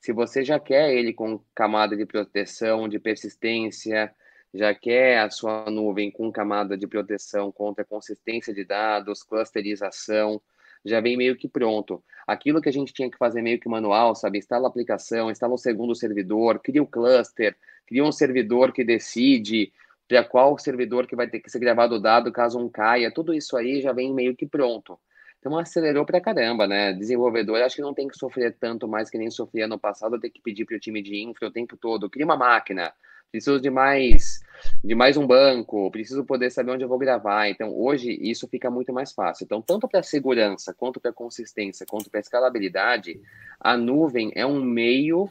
se 0.00 0.12
você 0.12 0.44
já 0.44 0.58
quer 0.58 0.92
ele 0.92 1.12
com 1.12 1.40
camada 1.54 1.96
de 1.96 2.04
proteção, 2.04 2.88
de 2.88 2.98
persistência, 2.98 4.12
já 4.52 4.74
quer 4.74 5.20
a 5.20 5.30
sua 5.30 5.70
nuvem 5.70 6.10
com 6.10 6.32
camada 6.32 6.76
de 6.76 6.88
proteção 6.88 7.52
contra 7.52 7.84
consistência 7.84 8.52
de 8.52 8.64
dados, 8.64 9.22
clusterização, 9.22 10.42
já 10.84 11.00
vem 11.00 11.16
meio 11.16 11.36
que 11.36 11.48
pronto. 11.48 12.02
Aquilo 12.26 12.60
que 12.60 12.68
a 12.68 12.72
gente 12.72 12.92
tinha 12.92 13.10
que 13.10 13.18
fazer 13.18 13.42
meio 13.42 13.58
que 13.58 13.68
manual, 13.68 14.14
sabe? 14.14 14.38
Instala 14.38 14.66
a 14.66 14.70
aplicação, 14.70 15.30
instala 15.30 15.54
um 15.54 15.58
segundo 15.58 15.94
servidor, 15.94 16.60
cria 16.60 16.82
o 16.82 16.84
um 16.84 16.88
cluster, 16.88 17.56
cria 17.86 18.04
um 18.04 18.12
servidor 18.12 18.72
que 18.72 18.84
decide 18.84 19.72
para 20.08 20.22
qual 20.24 20.58
servidor 20.58 21.06
que 21.06 21.16
vai 21.16 21.28
ter 21.28 21.40
que 21.40 21.50
ser 21.50 21.58
gravado 21.58 21.96
o 21.96 22.00
dado 22.00 22.30
caso 22.30 22.58
um 22.58 22.68
caia, 22.68 23.12
tudo 23.12 23.32
isso 23.32 23.56
aí 23.56 23.80
já 23.80 23.92
vem 23.92 24.12
meio 24.12 24.36
que 24.36 24.46
pronto. 24.46 24.98
Então 25.38 25.58
acelerou 25.58 26.06
pra 26.06 26.20
caramba, 26.20 26.66
né? 26.66 26.92
Desenvolvedor 26.92 27.60
acho 27.60 27.76
que 27.76 27.82
não 27.82 27.92
tem 27.92 28.08
que 28.08 28.16
sofrer 28.16 28.56
tanto 28.58 28.88
mais 28.88 29.10
que 29.10 29.18
nem 29.18 29.30
sofria 29.30 29.68
no 29.68 29.78
passado, 29.78 30.18
ter 30.18 30.30
que 30.30 30.40
pedir 30.40 30.64
para 30.64 30.76
o 30.76 30.80
time 30.80 31.02
de 31.02 31.22
infra 31.22 31.48
o 31.48 31.50
tempo 31.50 31.76
todo, 31.76 32.08
cria 32.08 32.24
uma 32.24 32.36
máquina, 32.36 32.92
preciso 33.34 33.60
de 33.60 33.68
mais 33.68 34.44
de 34.82 34.94
mais 34.94 35.16
um 35.16 35.26
banco, 35.26 35.90
preciso 35.90 36.24
poder 36.24 36.50
saber 36.50 36.70
onde 36.70 36.84
eu 36.84 36.88
vou 36.88 36.96
gravar. 36.96 37.48
Então, 37.48 37.74
hoje 37.76 38.16
isso 38.22 38.46
fica 38.48 38.70
muito 38.70 38.92
mais 38.92 39.12
fácil. 39.12 39.44
Então, 39.44 39.60
tanto 39.60 39.88
para 39.88 40.02
segurança, 40.02 40.72
quanto 40.72 41.00
para 41.00 41.12
consistência, 41.12 41.84
quanto 41.84 42.08
para 42.08 42.20
escalabilidade, 42.20 43.20
a 43.60 43.76
nuvem 43.76 44.32
é 44.36 44.46
um 44.46 44.62
meio 44.62 45.28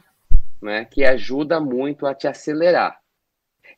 né, 0.62 0.84
que 0.84 1.02
ajuda 1.02 1.58
muito 1.58 2.06
a 2.06 2.14
te 2.14 2.28
acelerar. 2.28 3.00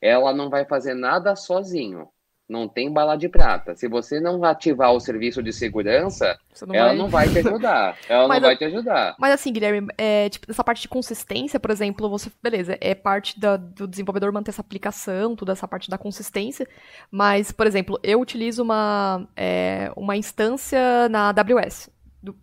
Ela 0.01 0.33
não 0.33 0.49
vai 0.49 0.65
fazer 0.65 0.93
nada 0.93 1.35
sozinho 1.35 2.07
não 2.47 2.67
tem 2.67 2.91
bala 2.91 3.17
de 3.17 3.27
prata. 3.27 3.75
Se 3.75 3.87
você 3.87 4.19
não 4.19 4.43
ativar 4.43 4.93
o 4.93 4.99
serviço 4.99 5.43
de 5.43 5.51
segurança, 5.51 6.39
não 6.65 6.73
ela 6.73 6.87
vai... 6.87 6.95
não 6.95 7.09
vai 7.09 7.29
te 7.29 7.39
ajudar. 7.39 7.97
Ela 8.07 8.27
mas, 8.27 8.41
não 8.41 8.47
vai 8.47 8.57
te 8.57 8.63
ajudar. 8.63 9.15
Mas 9.19 9.33
assim, 9.33 9.51
Guilherme, 9.51 9.87
é, 9.97 10.29
tipo, 10.29 10.49
essa 10.49 10.63
parte 10.63 10.81
de 10.81 10.87
consistência, 10.87 11.59
por 11.59 11.71
exemplo, 11.71 12.09
você, 12.09 12.31
beleza, 12.41 12.77
é 12.79 12.95
parte 12.95 13.37
da, 13.37 13.57
do 13.57 13.85
desenvolvedor 13.85 14.31
manter 14.31 14.51
essa 14.51 14.61
aplicação, 14.61 15.35
toda 15.35 15.51
essa 15.51 15.67
parte 15.67 15.89
da 15.89 15.97
consistência, 15.97 16.67
mas, 17.11 17.51
por 17.51 17.67
exemplo, 17.67 17.99
eu 18.01 18.21
utilizo 18.21 18.63
uma, 18.63 19.27
é, 19.35 19.91
uma 19.95 20.15
instância 20.15 21.09
na 21.09 21.29
AWS. 21.29 21.89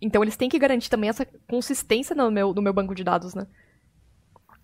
Então 0.01 0.23
eles 0.23 0.37
têm 0.37 0.49
que 0.49 0.59
garantir 0.59 0.89
também 0.89 1.09
essa 1.09 1.27
consistência 1.47 2.15
no 2.15 2.29
meu, 2.29 2.53
no 2.53 2.61
meu 2.61 2.73
banco 2.73 2.93
de 2.93 3.03
dados, 3.03 3.33
né? 3.33 3.47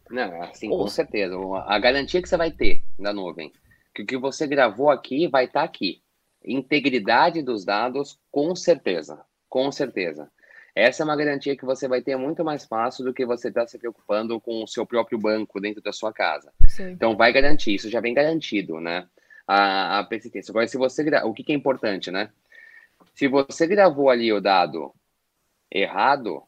Não, 0.10 0.44
assim, 0.44 0.70
com 0.70 0.88
certeza. 0.88 1.36
A 1.66 1.80
garantia 1.80 2.22
que 2.22 2.28
você 2.28 2.38
vai 2.38 2.52
ter 2.52 2.82
na 3.00 3.14
nuvem 3.14 3.52
que 3.94 4.04
o 4.04 4.06
que 4.06 4.18
você 4.18 4.48
gravou 4.48 4.90
aqui 4.90 5.28
vai 5.28 5.46
estar 5.46 5.62
tá 5.62 5.66
aqui. 5.66 6.02
Integridade 6.44 7.42
dos 7.42 7.66
dados, 7.66 8.20
com 8.32 8.56
certeza. 8.56 9.24
Com 9.50 9.72
certeza. 9.72 10.32
Essa 10.74 11.04
é 11.04 11.06
uma 11.06 11.16
garantia 11.16 11.58
que 11.58 11.66
você 11.66 11.88
vai 11.88 12.02
ter 12.02 12.16
muito 12.16 12.44
mais 12.46 12.66
fácil 12.66 13.04
do 13.04 13.14
que 13.14 13.26
você 13.26 13.50
estar 13.50 13.62
tá 13.62 13.68
se 13.68 13.78
preocupando 13.78 14.40
com 14.40 14.64
o 14.64 14.68
seu 14.68 14.86
próprio 14.86 15.20
banco 15.20 15.60
dentro 15.60 15.82
da 15.82 15.92
sua 15.92 16.14
casa. 16.14 16.54
Sim. 16.68 16.92
Então, 16.92 17.18
vai 17.18 17.34
garantir, 17.34 17.76
isso 17.76 17.90
já 17.90 18.00
vem 18.00 18.14
garantido, 18.14 18.80
né? 18.80 19.08
A, 19.46 20.00
a 20.00 20.04
persistência. 20.06 20.52
Agora, 20.52 20.68
se 20.68 20.78
você 20.78 21.04
o 21.24 21.34
que, 21.34 21.44
que 21.44 21.52
é 21.52 21.56
importante, 21.56 22.10
né? 22.10 22.30
Se 23.14 23.28
você 23.28 23.68
gravou 23.68 24.10
ali 24.10 24.32
o 24.32 24.40
dado 24.40 24.94
errado, 25.70 26.44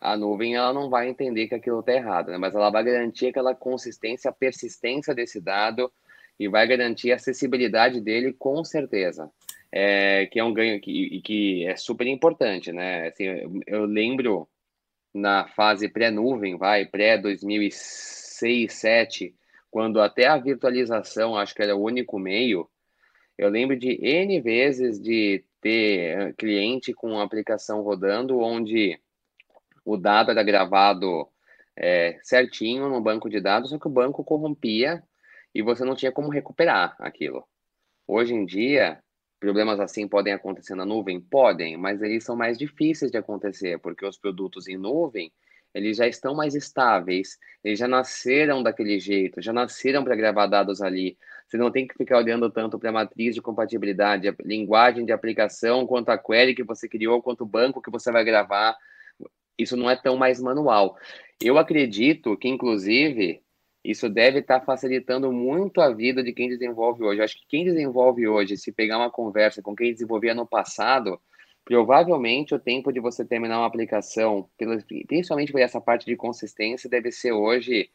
a 0.00 0.16
nuvem 0.16 0.54
ela 0.56 0.72
não 0.72 0.90
vai 0.90 1.08
entender 1.08 1.48
que 1.48 1.54
aquilo 1.54 1.80
está 1.80 1.92
errado, 1.92 2.30
né? 2.32 2.38
mas 2.38 2.54
ela 2.54 2.70
vai 2.70 2.82
garantir 2.82 3.28
aquela 3.28 3.54
consistência, 3.54 4.28
a 4.28 4.34
persistência 4.34 5.14
desse 5.14 5.40
dado 5.40 5.92
e 6.44 6.48
vai 6.48 6.66
garantir 6.66 7.12
a 7.12 7.16
acessibilidade 7.16 8.00
dele 8.00 8.32
com 8.32 8.64
certeza. 8.64 9.30
É, 9.74 10.26
que 10.26 10.38
é 10.38 10.44
um 10.44 10.52
ganho 10.52 10.78
que, 10.80 11.22
que 11.22 11.66
é 11.66 11.76
super 11.76 12.06
importante, 12.06 12.70
né? 12.72 13.08
Assim, 13.08 13.24
eu, 13.24 13.60
eu 13.66 13.84
lembro 13.86 14.46
na 15.14 15.48
fase 15.48 15.88
pré-nuvem, 15.88 16.58
vai, 16.58 16.84
pré-2006, 16.84 18.32
2007, 18.42 19.34
quando 19.70 20.00
até 20.00 20.26
a 20.26 20.36
virtualização, 20.36 21.36
acho 21.36 21.54
que 21.54 21.62
era 21.62 21.76
o 21.76 21.82
único 21.82 22.18
meio, 22.18 22.68
eu 23.38 23.48
lembro 23.48 23.76
de 23.76 23.98
N 24.04 24.40
vezes 24.40 25.00
de 25.00 25.44
ter 25.60 26.34
cliente 26.34 26.92
com 26.92 27.18
aplicação 27.20 27.82
rodando, 27.82 28.40
onde 28.40 28.98
o 29.84 29.96
dado 29.96 30.30
era 30.30 30.42
gravado 30.42 31.28
é, 31.76 32.18
certinho 32.22 32.88
no 32.88 33.00
banco 33.00 33.30
de 33.30 33.40
dados, 33.40 33.70
só 33.70 33.78
que 33.78 33.86
o 33.86 33.90
banco 33.90 34.24
corrompia 34.24 35.02
e 35.54 35.62
você 35.62 35.84
não 35.84 35.94
tinha 35.94 36.12
como 36.12 36.30
recuperar 36.30 36.96
aquilo. 36.98 37.44
Hoje 38.06 38.34
em 38.34 38.44
dia, 38.44 38.98
problemas 39.38 39.80
assim 39.80 40.06
podem 40.08 40.32
acontecer 40.32 40.74
na 40.74 40.84
nuvem? 40.84 41.20
Podem, 41.20 41.76
mas 41.76 42.02
eles 42.02 42.24
são 42.24 42.36
mais 42.36 42.58
difíceis 42.58 43.10
de 43.10 43.18
acontecer, 43.18 43.78
porque 43.78 44.06
os 44.06 44.16
produtos 44.16 44.68
em 44.68 44.76
nuvem, 44.76 45.32
eles 45.74 45.96
já 45.96 46.06
estão 46.06 46.34
mais 46.34 46.54
estáveis, 46.54 47.38
eles 47.64 47.78
já 47.78 47.88
nasceram 47.88 48.62
daquele 48.62 49.00
jeito, 49.00 49.40
já 49.40 49.52
nasceram 49.52 50.04
para 50.04 50.14
gravar 50.14 50.46
dados 50.46 50.82
ali. 50.82 51.16
Você 51.46 51.56
não 51.56 51.70
tem 51.70 51.86
que 51.86 51.94
ficar 51.94 52.18
olhando 52.18 52.50
tanto 52.50 52.78
para 52.78 52.90
a 52.90 52.92
matriz 52.92 53.34
de 53.34 53.42
compatibilidade, 53.42 54.28
a 54.28 54.34
linguagem 54.44 55.04
de 55.04 55.12
aplicação, 55.12 55.86
quanto 55.86 56.10
a 56.10 56.18
query 56.18 56.54
que 56.54 56.62
você 56.62 56.88
criou, 56.88 57.22
quanto 57.22 57.42
o 57.42 57.46
banco 57.46 57.80
que 57.80 57.90
você 57.90 58.12
vai 58.12 58.24
gravar. 58.24 58.76
Isso 59.58 59.76
não 59.76 59.88
é 59.88 59.96
tão 59.96 60.16
mais 60.16 60.40
manual. 60.40 60.96
Eu 61.40 61.58
acredito 61.58 62.36
que, 62.36 62.48
inclusive, 62.48 63.42
isso 63.84 64.08
deve 64.08 64.38
estar 64.40 64.60
tá 64.60 64.66
facilitando 64.66 65.32
muito 65.32 65.80
a 65.80 65.92
vida 65.92 66.22
de 66.22 66.32
quem 66.32 66.48
desenvolve 66.48 67.02
hoje. 67.02 67.20
Eu 67.20 67.24
acho 67.24 67.36
que 67.36 67.46
quem 67.48 67.64
desenvolve 67.64 68.28
hoje, 68.28 68.56
se 68.56 68.72
pegar 68.72 68.98
uma 68.98 69.10
conversa 69.10 69.60
com 69.60 69.74
quem 69.74 69.92
desenvolvia 69.92 70.34
no 70.34 70.46
passado, 70.46 71.20
provavelmente 71.64 72.54
o 72.54 72.60
tempo 72.60 72.92
de 72.92 73.00
você 73.00 73.24
terminar 73.24 73.58
uma 73.58 73.66
aplicação, 73.66 74.48
principalmente 75.08 75.52
por 75.52 75.60
essa 75.60 75.80
parte 75.80 76.06
de 76.06 76.16
consistência, 76.16 76.88
deve 76.88 77.10
ser 77.10 77.32
hoje 77.32 77.90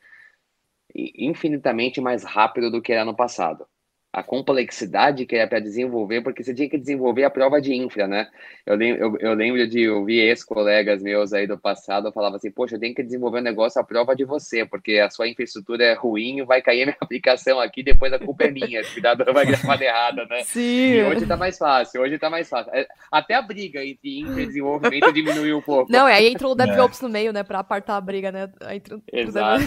infinitamente 0.94 2.02
mais 2.02 2.24
rápido 2.24 2.72
do 2.72 2.82
que 2.82 2.92
era 2.92 3.06
no 3.06 3.16
passado 3.16 3.68
a 4.12 4.24
complexidade 4.24 5.26
que 5.26 5.36
é 5.36 5.46
para 5.46 5.60
desenvolver, 5.60 6.22
porque 6.22 6.44
você 6.44 6.54
tinha 6.54 6.70
que 6.70 6.78
desenvolver 6.78 7.24
a 7.24 7.30
prova 7.30 7.62
de 7.62 7.74
infra, 7.76 8.08
né? 8.08 8.28
Eu, 8.66 8.76
lembro, 8.76 9.02
eu, 9.02 9.18
eu 9.20 9.34
lembro 9.36 9.68
de 9.68 9.88
ouvir 9.90 10.20
ex-colegas 10.22 11.04
meus 11.04 11.34
aí 11.34 11.46
do 11.46 11.58
passado, 11.58 12.08
eu 12.08 12.12
falava 12.12 12.38
assim, 12.38 12.50
poxa, 12.50 12.76
eu 12.76 12.80
tenho 12.80 12.96
que 12.96 13.04
desenvolver 13.04 13.40
um 13.40 13.44
negócio 13.44 13.80
à 13.80 13.84
prova 13.84 14.16
de 14.16 14.26
você, 14.26 14.66
porque 14.66 14.98
a 14.98 15.10
sua 15.10 15.28
infraestrutura 15.28 15.84
é 15.84 15.94
ruim, 15.94 16.44
vai 16.46 16.62
cair 16.62 16.84
a 16.84 16.86
minha 16.88 16.98
aplicação 17.02 17.60
aqui, 17.60 17.84
depois 17.84 18.12
a 18.12 18.18
culpa 18.18 18.46
é 18.46 18.52
minha, 18.52 18.84
cuidado, 18.86 19.24
vai 19.32 19.46
gravar 19.46 19.80
errada, 19.84 20.26
né? 20.26 20.44
Sim. 20.46 20.94
E 20.94 21.04
hoje 21.04 21.28
tá 21.28 21.38
mais 21.38 21.58
fácil, 21.58 22.02
hoje 22.02 22.18
tá 22.18 22.30
mais 22.30 22.50
fácil. 22.50 22.74
É, 22.74 22.88
até 23.12 23.36
a 23.36 23.42
briga 23.42 23.86
entre 23.86 24.22
infra 24.22 24.42
e 24.42 24.48
desenvolvimento 24.48 25.12
diminuiu 25.14 25.60
um 25.60 25.62
pouco. 25.62 25.92
Não, 25.92 26.06
aí 26.08 26.28
entrou 26.28 26.54
o 26.54 26.56
DevOps 26.56 27.02
é. 27.02 27.04
no 27.04 27.10
meio, 27.10 27.32
né, 27.32 27.44
para 27.44 27.60
apartar 27.60 27.98
a 27.98 28.02
briga, 28.02 28.32
né? 28.32 28.50
Entrou, 28.72 29.02
Exato. 29.12 29.64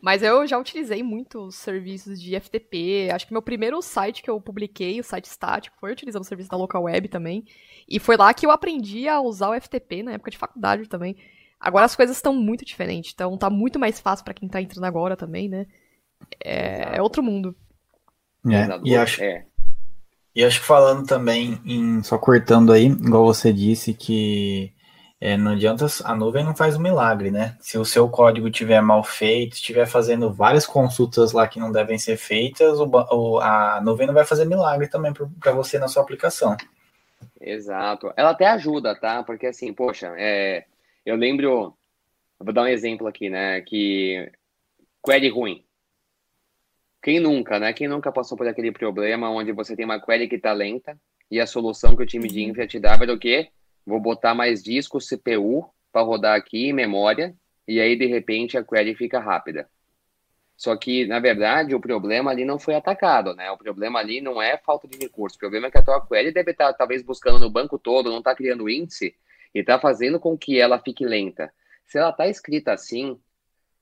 Mas 0.00 0.22
eu 0.22 0.46
já 0.46 0.58
utilizei 0.58 1.02
muitos 1.02 1.56
serviços 1.56 2.22
de 2.22 2.38
FTP, 2.38 3.10
acho 3.10 3.26
que 3.26 3.32
meu 3.32 3.42
primeiro 3.42 3.53
primeiro 3.54 3.80
site 3.80 4.20
que 4.20 4.28
eu 4.28 4.40
publiquei, 4.40 4.98
o 4.98 5.04
site 5.04 5.26
estático, 5.26 5.76
foi 5.78 5.92
utilizando 5.92 6.22
o 6.22 6.26
serviço 6.26 6.50
da 6.50 6.56
local 6.56 6.82
web 6.82 7.06
também. 7.06 7.44
E 7.88 8.00
foi 8.00 8.16
lá 8.16 8.34
que 8.34 8.44
eu 8.44 8.50
aprendi 8.50 9.06
a 9.08 9.20
usar 9.20 9.50
o 9.50 9.60
FTP 9.60 10.02
na 10.02 10.12
época 10.12 10.32
de 10.32 10.36
faculdade 10.36 10.88
também. 10.88 11.16
Agora 11.60 11.84
as 11.84 11.94
coisas 11.94 12.16
estão 12.16 12.34
muito 12.34 12.64
diferentes, 12.64 13.12
então 13.14 13.38
tá 13.38 13.48
muito 13.48 13.78
mais 13.78 14.00
fácil 14.00 14.24
para 14.24 14.34
quem 14.34 14.48
tá 14.48 14.60
entrando 14.60 14.84
agora 14.84 15.16
também, 15.16 15.48
né? 15.48 15.66
É, 16.42 16.96
é 16.96 17.02
outro 17.02 17.22
mundo. 17.22 17.54
É, 18.46 18.66
e 18.82 18.96
acho, 18.96 19.22
é. 19.22 19.46
e 20.34 20.44
acho 20.44 20.60
que 20.60 20.66
falando 20.66 21.06
também 21.06 21.60
em. 21.64 22.02
Só 22.02 22.18
cortando 22.18 22.72
aí, 22.72 22.86
igual 22.86 23.24
você 23.24 23.52
disse, 23.52 23.94
que 23.94 24.73
é, 25.24 25.38
não 25.38 25.52
adianta, 25.52 25.86
a 26.04 26.14
nuvem 26.14 26.44
não 26.44 26.54
faz 26.54 26.76
um 26.76 26.82
milagre, 26.82 27.30
né? 27.30 27.56
Se 27.58 27.78
o 27.78 27.84
seu 27.84 28.06
código 28.10 28.50
tiver 28.50 28.82
mal 28.82 29.02
feito, 29.02 29.54
estiver 29.54 29.86
fazendo 29.86 30.30
várias 30.30 30.66
consultas 30.66 31.32
lá 31.32 31.48
que 31.48 31.58
não 31.58 31.72
devem 31.72 31.96
ser 31.96 32.18
feitas, 32.18 32.78
o, 32.78 32.84
o, 32.84 33.38
a 33.38 33.80
nuvem 33.80 34.06
não 34.06 34.12
vai 34.12 34.26
fazer 34.26 34.44
milagre 34.44 34.86
também 34.86 35.14
para 35.40 35.52
você 35.52 35.78
na 35.78 35.88
sua 35.88 36.02
aplicação. 36.02 36.54
Exato. 37.40 38.12
Ela 38.18 38.32
até 38.32 38.46
ajuda, 38.48 38.94
tá? 38.94 39.22
Porque 39.22 39.46
assim, 39.46 39.72
poxa, 39.72 40.12
é, 40.18 40.66
eu 41.06 41.16
lembro, 41.16 41.74
vou 42.38 42.52
dar 42.52 42.64
um 42.64 42.68
exemplo 42.68 43.06
aqui, 43.06 43.30
né? 43.30 43.62
Que 43.62 44.30
query 45.02 45.30
ruim. 45.30 45.64
Quem 47.02 47.18
nunca, 47.18 47.58
né? 47.58 47.72
Quem 47.72 47.88
nunca 47.88 48.12
passou 48.12 48.36
por 48.36 48.46
aquele 48.46 48.72
problema 48.72 49.30
onde 49.30 49.52
você 49.52 49.74
tem 49.74 49.86
uma 49.86 50.04
query 50.04 50.28
que 50.28 50.36
tá 50.36 50.52
lenta 50.52 51.00
e 51.30 51.40
a 51.40 51.46
solução 51.46 51.96
que 51.96 52.02
o 52.02 52.06
time 52.06 52.28
de 52.28 52.44
infra 52.44 52.66
te 52.66 52.78
dava 52.78 53.04
era 53.04 53.14
o 53.14 53.18
quê? 53.18 53.48
Vou 53.86 54.00
botar 54.00 54.34
mais 54.34 54.62
disco 54.62 54.98
CPU 54.98 55.68
para 55.92 56.02
rodar 56.02 56.36
aqui, 56.36 56.72
memória, 56.72 57.34
e 57.66 57.80
aí 57.80 57.96
de 57.96 58.06
repente 58.06 58.58
a 58.58 58.64
query 58.64 58.94
fica 58.94 59.18
rápida. 59.18 59.68
Só 60.56 60.76
que, 60.76 61.06
na 61.06 61.18
verdade, 61.18 61.74
o 61.74 61.80
problema 61.80 62.30
ali 62.30 62.44
não 62.44 62.58
foi 62.58 62.74
atacado, 62.74 63.34
né? 63.34 63.50
O 63.50 63.58
problema 63.58 63.98
ali 63.98 64.20
não 64.20 64.40
é 64.40 64.56
falta 64.56 64.86
de 64.86 64.96
recurso. 64.96 65.36
O 65.36 65.40
problema 65.40 65.66
é 65.66 65.70
que 65.70 65.78
a 65.78 65.82
tua 65.82 66.06
query 66.06 66.32
deve 66.32 66.52
estar, 66.52 66.72
talvez, 66.74 67.02
buscando 67.02 67.40
no 67.40 67.50
banco 67.50 67.78
todo, 67.78 68.10
não 68.10 68.18
está 68.18 68.34
criando 68.34 68.68
índice 68.68 69.16
e 69.54 69.60
está 69.60 69.78
fazendo 69.78 70.20
com 70.20 70.38
que 70.38 70.60
ela 70.60 70.78
fique 70.78 71.04
lenta. 71.04 71.52
Se 71.86 71.98
ela 71.98 72.10
está 72.10 72.28
escrita 72.28 72.72
assim, 72.72 73.18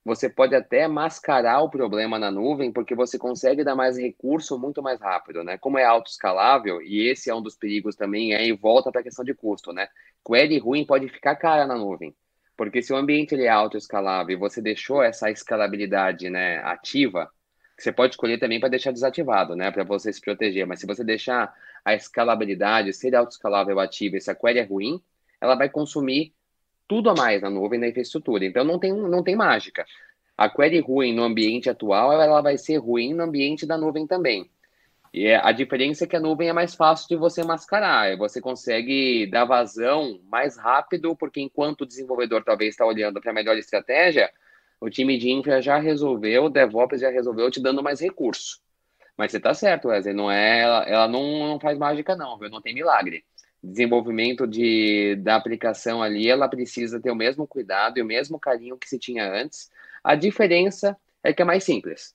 você 0.04 0.28
pode 0.28 0.54
até 0.54 0.88
mascarar 0.88 1.60
o 1.60 1.70
problema 1.70 2.18
na 2.18 2.30
nuvem, 2.30 2.72
porque 2.72 2.94
você 2.94 3.18
consegue 3.18 3.62
dar 3.62 3.76
mais 3.76 3.96
recurso 3.96 4.58
muito 4.58 4.82
mais 4.82 5.00
rápido, 5.00 5.44
né? 5.44 5.56
Como 5.58 5.78
é 5.78 5.84
autoescalável, 5.84 6.82
e 6.82 7.08
esse 7.08 7.30
é 7.30 7.34
um 7.34 7.42
dos 7.42 7.56
perigos 7.56 7.94
também, 7.94 8.34
aí 8.34 8.52
volta 8.52 8.90
para 8.90 9.00
a 9.00 9.04
questão 9.04 9.24
de 9.24 9.32
custo, 9.32 9.72
né? 9.72 9.88
Query 10.26 10.58
ruim 10.58 10.84
pode 10.84 11.08
ficar 11.08 11.36
cara 11.36 11.66
na 11.66 11.76
nuvem, 11.76 12.14
porque 12.56 12.82
se 12.82 12.92
o 12.92 12.96
ambiente 12.96 13.34
ele 13.34 13.44
é 13.44 13.48
autoescalável 13.48 14.36
e 14.36 14.38
você 14.38 14.60
deixou 14.60 15.02
essa 15.02 15.30
escalabilidade 15.30 16.28
né, 16.28 16.58
ativa, 16.64 17.30
você 17.78 17.92
pode 17.92 18.14
escolher 18.14 18.38
também 18.38 18.60
para 18.60 18.68
deixar 18.68 18.92
desativado, 18.92 19.54
né? 19.56 19.70
Para 19.70 19.84
você 19.84 20.12
se 20.12 20.20
proteger, 20.20 20.66
mas 20.66 20.80
se 20.80 20.86
você 20.86 21.04
deixar 21.04 21.54
a 21.84 21.94
escalabilidade, 21.94 22.92
ser 22.92 23.14
autoescalável 23.14 23.78
ativa 23.80 24.16
e 24.16 24.20
se 24.20 24.30
a 24.30 24.34
query 24.34 24.60
é 24.60 24.64
ruim, 24.64 25.00
ela 25.40 25.54
vai 25.54 25.68
consumir 25.68 26.34
tudo 26.88 27.10
a 27.10 27.14
mais 27.14 27.42
na 27.42 27.50
nuvem, 27.50 27.78
na 27.78 27.88
infraestrutura. 27.88 28.44
Então 28.44 28.64
não 28.64 28.78
tem, 28.78 28.92
não 28.92 29.22
tem 29.22 29.36
mágica. 29.36 29.84
A 30.36 30.48
query 30.48 30.80
ruim 30.80 31.14
no 31.14 31.22
ambiente 31.22 31.70
atual, 31.70 32.12
ela 32.12 32.40
vai 32.40 32.58
ser 32.58 32.76
ruim 32.78 33.14
no 33.14 33.22
ambiente 33.22 33.66
da 33.66 33.78
nuvem 33.78 34.06
também. 34.06 34.50
E 35.12 35.26
é, 35.26 35.36
a 35.36 35.52
diferença 35.52 36.04
é 36.04 36.06
que 36.06 36.16
a 36.16 36.20
nuvem 36.20 36.48
é 36.48 36.52
mais 36.52 36.74
fácil 36.74 37.06
de 37.08 37.16
você 37.16 37.44
mascarar. 37.44 38.16
Você 38.16 38.40
consegue 38.40 39.26
dar 39.26 39.44
vazão 39.44 40.20
mais 40.24 40.56
rápido, 40.56 41.14
porque 41.14 41.40
enquanto 41.40 41.82
o 41.82 41.86
desenvolvedor 41.86 42.42
talvez 42.42 42.70
está 42.70 42.86
olhando 42.86 43.20
para 43.20 43.30
a 43.30 43.34
melhor 43.34 43.56
estratégia, 43.58 44.30
o 44.80 44.88
time 44.88 45.18
de 45.18 45.30
infra 45.30 45.60
já 45.60 45.78
resolveu, 45.78 46.44
o 46.44 46.50
DevOps 46.50 47.00
já 47.00 47.10
resolveu 47.10 47.50
te 47.50 47.62
dando 47.62 47.82
mais 47.82 48.00
recurso. 48.00 48.60
Mas 49.16 49.30
você 49.30 49.36
está 49.36 49.52
certo, 49.52 49.88
Wesley, 49.88 50.14
não 50.14 50.30
é, 50.30 50.60
ela, 50.60 50.82
ela 50.84 51.08
não, 51.08 51.46
não 51.46 51.60
faz 51.60 51.78
mágica 51.78 52.16
não, 52.16 52.38
viu? 52.38 52.48
não 52.48 52.62
tem 52.62 52.74
milagre 52.74 53.22
desenvolvimento 53.62 54.46
de, 54.46 55.14
da 55.16 55.36
aplicação 55.36 56.02
ali, 56.02 56.28
ela 56.28 56.48
precisa 56.48 57.00
ter 57.00 57.10
o 57.10 57.16
mesmo 57.16 57.46
cuidado 57.46 57.98
e 57.98 58.02
o 58.02 58.06
mesmo 58.06 58.38
carinho 58.38 58.76
que 58.76 58.88
se 58.88 58.98
tinha 58.98 59.30
antes. 59.30 59.70
A 60.02 60.14
diferença 60.14 60.96
é 61.22 61.32
que 61.32 61.42
é 61.42 61.44
mais 61.44 61.62
simples. 61.62 62.14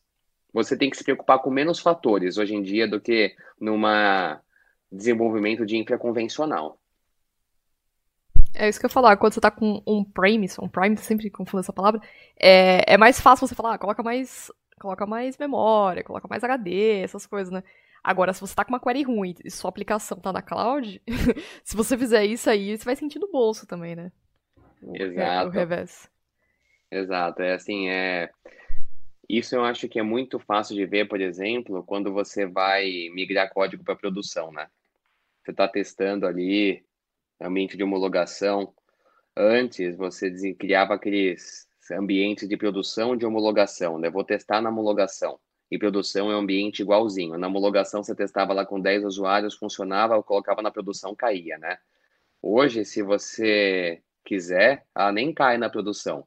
Você 0.53 0.75
tem 0.75 0.89
que 0.89 0.97
se 0.97 1.03
preocupar 1.03 1.39
com 1.39 1.49
menos 1.49 1.79
fatores 1.79 2.37
hoje 2.37 2.53
em 2.53 2.61
dia 2.61 2.87
do 2.87 2.99
que 2.99 3.33
numa 3.59 4.41
desenvolvimento 4.91 5.65
de 5.65 5.77
infra 5.77 5.97
convencional. 5.97 6.77
É 8.53 8.67
isso 8.67 8.79
que 8.79 8.85
eu 8.85 8.89
ia 8.89 8.93
falar, 8.93 9.15
quando 9.17 9.33
você 9.33 9.39
tá 9.39 9.51
com 9.51 9.81
um 9.85 10.03
premise, 10.03 10.59
um 10.59 10.67
prime, 10.67 10.97
sempre 10.97 11.29
confundo 11.29 11.61
essa 11.61 11.71
palavra, 11.71 12.01
é, 12.39 12.93
é 12.93 12.97
mais 12.97 13.21
fácil 13.21 13.47
você 13.47 13.53
falar, 13.53 13.75
ah, 13.75 13.77
coloca 13.77 14.01
mais, 14.01 14.51
coloca 14.79 15.05
mais 15.05 15.37
memória, 15.37 16.03
coloca 16.03 16.27
mais 16.27 16.43
HD, 16.43 17.01
essas 17.01 17.27
coisas, 17.27 17.53
né? 17.53 17.63
Agora, 18.07 18.31
se 18.31 18.39
você 18.39 18.55
tá 18.55 18.63
com 18.63 18.71
uma 18.71 18.79
query 18.79 19.03
ruim 19.03 19.35
e 19.43 19.51
sua 19.51 19.67
aplicação 19.67 20.17
tá 20.17 20.31
na 20.31 20.41
cloud, 20.41 21.01
se 21.61 21.75
você 21.75 21.97
fizer 21.97 22.23
isso 22.23 22.49
aí, 22.49 22.77
você 22.77 22.85
vai 22.85 22.95
sentir 22.95 23.19
no 23.19 23.29
bolso 23.29 23.67
também, 23.67 23.97
né? 23.97 24.13
O, 24.81 24.95
Exato. 24.95 25.49
O 25.49 25.51
revés. 25.51 26.09
Exato. 26.89 27.41
É 27.41 27.55
assim, 27.55 27.89
é... 27.89 28.29
Isso 29.27 29.55
eu 29.55 29.65
acho 29.65 29.89
que 29.89 29.99
é 29.99 30.03
muito 30.03 30.39
fácil 30.39 30.73
de 30.73 30.85
ver, 30.85 31.09
por 31.09 31.19
exemplo, 31.19 31.83
quando 31.83 32.13
você 32.13 32.45
vai 32.45 33.09
migrar 33.13 33.53
código 33.53 33.83
para 33.83 33.93
produção, 33.93 34.53
né? 34.53 34.69
Você 35.43 35.51
está 35.51 35.67
testando 35.67 36.25
ali 36.25 36.85
ambiente 37.41 37.75
de 37.75 37.83
homologação. 37.83 38.73
Antes, 39.35 39.97
você 39.97 40.31
criava 40.53 40.93
aqueles 40.93 41.67
ambientes 41.91 42.47
de 42.47 42.55
produção 42.55 43.17
de 43.17 43.25
homologação, 43.25 43.99
né? 43.99 44.09
Vou 44.09 44.23
testar 44.23 44.61
na 44.61 44.69
homologação 44.69 45.37
e 45.69 45.77
produção 45.77 46.31
é 46.31 46.35
um 46.35 46.39
ambiente 46.39 46.81
igualzinho. 46.81 47.37
Na 47.37 47.47
homologação, 47.47 48.03
você 48.03 48.15
testava 48.15 48.53
lá 48.53 48.65
com 48.65 48.79
10 48.79 49.03
usuários, 49.03 49.55
funcionava, 49.55 50.21
colocava 50.23 50.61
na 50.61 50.71
produção, 50.71 51.15
caía, 51.15 51.57
né? 51.57 51.77
Hoje, 52.41 52.85
se 52.85 53.01
você 53.01 54.01
quiser, 54.23 54.85
ela 54.95 55.11
nem 55.11 55.33
cai 55.33 55.57
na 55.57 55.69
produção. 55.69 56.25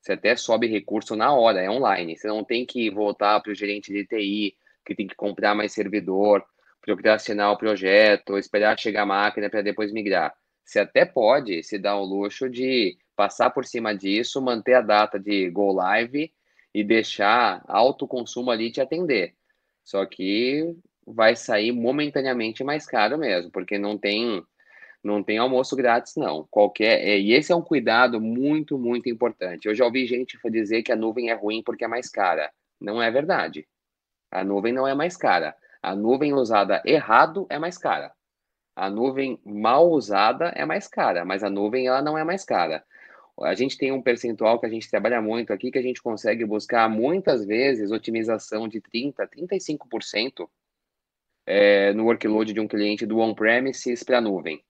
Você 0.00 0.12
até 0.12 0.36
sobe 0.36 0.68
recurso 0.68 1.16
na 1.16 1.34
hora, 1.34 1.60
é 1.60 1.68
online. 1.68 2.16
Você 2.16 2.28
não 2.28 2.44
tem 2.44 2.64
que 2.64 2.88
voltar 2.90 3.40
para 3.40 3.50
o 3.50 3.54
gerente 3.54 3.92
de 3.92 4.06
TI, 4.06 4.56
que 4.84 4.94
tem 4.94 5.06
que 5.06 5.16
comprar 5.16 5.54
mais 5.54 5.72
servidor, 5.72 6.44
procrastinar 6.80 7.50
o 7.50 7.58
projeto, 7.58 8.38
esperar 8.38 8.78
chegar 8.78 9.02
a 9.02 9.06
máquina 9.06 9.50
para 9.50 9.62
depois 9.62 9.92
migrar. 9.92 10.32
Você 10.64 10.78
até 10.78 11.04
pode 11.04 11.62
se 11.64 11.78
dar 11.78 11.96
o 11.96 12.04
luxo 12.04 12.48
de 12.48 12.96
passar 13.16 13.50
por 13.50 13.64
cima 13.64 13.92
disso, 13.96 14.40
manter 14.40 14.74
a 14.74 14.80
data 14.80 15.18
de 15.18 15.50
go 15.50 15.72
live 15.72 16.32
e 16.76 16.84
deixar 16.84 17.64
alto 17.66 18.06
consumo 18.06 18.50
ali 18.50 18.70
te 18.70 18.82
atender. 18.82 19.34
Só 19.82 20.04
que 20.04 20.76
vai 21.06 21.34
sair 21.34 21.72
momentaneamente 21.72 22.62
mais 22.62 22.84
caro 22.84 23.16
mesmo, 23.16 23.50
porque 23.50 23.78
não 23.78 23.96
tem 23.96 24.44
não 25.02 25.22
tem 25.22 25.38
almoço 25.38 25.74
grátis 25.74 26.16
não. 26.16 26.46
Qualquer 26.50 27.00
é, 27.00 27.18
e 27.18 27.32
esse 27.32 27.50
é 27.50 27.56
um 27.56 27.62
cuidado 27.62 28.20
muito 28.20 28.78
muito 28.78 29.08
importante. 29.08 29.66
Eu 29.66 29.74
já 29.74 29.86
ouvi 29.86 30.06
gente 30.06 30.38
dizer 30.50 30.82
que 30.82 30.92
a 30.92 30.96
nuvem 30.96 31.30
é 31.30 31.34
ruim 31.34 31.62
porque 31.62 31.82
é 31.82 31.88
mais 31.88 32.10
cara. 32.10 32.52
Não 32.78 33.00
é 33.00 33.10
verdade. 33.10 33.66
A 34.30 34.44
nuvem 34.44 34.74
não 34.74 34.86
é 34.86 34.94
mais 34.94 35.16
cara. 35.16 35.56
A 35.82 35.96
nuvem 35.96 36.34
usada 36.34 36.82
errado 36.84 37.46
é 37.48 37.58
mais 37.58 37.78
cara. 37.78 38.12
A 38.76 38.90
nuvem 38.90 39.40
mal 39.46 39.88
usada 39.90 40.52
é 40.54 40.66
mais 40.66 40.86
cara, 40.86 41.24
mas 41.24 41.42
a 41.42 41.48
nuvem 41.48 41.86
ela 41.86 42.02
não 42.02 42.18
é 42.18 42.24
mais 42.24 42.44
cara 42.44 42.84
a 43.42 43.54
gente 43.54 43.76
tem 43.76 43.92
um 43.92 44.00
percentual 44.00 44.58
que 44.58 44.66
a 44.66 44.68
gente 44.68 44.90
trabalha 44.90 45.20
muito 45.20 45.52
aqui, 45.52 45.70
que 45.70 45.78
a 45.78 45.82
gente 45.82 46.02
consegue 46.02 46.44
buscar 46.44 46.88
muitas 46.88 47.44
vezes 47.44 47.90
otimização 47.90 48.66
de 48.66 48.80
30%, 48.80 49.14
35% 49.28 50.48
é, 51.46 51.92
no 51.92 52.04
workload 52.04 52.52
de 52.52 52.60
um 52.60 52.66
cliente 52.66 53.04
do 53.04 53.18
on-premises 53.18 54.02
para 54.02 54.18
a 54.18 54.20
nuvem. 54.20 54.62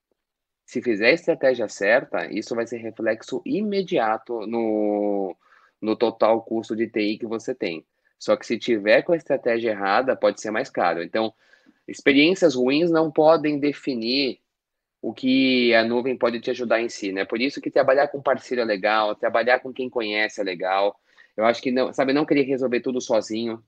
Se 0.65 0.83
fizer 0.83 1.11
a 1.11 1.13
estratégia 1.13 1.69
certa, 1.69 2.27
isso 2.27 2.55
vai 2.55 2.67
ser 2.67 2.79
reflexo 2.79 3.41
imediato 3.45 4.47
no, 4.47 5.37
no 5.81 5.95
total 5.95 6.43
custo 6.43 6.75
de 6.75 6.89
TI 6.89 7.19
que 7.19 7.27
você 7.27 7.55
tem. 7.55 7.87
Só 8.19 8.37
que 8.37 8.45
se 8.45 8.59
tiver 8.59 9.03
com 9.03 9.13
a 9.13 9.17
estratégia 9.17 9.71
errada, 9.71 10.17
pode 10.17 10.41
ser 10.41 10.51
mais 10.51 10.69
caro. 10.69 11.03
Então, 11.03 11.33
experiências 11.87 12.57
ruins 12.57 12.91
não 12.91 13.13
podem 13.13 13.61
definir 13.61 14.41
o 15.07 15.15
que 15.15 15.73
a 15.73 15.85
nuvem 15.85 16.19
pode 16.19 16.41
te 16.41 16.51
ajudar 16.51 16.81
em 16.81 16.89
si, 16.89 17.13
né? 17.13 17.25
Por 17.25 17.41
isso 17.41 17.61
que 17.61 17.71
trabalhar 17.71 18.09
com 18.09 18.21
parceiro 18.21 18.63
é 18.63 18.65
legal, 18.65 19.15
trabalhar 19.15 19.61
com 19.61 19.73
quem 19.73 19.89
conhece 19.89 20.41
é 20.41 20.45
legal. 20.45 20.99
Eu 21.37 21.45
acho 21.45 21.63
que 21.63 21.71
não, 21.71 21.93
sabe, 21.93 22.13
não 22.13 22.27
querer 22.27 22.43
resolver 22.43 22.81
tudo 22.81 23.01
sozinho. 23.01 23.63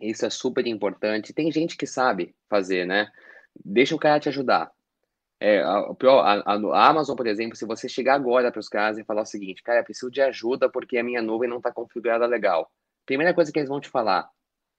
Isso 0.00 0.26
é 0.26 0.30
super 0.30 0.66
importante. 0.66 1.32
Tem 1.32 1.52
gente 1.52 1.76
que 1.76 1.86
sabe 1.86 2.34
fazer, 2.50 2.84
né? 2.84 3.08
Deixa 3.64 3.94
o 3.94 3.98
cara 3.98 4.18
te 4.18 4.28
ajudar. 4.28 4.72
É, 5.38 5.60
a, 5.60 5.86
a, 6.04 6.52
a, 6.52 6.88
Amazon, 6.88 7.14
por 7.14 7.28
exemplo, 7.28 7.54
se 7.54 7.64
você 7.64 7.88
chegar 7.88 8.16
agora 8.16 8.50
para 8.50 8.58
os 8.58 8.68
caras 8.68 8.98
e 8.98 9.04
falar 9.04 9.22
o 9.22 9.26
seguinte, 9.26 9.62
cara, 9.62 9.84
preciso 9.84 10.10
de 10.10 10.20
ajuda 10.20 10.68
porque 10.68 10.98
a 10.98 11.04
minha 11.04 11.22
nuvem 11.22 11.48
não 11.48 11.58
está 11.58 11.70
configurada 11.70 12.26
legal. 12.26 12.68
Primeira 13.04 13.32
coisa 13.32 13.52
que 13.52 13.60
eles 13.60 13.68
vão 13.68 13.80
te 13.80 13.88
falar, 13.88 14.28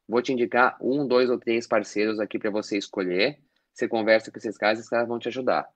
vou 0.05 0.21
te 0.21 0.33
indicar 0.33 0.75
um, 0.81 1.07
dois 1.07 1.29
ou 1.29 1.39
três 1.39 1.65
parceiros 1.65 2.19
aqui 2.19 2.37
para 2.37 2.51
você 2.51 2.77
escolher 2.77 3.39
você 3.77 3.87
conversa 3.87 4.31
com 4.31 4.37
esses 4.39 4.57
caras, 4.57 4.79
esses 4.79 4.89
caras 4.89 5.07
vão 5.07 5.19
te 5.19 5.27
ajudar. 5.27 5.67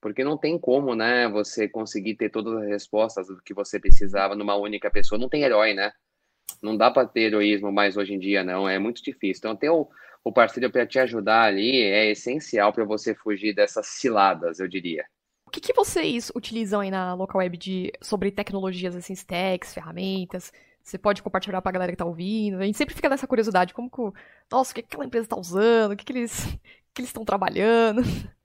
Porque 0.00 0.24
não 0.24 0.36
tem 0.36 0.58
como, 0.58 0.94
né, 0.94 1.28
você 1.28 1.68
conseguir 1.68 2.16
ter 2.16 2.30
todas 2.30 2.54
as 2.62 2.68
respostas 2.68 3.28
do 3.28 3.40
que 3.42 3.54
você 3.54 3.78
precisava 3.78 4.34
numa 4.34 4.56
única 4.56 4.90
pessoa. 4.90 5.18
Não 5.18 5.28
tem 5.28 5.42
herói, 5.42 5.74
né? 5.74 5.92
Não 6.60 6.76
dá 6.76 6.90
para 6.90 7.06
ter 7.06 7.22
heroísmo 7.22 7.70
mais 7.70 7.96
hoje 7.96 8.14
em 8.14 8.18
dia, 8.18 8.42
não. 8.42 8.68
É 8.68 8.78
muito 8.78 9.02
difícil. 9.02 9.40
Então, 9.40 9.54
ter 9.54 9.70
o, 9.70 9.88
o 10.24 10.32
parceiro 10.32 10.70
para 10.72 10.86
te 10.86 10.98
ajudar 10.98 11.42
ali 11.42 11.82
é 11.82 12.10
essencial 12.10 12.72
para 12.72 12.84
você 12.84 13.14
fugir 13.14 13.54
dessas 13.54 13.86
ciladas, 13.86 14.58
eu 14.58 14.66
diria. 14.66 15.04
O 15.46 15.50
que, 15.50 15.60
que 15.60 15.72
vocês 15.72 16.32
utilizam 16.34 16.80
aí 16.80 16.90
na 16.90 17.14
local 17.14 17.40
web 17.40 17.56
de, 17.56 17.92
sobre 18.00 18.30
tecnologias, 18.30 18.96
assim, 18.96 19.12
stacks, 19.12 19.74
ferramentas? 19.74 20.52
Você 20.82 20.96
pode 20.96 21.22
compartilhar 21.22 21.60
pra 21.60 21.72
galera 21.72 21.92
que 21.92 21.98
tá 21.98 22.04
ouvindo. 22.04 22.58
A 22.58 22.64
gente 22.64 22.78
sempre 22.78 22.94
fica 22.94 23.08
nessa 23.08 23.26
curiosidade, 23.26 23.74
como 23.74 23.90
que, 23.90 24.18
nossa, 24.50 24.72
o 24.72 24.74
que 24.74 24.80
aquela 24.80 25.04
empresa 25.04 25.28
tá 25.28 25.36
usando, 25.36 25.92
o 25.92 25.96
que, 25.96 26.04
que 26.04 26.12
eles 26.12 26.58
que 26.94 27.00
eles 27.00 27.10
estão 27.10 27.24
trabalhando? 27.24 28.02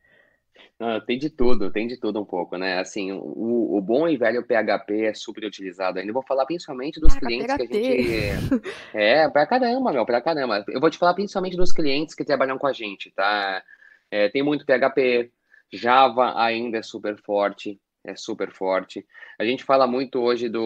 Não, 0.77 0.99
tem 0.99 1.17
de 1.17 1.29
tudo, 1.29 1.71
tem 1.71 1.87
de 1.87 1.97
tudo 1.97 2.21
um 2.21 2.25
pouco, 2.25 2.57
né? 2.57 2.79
Assim, 2.79 3.13
o, 3.13 3.77
o 3.77 3.81
bom 3.81 4.09
e 4.09 4.17
velho 4.17 4.43
PHP 4.43 5.05
é 5.05 5.13
super 5.13 5.45
utilizado 5.45 5.97
ainda. 5.97 6.09
Eu 6.09 6.13
vou 6.13 6.23
falar 6.23 6.45
principalmente 6.45 6.99
dos 6.99 7.15
ah, 7.15 7.19
clientes 7.19 7.47
PHP. 7.47 7.67
que 7.67 7.77
a 7.77 7.83
gente. 7.83 8.75
É, 8.93 9.29
pra 9.29 9.47
caramba, 9.47 9.93
meu, 9.93 10.05
pra 10.05 10.21
caramba. 10.21 10.65
Eu 10.67 10.81
vou 10.81 10.89
te 10.89 10.97
falar 10.97 11.13
principalmente 11.13 11.55
dos 11.55 11.71
clientes 11.71 12.13
que 12.13 12.25
trabalham 12.25 12.57
com 12.57 12.67
a 12.67 12.73
gente, 12.73 13.09
tá? 13.11 13.63
É, 14.11 14.27
tem 14.27 14.43
muito 14.43 14.65
PHP, 14.65 15.31
Java 15.71 16.37
ainda 16.37 16.77
é 16.77 16.81
super 16.81 17.17
forte, 17.17 17.79
é 18.03 18.15
super 18.15 18.51
forte. 18.51 19.05
A 19.39 19.45
gente 19.45 19.63
fala 19.63 19.87
muito 19.87 20.19
hoje 20.19 20.49
do 20.49 20.61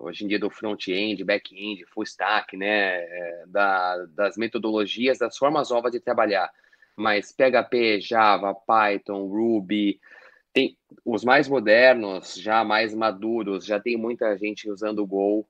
hoje 0.00 0.24
em 0.24 0.28
dia 0.28 0.40
do 0.40 0.50
front-end, 0.50 1.22
back-end, 1.22 1.84
full 1.86 2.02
stack, 2.02 2.56
né? 2.56 2.96
É, 2.96 3.44
da, 3.46 4.06
das 4.06 4.36
metodologias, 4.36 5.18
das 5.18 5.36
formas 5.36 5.70
novas 5.70 5.92
de 5.92 6.00
trabalhar 6.00 6.50
mas 7.00 7.32
PHP, 7.32 8.00
Java, 8.00 8.54
Python, 8.54 9.26
Ruby, 9.26 9.98
tem 10.52 10.76
os 11.04 11.24
mais 11.24 11.48
modernos, 11.48 12.34
já 12.34 12.62
mais 12.62 12.94
maduros, 12.94 13.64
já 13.64 13.80
tem 13.80 13.96
muita 13.96 14.36
gente 14.36 14.70
usando 14.70 15.00
o 15.00 15.06
Go. 15.06 15.48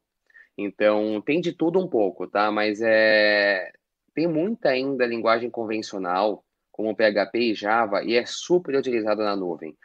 Então, 0.57 1.21
tem 1.23 1.41
de 1.41 1.53
tudo 1.53 1.81
um 1.81 1.89
pouco, 1.89 2.27
tá? 2.27 2.53
Mas 2.53 2.81
é... 2.81 3.73
tem 4.15 4.29
muita 4.29 4.71
ainda 4.71 5.05
linguagem 5.07 5.51
convencional, 5.51 6.45
como 6.71 6.95
PHP 6.95 7.39
e 7.39 7.55
Java, 7.55 8.05
e 8.05 8.15
é 8.15 8.25
super 8.25 8.77
utilizado 8.77 9.23
na 9.23 9.35
nuvem. 9.35 9.77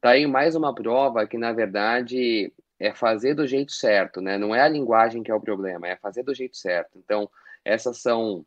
Tá 0.00 0.10
aí 0.10 0.26
mais 0.26 0.54
uma 0.54 0.74
prova 0.74 1.26
que, 1.26 1.38
na 1.38 1.52
verdade, 1.52 2.52
é 2.78 2.92
fazer 2.92 3.34
do 3.34 3.46
jeito 3.46 3.72
certo, 3.72 4.20
né? 4.20 4.36
Não 4.36 4.54
é 4.54 4.60
a 4.60 4.68
linguagem 4.68 5.22
que 5.22 5.30
é 5.30 5.34
o 5.34 5.40
problema, 5.40 5.88
é 5.88 5.96
fazer 5.96 6.22
do 6.22 6.34
jeito 6.34 6.56
certo. 6.56 6.98
Então, 6.98 7.30
essas 7.64 8.02
são 8.02 8.44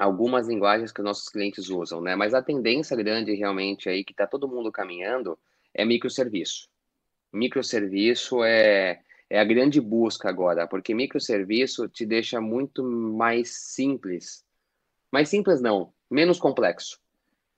algumas 0.00 0.48
linguagens 0.48 0.90
que 0.90 1.02
nossos 1.02 1.28
clientes 1.28 1.68
usam, 1.68 2.00
né? 2.00 2.16
Mas 2.16 2.32
a 2.32 2.42
tendência 2.42 2.96
grande 2.96 3.34
realmente 3.34 3.88
aí 3.88 4.02
que 4.02 4.12
está 4.12 4.26
todo 4.26 4.48
mundo 4.48 4.72
caminhando 4.72 5.38
é 5.74 5.84
microserviço. 5.84 6.68
Microserviço 7.30 8.42
é, 8.42 9.02
é 9.28 9.38
a 9.38 9.44
grande 9.44 9.78
busca 9.78 10.28
agora, 10.28 10.66
porque 10.66 10.94
microserviço 10.94 11.86
te 11.86 12.06
deixa 12.06 12.40
muito 12.40 12.82
mais 12.82 13.50
simples. 13.50 14.42
Mais 15.12 15.28
simples 15.28 15.60
não, 15.60 15.92
menos 16.10 16.38
complexo. 16.38 16.98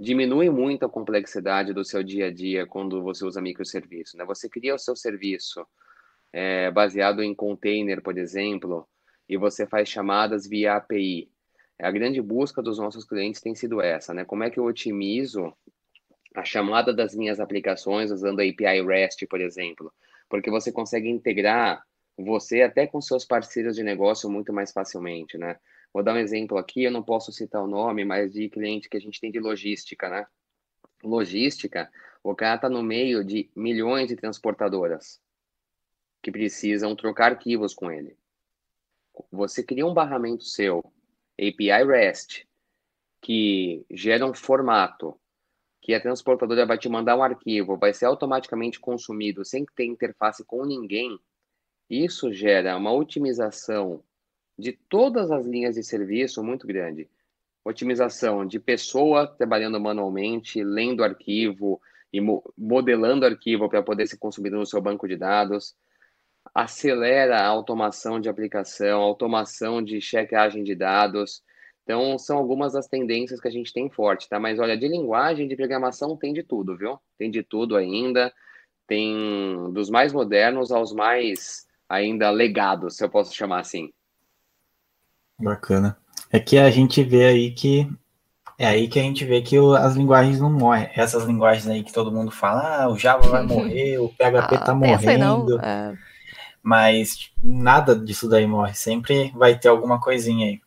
Diminui 0.00 0.50
muito 0.50 0.84
a 0.84 0.90
complexidade 0.90 1.72
do 1.72 1.84
seu 1.84 2.02
dia 2.02 2.26
a 2.26 2.32
dia 2.32 2.66
quando 2.66 3.04
você 3.04 3.24
usa 3.24 3.40
microserviço, 3.40 4.16
né? 4.16 4.24
Você 4.24 4.48
cria 4.48 4.74
o 4.74 4.78
seu 4.78 4.96
serviço 4.96 5.64
é, 6.32 6.72
baseado 6.72 7.22
em 7.22 7.32
container, 7.32 8.02
por 8.02 8.18
exemplo, 8.18 8.88
e 9.28 9.36
você 9.36 9.64
faz 9.64 9.88
chamadas 9.88 10.44
via 10.44 10.74
API. 10.74 11.30
A 11.82 11.90
grande 11.90 12.22
busca 12.22 12.62
dos 12.62 12.78
nossos 12.78 13.04
clientes 13.04 13.40
tem 13.40 13.54
sido 13.54 13.80
essa, 13.80 14.14
né? 14.14 14.24
Como 14.24 14.44
é 14.44 14.50
que 14.50 14.58
eu 14.58 14.64
otimizo 14.64 15.52
a 16.34 16.44
chamada 16.44 16.94
das 16.94 17.14
minhas 17.14 17.40
aplicações 17.40 18.10
usando 18.10 18.40
a 18.40 18.44
API 18.44 18.86
REST, 18.86 19.26
por 19.26 19.40
exemplo? 19.40 19.92
Porque 20.28 20.50
você 20.50 20.70
consegue 20.70 21.08
integrar 21.08 21.84
você 22.16 22.62
até 22.62 22.86
com 22.86 23.00
seus 23.00 23.24
parceiros 23.24 23.74
de 23.74 23.82
negócio 23.82 24.30
muito 24.30 24.52
mais 24.52 24.70
facilmente, 24.70 25.36
né? 25.36 25.58
Vou 25.92 26.02
dar 26.02 26.14
um 26.14 26.18
exemplo 26.18 26.56
aqui, 26.56 26.84
eu 26.84 26.90
não 26.90 27.02
posso 27.02 27.32
citar 27.32 27.62
o 27.62 27.66
nome, 27.66 28.04
mas 28.04 28.32
de 28.32 28.48
cliente 28.48 28.88
que 28.88 28.96
a 28.96 29.00
gente 29.00 29.20
tem 29.20 29.30
de 29.30 29.40
logística, 29.40 30.08
né? 30.08 30.26
Logística, 31.02 31.90
o 32.22 32.34
cara 32.34 32.54
está 32.54 32.68
no 32.68 32.82
meio 32.82 33.24
de 33.24 33.50
milhões 33.56 34.08
de 34.08 34.16
transportadoras 34.16 35.20
que 36.22 36.30
precisam 36.30 36.94
trocar 36.94 37.32
arquivos 37.32 37.74
com 37.74 37.90
ele. 37.90 38.16
Você 39.30 39.62
cria 39.62 39.84
um 39.84 39.92
barramento 39.92 40.44
seu, 40.44 40.82
API 41.38 41.84
REST, 41.84 42.46
que 43.20 43.84
gera 43.90 44.26
um 44.26 44.34
formato, 44.34 45.18
que 45.80 45.94
a 45.94 46.00
transportadora 46.00 46.66
vai 46.66 46.78
te 46.78 46.88
mandar 46.88 47.16
um 47.16 47.22
arquivo, 47.22 47.76
vai 47.76 47.92
ser 47.92 48.06
automaticamente 48.06 48.78
consumido 48.78 49.44
sem 49.44 49.64
ter 49.76 49.84
interface 49.84 50.44
com 50.44 50.64
ninguém. 50.64 51.18
Isso 51.90 52.32
gera 52.32 52.76
uma 52.76 52.92
otimização 52.92 54.02
de 54.58 54.72
todas 54.72 55.30
as 55.30 55.46
linhas 55.46 55.74
de 55.74 55.82
serviço 55.82 56.42
muito 56.42 56.66
grande. 56.66 57.08
Otimização 57.64 58.46
de 58.46 58.58
pessoa 58.60 59.26
trabalhando 59.26 59.80
manualmente, 59.80 60.62
lendo 60.62 61.02
arquivo 61.02 61.80
e 62.12 62.20
modelando 62.56 63.24
arquivo 63.24 63.68
para 63.68 63.82
poder 63.82 64.06
ser 64.06 64.18
consumido 64.18 64.56
no 64.56 64.66
seu 64.66 64.80
banco 64.80 65.08
de 65.08 65.16
dados 65.16 65.74
acelera 66.54 67.38
a 67.38 67.46
automação 67.46 68.20
de 68.20 68.28
aplicação, 68.28 69.00
automação 69.00 69.82
de 69.82 70.00
checagem 70.00 70.62
de 70.62 70.74
dados. 70.74 71.42
Então, 71.82 72.18
são 72.18 72.38
algumas 72.38 72.74
das 72.74 72.86
tendências 72.86 73.40
que 73.40 73.48
a 73.48 73.50
gente 73.50 73.72
tem 73.72 73.90
forte, 73.90 74.28
tá? 74.28 74.38
Mas 74.38 74.58
olha, 74.58 74.76
de 74.76 74.86
linguagem, 74.86 75.48
de 75.48 75.56
programação, 75.56 76.16
tem 76.16 76.32
de 76.32 76.42
tudo, 76.42 76.76
viu? 76.76 76.98
Tem 77.18 77.30
de 77.30 77.42
tudo 77.42 77.76
ainda. 77.76 78.32
Tem 78.86 79.72
dos 79.72 79.90
mais 79.90 80.12
modernos 80.12 80.70
aos 80.70 80.92
mais 80.92 81.66
ainda 81.88 82.30
legados, 82.30 82.96
se 82.96 83.04
eu 83.04 83.08
posso 83.08 83.34
chamar 83.34 83.60
assim. 83.60 83.92
Bacana. 85.38 85.96
É 86.30 86.38
que 86.38 86.58
a 86.58 86.70
gente 86.70 87.02
vê 87.02 87.26
aí 87.26 87.50
que 87.50 87.88
é 88.58 88.66
aí 88.66 88.86
que 88.86 88.98
a 88.98 89.02
gente 89.02 89.24
vê 89.24 89.42
que 89.42 89.56
as 89.78 89.96
linguagens 89.96 90.40
não 90.40 90.50
morrem. 90.50 90.88
Essas 90.94 91.24
linguagens 91.24 91.66
aí 91.66 91.82
que 91.82 91.92
todo 91.92 92.12
mundo 92.12 92.30
fala, 92.30 92.84
ah, 92.84 92.88
o 92.88 92.96
Java 92.96 93.28
vai 93.28 93.42
morrer, 93.46 93.98
o 93.98 94.08
PHP 94.08 94.54
ah, 94.54 94.58
tá 94.58 94.74
morrendo. 94.74 95.56
Não, 95.56 95.60
é 95.60 95.98
mas 96.62 97.30
nada 97.42 97.94
disso 97.96 98.28
daí 98.28 98.46
morre. 98.46 98.74
Sempre 98.74 99.32
vai 99.34 99.58
ter 99.58 99.68
alguma 99.68 100.00
coisinha 100.00 100.46
aí. 100.46 100.60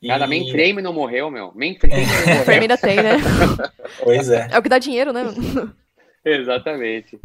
E... 0.00 0.08
Cara, 0.08 0.26
mainframe 0.26 0.82
não 0.82 0.92
morreu, 0.92 1.30
meu. 1.30 1.52
Mainframe 1.54 1.94
não 2.06 2.36
morreu. 2.38 2.60
ainda 2.60 2.78
tem, 2.78 2.96
né? 2.96 3.16
Pois 4.02 4.28
é. 4.30 4.48
É 4.50 4.58
o 4.58 4.62
que 4.62 4.68
dá 4.68 4.78
dinheiro, 4.78 5.12
né? 5.12 5.24
Exatamente. 6.24 7.20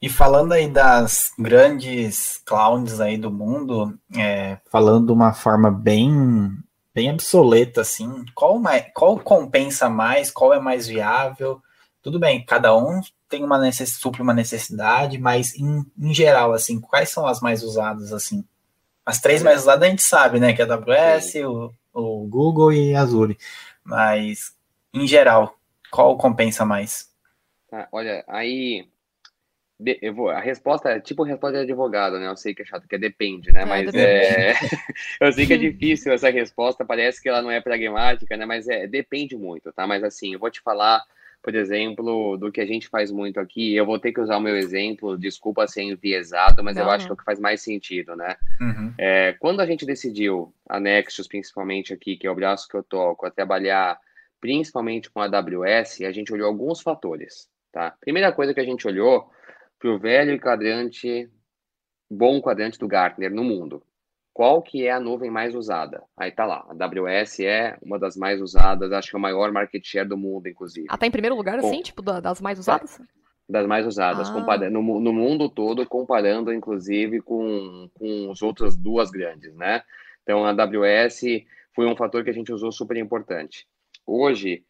E 0.00 0.08
falando 0.08 0.52
aí 0.52 0.68
das 0.68 1.32
grandes 1.38 2.40
clouds 2.44 3.00
aí 3.00 3.18
do 3.18 3.30
mundo, 3.30 3.98
é, 4.16 4.58
falando 4.70 5.06
de 5.06 5.12
uma 5.12 5.32
forma 5.32 5.70
bem 5.70 6.50
bem 6.94 7.10
obsoleta, 7.10 7.80
assim, 7.80 8.24
qual, 8.36 8.56
mais, 8.60 8.84
qual 8.94 9.18
compensa 9.18 9.90
mais, 9.90 10.30
qual 10.30 10.54
é 10.54 10.60
mais 10.60 10.86
viável? 10.86 11.60
Tudo 12.00 12.20
bem, 12.20 12.44
cada 12.44 12.76
um 12.76 13.00
tem 13.34 13.42
uma 13.42 13.58
necessidade, 13.58 14.00
supre 14.00 14.22
uma 14.22 14.32
necessidade, 14.32 15.18
mas 15.18 15.56
em, 15.56 15.84
em 15.98 16.14
geral, 16.14 16.52
assim, 16.52 16.80
quais 16.80 17.08
são 17.08 17.26
as 17.26 17.40
mais 17.40 17.64
usadas, 17.64 18.12
assim? 18.12 18.44
As 19.04 19.20
três 19.20 19.42
mais 19.42 19.62
usadas 19.62 19.82
a 19.82 19.90
gente 19.90 20.02
sabe, 20.02 20.38
né? 20.38 20.52
Que 20.52 20.62
é 20.62 20.64
a 20.64 20.74
AWS, 20.74 21.34
o, 21.44 21.74
o 21.92 22.26
Google 22.28 22.72
e 22.72 22.94
a 22.94 23.00
Azure. 23.00 23.36
Mas, 23.82 24.54
em 24.94 25.04
geral, 25.06 25.58
qual 25.90 26.16
compensa 26.16 26.64
mais? 26.64 27.12
Ah, 27.72 27.88
olha, 27.90 28.24
aí 28.28 28.86
eu 30.00 30.14
vou, 30.14 30.30
a 30.30 30.38
resposta 30.38 30.90
é 30.90 31.00
tipo 31.00 31.24
a 31.24 31.26
resposta 31.26 31.58
de 31.58 31.64
advogado, 31.64 32.20
né? 32.20 32.28
Eu 32.28 32.36
sei 32.36 32.54
que 32.54 32.62
é 32.62 32.64
chato, 32.64 32.86
que 32.86 32.94
é 32.94 32.98
depende, 32.98 33.52
né? 33.52 33.62
É, 33.62 33.66
Mas 33.66 33.94
é. 33.94 34.54
eu 35.20 35.32
sei 35.32 35.44
que 35.44 35.54
é 35.54 35.58
difícil 35.58 36.12
essa 36.12 36.30
resposta, 36.30 36.84
parece 36.84 37.20
que 37.20 37.28
ela 37.28 37.42
não 37.42 37.50
é 37.50 37.60
pragmática, 37.60 38.36
né? 38.36 38.46
Mas 38.46 38.68
é, 38.68 38.86
depende 38.86 39.36
muito, 39.36 39.72
tá? 39.72 39.88
Mas 39.88 40.04
assim, 40.04 40.34
eu 40.34 40.38
vou 40.38 40.50
te 40.52 40.60
falar 40.60 41.02
por 41.44 41.54
exemplo, 41.54 42.38
do 42.38 42.50
que 42.50 42.58
a 42.58 42.64
gente 42.64 42.88
faz 42.88 43.10
muito 43.12 43.38
aqui. 43.38 43.76
Eu 43.76 43.84
vou 43.84 43.98
ter 43.98 44.12
que 44.12 44.20
usar 44.20 44.38
o 44.38 44.40
meu 44.40 44.56
exemplo, 44.56 45.18
desculpa 45.18 45.66
ser 45.66 45.82
enviesado, 45.82 46.64
mas 46.64 46.76
não, 46.76 46.84
eu 46.84 46.90
acho 46.90 47.04
que 47.04 47.12
é 47.12 47.14
o 47.14 47.16
que 47.18 47.22
faz 47.22 47.38
mais 47.38 47.60
sentido, 47.60 48.16
né? 48.16 48.34
Uhum. 48.58 48.94
É, 48.96 49.34
quando 49.34 49.60
a 49.60 49.66
gente 49.66 49.84
decidiu, 49.84 50.54
a 50.66 50.80
Nexus, 50.80 51.28
principalmente 51.28 51.92
aqui, 51.92 52.16
que 52.16 52.26
é 52.26 52.30
o 52.30 52.34
braço 52.34 52.66
que 52.66 52.74
eu 52.74 52.82
toco, 52.82 53.26
a 53.26 53.30
trabalhar 53.30 54.00
principalmente 54.40 55.10
com 55.10 55.20
a 55.20 55.26
AWS, 55.26 56.00
a 56.00 56.12
gente 56.12 56.32
olhou 56.32 56.48
alguns 56.48 56.80
fatores, 56.80 57.46
tá? 57.70 57.94
Primeira 58.00 58.32
coisa 58.32 58.54
que 58.54 58.60
a 58.60 58.64
gente 58.64 58.88
olhou 58.88 59.30
para 59.78 59.90
o 59.90 59.98
velho 59.98 60.40
quadrante, 60.40 61.28
bom 62.10 62.40
quadrante 62.40 62.78
do 62.78 62.88
Gartner 62.88 63.30
no 63.30 63.44
mundo 63.44 63.82
qual 64.34 64.60
que 64.60 64.84
é 64.84 64.90
a 64.90 64.98
nuvem 64.98 65.30
mais 65.30 65.54
usada? 65.54 66.02
Aí 66.16 66.32
tá 66.32 66.44
lá, 66.44 66.66
a 66.68 66.84
AWS 66.84 67.38
é 67.40 67.78
uma 67.80 68.00
das 68.00 68.16
mais 68.16 68.42
usadas, 68.42 68.90
acho 68.90 69.10
que 69.10 69.16
é 69.16 69.18
o 69.18 69.22
maior 69.22 69.52
market 69.52 69.86
share 69.86 70.08
do 70.08 70.16
mundo, 70.16 70.48
inclusive. 70.48 70.88
Ah, 70.90 70.98
tá 70.98 71.06
em 71.06 71.10
primeiro 71.10 71.36
lugar, 71.36 71.56
assim, 71.56 71.80
tipo, 71.80 72.02
das 72.02 72.40
mais 72.40 72.58
usadas? 72.58 73.00
Das 73.48 73.64
mais 73.64 73.86
usadas, 73.86 74.28
ah. 74.28 74.70
no, 74.70 75.00
no, 75.00 75.12
mundo 75.12 75.48
todo, 75.48 75.86
comparando, 75.86 76.52
inclusive, 76.52 77.20
com, 77.20 77.88
com 77.94 78.32
as 78.32 78.42
outras 78.42 78.76
duas 78.76 79.08
grandes, 79.12 79.54
né? 79.54 79.82
Então, 80.24 80.44
a 80.44 80.50
AWS 80.50 81.20
foi 81.72 81.86
um 81.86 81.94
fator 81.94 82.24
que 82.24 82.30
a 82.30 82.34
gente 82.34 82.52
usou 82.52 82.72
super 82.72 82.96
importante. 82.96 83.68
Hoje, 84.04 84.64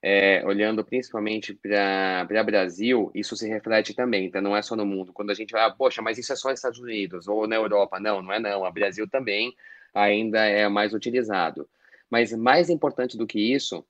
é, 0.00 0.44
olhando 0.46 0.84
principalmente 0.84 1.54
para 1.54 2.44
Brasil, 2.44 3.10
isso 3.14 3.36
se 3.36 3.48
reflete 3.48 3.94
também, 3.94 4.26
então 4.26 4.40
não 4.40 4.56
é 4.56 4.62
só 4.62 4.76
no 4.76 4.86
mundo. 4.86 5.12
Quando 5.12 5.30
a 5.30 5.34
gente 5.34 5.50
vai, 5.50 5.62
ah, 5.62 5.70
poxa, 5.70 6.00
mas 6.00 6.18
isso 6.18 6.32
é 6.32 6.36
só 6.36 6.50
nos 6.50 6.58
Estados 6.58 6.78
Unidos 6.78 7.26
ou 7.26 7.46
na 7.46 7.56
Europa. 7.56 7.98
Não, 7.98 8.22
não 8.22 8.32
é 8.32 8.38
não. 8.38 8.64
A 8.64 8.70
Brasil 8.70 9.08
também 9.08 9.54
ainda 9.92 10.44
é 10.44 10.68
mais 10.68 10.94
utilizado. 10.94 11.68
Mas 12.08 12.32
mais 12.32 12.70
importante 12.70 13.16
do 13.18 13.26
que 13.26 13.40
isso, 13.40 13.84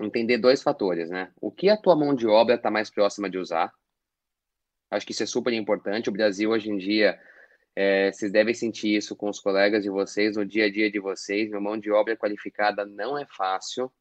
entender 0.00 0.38
dois 0.38 0.62
fatores, 0.62 1.10
né? 1.10 1.32
O 1.40 1.50
que 1.50 1.68
a 1.68 1.76
tua 1.76 1.96
mão 1.96 2.14
de 2.14 2.26
obra 2.26 2.54
está 2.54 2.70
mais 2.70 2.88
próxima 2.88 3.28
de 3.28 3.38
usar? 3.38 3.72
Acho 4.90 5.04
que 5.04 5.12
isso 5.12 5.24
é 5.24 5.26
super 5.26 5.52
importante. 5.52 6.08
O 6.08 6.12
Brasil 6.12 6.50
hoje 6.50 6.70
em 6.70 6.78
dia, 6.78 7.18
é, 7.74 8.12
vocês 8.12 8.30
devem 8.30 8.54
sentir 8.54 8.96
isso 8.96 9.16
com 9.16 9.28
os 9.28 9.40
colegas 9.40 9.82
de 9.82 9.90
vocês, 9.90 10.36
no 10.36 10.46
dia 10.46 10.66
a 10.66 10.70
dia 10.70 10.90
de 10.90 11.00
vocês. 11.00 11.50
Uma 11.50 11.60
mão 11.60 11.78
de 11.78 11.90
obra 11.90 12.16
qualificada 12.16 12.86
não 12.86 13.18
é 13.18 13.26
fácil 13.26 13.92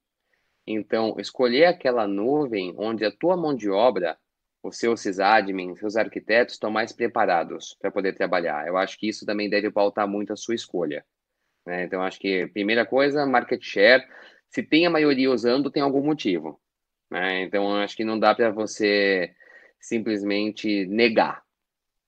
então, 0.66 1.16
escolher 1.20 1.66
aquela 1.66 2.08
nuvem 2.08 2.74
onde 2.78 3.06
a 3.06 3.12
tua 3.12 3.36
mão 3.36 3.54
de 3.54 3.70
obra, 3.70 4.18
os 4.64 4.78
seus 4.78 5.02
sysadmins, 5.02 5.80
seus 5.80 5.98
arquitetos 5.98 6.56
estão 6.56 6.72
mais 6.72 6.94
preparados 6.94 7.76
para 7.82 7.92
poder 7.92 8.14
trabalhar. 8.14 8.66
Eu 8.66 8.78
acho 8.78 8.98
que 8.98 9.08
isso 9.08 9.26
também 9.26 9.50
deve 9.50 9.70
pautar 9.70 10.08
muito 10.08 10.32
a 10.32 10.38
sua 10.38 10.56
escolha. 10.56 11.06
Né? 11.66 11.84
Então, 11.84 12.02
acho 12.02 12.18
que, 12.20 12.48
primeira 12.48 12.86
coisa, 12.86 13.26
market 13.26 13.62
share. 13.62 14.04
Se 14.50 14.64
tem 14.64 14.86
a 14.86 14.90
maioria 14.90 15.32
usando, 15.32 15.70
tem 15.70 15.84
algum 15.84 16.04
motivo. 16.04 16.62
Né? 17.12 17.44
Então, 17.44 17.76
acho 17.76 17.96
que 17.96 18.06
não 18.06 18.18
dá 18.18 18.34
para 18.34 18.52
você 18.52 19.36
simplesmente 19.82 20.86
negar. 20.86 21.43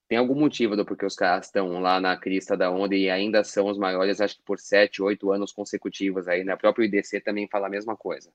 Tem 0.08 0.18
algum 0.18 0.36
motivo 0.36 0.76
do 0.76 0.86
porquê 0.86 1.06
os 1.06 1.16
caras 1.16 1.48
estão 1.48 1.80
lá 1.82 2.00
na 2.00 2.16
crista 2.16 2.56
da 2.56 2.70
onda 2.70 2.96
e 2.96 3.10
ainda 3.10 3.44
são 3.44 3.68
os 3.68 3.78
maiores, 3.78 4.22
acho 4.22 4.36
que 4.38 4.44
por 4.44 4.60
sete, 4.60 5.02
oito 5.02 5.32
anos 5.32 5.52
consecutivos 5.52 6.28
aí, 6.28 6.44
né? 6.44 6.54
O 6.54 6.58
próprio 6.58 6.86
IDC 6.86 7.22
também 7.22 7.48
fala 7.48 7.68
a 7.68 7.70
mesma 7.70 7.98
coisa. 7.98 8.32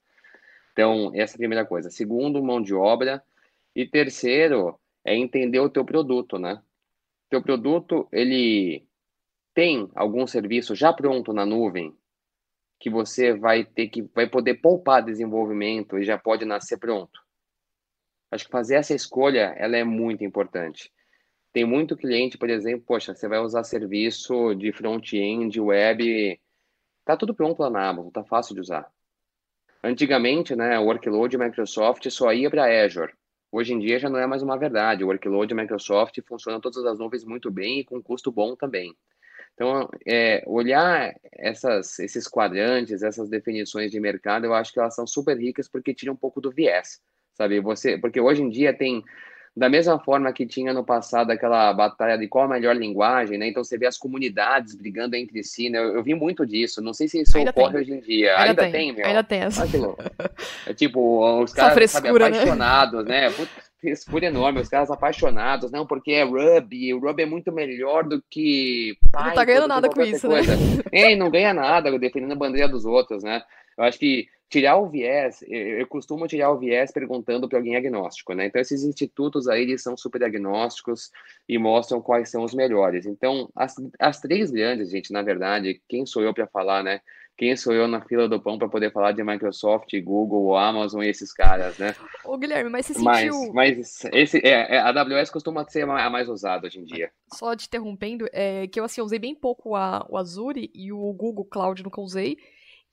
Então, 0.72 1.12
essa 1.14 1.34
é 1.34 1.36
a 1.36 1.38
primeira 1.38 1.64
coisa. 1.64 1.90
Segundo, 1.90 2.42
mão 2.42 2.60
de 2.60 2.74
obra. 2.74 3.22
E 3.74 3.86
terceiro, 3.86 4.78
é 5.04 5.14
entender 5.16 5.60
o 5.60 5.70
teu 5.70 5.84
produto, 5.84 6.38
né? 6.38 6.60
Teu 7.28 7.42
produto, 7.42 8.08
ele 8.10 8.84
tem 9.54 9.88
algum 9.94 10.26
serviço 10.26 10.74
já 10.74 10.92
pronto 10.92 11.32
na 11.32 11.46
nuvem 11.46 11.96
que 12.78 12.88
você 12.88 13.34
vai 13.34 13.64
ter 13.64 13.88
que 13.88 14.02
vai 14.14 14.26
poder 14.26 14.54
poupar 14.54 15.04
desenvolvimento 15.04 15.98
e 15.98 16.04
já 16.04 16.18
pode 16.18 16.44
nascer 16.44 16.78
pronto. 16.78 17.20
Acho 18.30 18.46
que 18.46 18.50
fazer 18.50 18.76
essa 18.76 18.94
escolha 18.94 19.54
ela 19.56 19.76
é 19.76 19.84
muito 19.84 20.24
importante. 20.24 20.90
Tem 21.52 21.64
muito 21.64 21.96
cliente, 21.96 22.38
por 22.38 22.48
exemplo, 22.48 22.84
poxa, 22.86 23.14
você 23.14 23.26
vai 23.26 23.40
usar 23.40 23.64
serviço 23.64 24.54
de 24.54 24.72
front-end, 24.72 25.60
web, 25.60 26.40
tá 27.04 27.16
tudo 27.16 27.34
pronto 27.34 27.60
lá 27.60 27.70
na 27.70 27.88
Amazon, 27.88 28.10
tá 28.10 28.22
fácil 28.22 28.54
de 28.54 28.60
usar. 28.60 28.90
Antigamente, 29.82 30.54
né, 30.54 30.78
o 30.78 30.84
workload 30.84 31.36
Microsoft 31.36 32.08
só 32.10 32.32
ia 32.32 32.50
para 32.50 32.84
Azure. 32.84 33.12
Hoje 33.50 33.72
em 33.72 33.80
dia 33.80 33.98
já 33.98 34.08
não 34.08 34.20
é 34.20 34.26
mais 34.26 34.42
uma 34.42 34.56
verdade. 34.56 35.02
O 35.02 35.08
workload 35.08 35.52
Microsoft 35.54 36.16
funciona 36.26 36.58
em 36.58 36.60
todas 36.60 36.84
as 36.84 36.98
nuvens 36.98 37.24
muito 37.24 37.50
bem 37.50 37.80
e 37.80 37.84
com 37.84 38.00
custo 38.00 38.30
bom 38.30 38.54
também. 38.54 38.94
Então, 39.54 39.88
é, 40.06 40.42
olhar 40.46 41.12
essas, 41.32 41.98
esses 41.98 42.28
quadrantes, 42.28 43.02
essas 43.02 43.28
definições 43.28 43.90
de 43.90 43.98
mercado, 43.98 44.46
eu 44.46 44.54
acho 44.54 44.72
que 44.72 44.78
elas 44.78 44.94
são 44.94 45.06
super 45.06 45.36
ricas 45.36 45.68
porque 45.68 45.92
tiram 45.92 46.12
um 46.14 46.16
pouco 46.16 46.40
do 46.40 46.50
viés, 46.50 47.00
sabe? 47.34 47.60
Você, 47.60 47.98
porque 47.98 48.20
hoje 48.20 48.42
em 48.42 48.48
dia 48.48 48.72
tem 48.72 49.04
da 49.56 49.68
mesma 49.68 49.98
forma 49.98 50.32
que 50.32 50.46
tinha 50.46 50.72
no 50.72 50.84
passado 50.84 51.30
aquela 51.30 51.72
batalha 51.72 52.16
de 52.16 52.28
qual 52.28 52.44
a 52.44 52.48
melhor 52.48 52.76
linguagem, 52.76 53.36
né? 53.36 53.48
Então 53.48 53.64
você 53.64 53.76
vê 53.76 53.86
as 53.86 53.98
comunidades 53.98 54.74
brigando 54.74 55.16
entre 55.16 55.42
si, 55.42 55.68
né? 55.68 55.78
Eu, 55.78 55.96
eu 55.96 56.02
vi 56.02 56.14
muito 56.14 56.46
disso. 56.46 56.80
Não 56.80 56.94
sei 56.94 57.08
se 57.08 57.20
isso 57.20 57.36
ainda 57.36 57.50
ocorre 57.50 57.72
tem. 57.72 57.80
hoje 57.80 57.92
em 57.92 58.00
dia. 58.00 58.30
Ainda, 58.36 58.48
ainda 58.48 58.62
tem, 58.62 58.72
tem, 58.72 58.92
meu. 58.92 59.06
Ainda 59.06 59.24
tem 59.24 59.40
essa. 59.40 59.64
é 60.66 60.74
tipo, 60.74 61.42
os 61.42 61.52
caras 61.52 61.90
sabe, 61.90 62.12
né? 62.12 62.26
apaixonados, 62.26 63.04
né? 63.04 63.28
né? 63.28 63.34
Frescura 63.80 64.26
enorme, 64.26 64.60
os 64.60 64.68
caras 64.68 64.90
apaixonados, 64.90 65.70
não, 65.70 65.86
porque 65.86 66.12
é 66.12 66.22
Ruby, 66.22 66.92
o 66.94 67.00
Ruby 67.00 67.22
é 67.22 67.26
muito 67.26 67.50
melhor 67.50 68.04
do 68.04 68.22
que. 68.30 68.96
Não 69.12 69.32
tá 69.32 69.44
ganhando 69.44 69.68
nada 69.68 69.88
com 69.88 70.02
isso, 70.02 70.28
né? 70.28 70.36
coisa. 70.36 70.56
né? 70.56 70.82
É, 70.92 71.16
não 71.16 71.30
ganha 71.30 71.54
nada 71.54 71.98
defendendo 71.98 72.32
a 72.32 72.36
bandeira 72.36 72.68
dos 72.68 72.84
outros, 72.84 73.22
né? 73.22 73.42
Eu 73.76 73.84
acho 73.84 73.98
que 73.98 74.28
tirar 74.50 74.76
o 74.76 74.88
viés, 74.88 75.44
eu 75.48 75.86
costumo 75.86 76.26
tirar 76.26 76.50
o 76.50 76.58
viés 76.58 76.90
perguntando 76.90 77.48
para 77.48 77.56
alguém 77.56 77.76
agnóstico, 77.76 78.34
né? 78.34 78.46
Então, 78.46 78.60
esses 78.60 78.82
institutos 78.82 79.46
aí, 79.46 79.62
eles 79.62 79.80
são 79.80 79.96
super 79.96 80.24
agnósticos 80.24 81.12
e 81.48 81.56
mostram 81.56 82.02
quais 82.02 82.28
são 82.28 82.42
os 82.42 82.52
melhores. 82.52 83.06
Então, 83.06 83.48
as, 83.54 83.76
as 83.98 84.20
três 84.20 84.50
grandes, 84.50 84.90
gente, 84.90 85.12
na 85.12 85.22
verdade, 85.22 85.80
quem 85.88 86.04
sou 86.04 86.22
eu 86.22 86.34
para 86.34 86.48
falar, 86.48 86.82
né? 86.82 87.00
Quem 87.40 87.56
sou 87.56 87.72
eu 87.72 87.88
na 87.88 88.02
fila 88.02 88.28
do 88.28 88.38
pão 88.38 88.58
para 88.58 88.68
poder 88.68 88.92
falar 88.92 89.12
de 89.12 89.24
Microsoft, 89.24 89.90
Google, 90.02 90.54
Amazon 90.58 91.02
e 91.02 91.08
esses 91.08 91.32
caras, 91.32 91.78
né? 91.78 91.96
Ô, 92.22 92.36
Guilherme, 92.36 92.68
mas 92.68 92.84
você 92.84 92.92
sentiu... 92.92 93.50
Mas, 93.54 94.02
mas 94.04 94.04
esse, 94.12 94.46
é, 94.46 94.76
é 94.76 94.78
a 94.78 94.90
AWS 94.90 95.30
costuma 95.30 95.66
ser 95.66 95.88
a 95.88 96.10
mais 96.10 96.28
usada 96.28 96.66
hoje 96.66 96.78
em 96.78 96.84
dia. 96.84 97.10
Só 97.32 97.56
te 97.56 97.66
interrompendo, 97.66 98.26
é 98.30 98.66
que 98.66 98.78
eu, 98.78 98.84
assim, 98.84 99.00
usei 99.00 99.18
bem 99.18 99.34
pouco 99.34 99.74
a, 99.74 100.06
o 100.10 100.18
Azure 100.18 100.70
e 100.74 100.92
o 100.92 101.10
Google 101.14 101.46
Cloud 101.46 101.82
nunca 101.82 101.98
usei. 102.02 102.36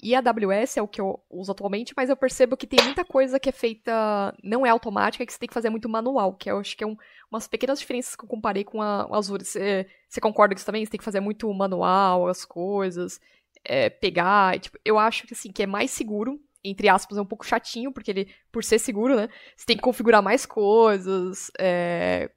E 0.01 0.15
a 0.15 0.19
AWS 0.19 0.77
é 0.77 0.81
o 0.81 0.87
que 0.87 1.01
eu 1.01 1.19
uso 1.29 1.51
atualmente, 1.51 1.93
mas 1.97 2.09
eu 2.09 2.15
percebo 2.15 2.55
que 2.55 2.67
tem 2.67 2.81
muita 2.85 3.03
coisa 3.03 3.41
que 3.41 3.49
é 3.49 3.51
feita, 3.51 4.33
não 4.41 4.65
é 4.65 4.69
automática, 4.69 5.25
que 5.25 5.33
você 5.33 5.39
tem 5.39 5.47
que 5.47 5.53
fazer 5.53 5.69
muito 5.69 5.89
manual, 5.89 6.33
que 6.33 6.49
eu 6.49 6.59
acho 6.59 6.77
que 6.77 6.85
é 6.85 6.87
um, 6.87 6.95
umas 7.29 7.49
pequenas 7.49 7.79
diferenças 7.79 8.15
que 8.15 8.23
eu 8.23 8.29
comparei 8.29 8.63
com 8.63 8.81
a, 8.81 9.07
o 9.09 9.13
Azure. 9.15 9.43
Você, 9.43 9.87
você 10.07 10.21
concorda 10.21 10.55
com 10.55 10.57
isso 10.57 10.65
também? 10.65 10.85
Você 10.85 10.91
tem 10.91 10.99
que 10.99 11.03
fazer 11.03 11.19
muito 11.19 11.53
manual, 11.53 12.29
as 12.29 12.45
coisas 12.45 13.19
é, 13.63 13.89
pegar. 13.89 14.59
Tipo, 14.59 14.77
eu 14.83 14.97
acho 14.97 15.25
que 15.27 15.33
assim, 15.33 15.51
que 15.51 15.63
é 15.63 15.67
mais 15.67 15.91
seguro, 15.91 16.39
entre 16.63 16.89
aspas, 16.89 17.17
é 17.17 17.21
um 17.21 17.25
pouco 17.25 17.45
chatinho, 17.45 17.91
porque 17.91 18.11
ele, 18.11 18.33
por 18.51 18.63
ser 18.63 18.79
seguro, 18.79 19.15
né? 19.15 19.29
Você 19.55 19.65
tem 19.65 19.75
que 19.75 19.83
configurar 19.83 20.21
mais 20.21 20.45
coisas. 20.45 21.51
É, 21.59 22.29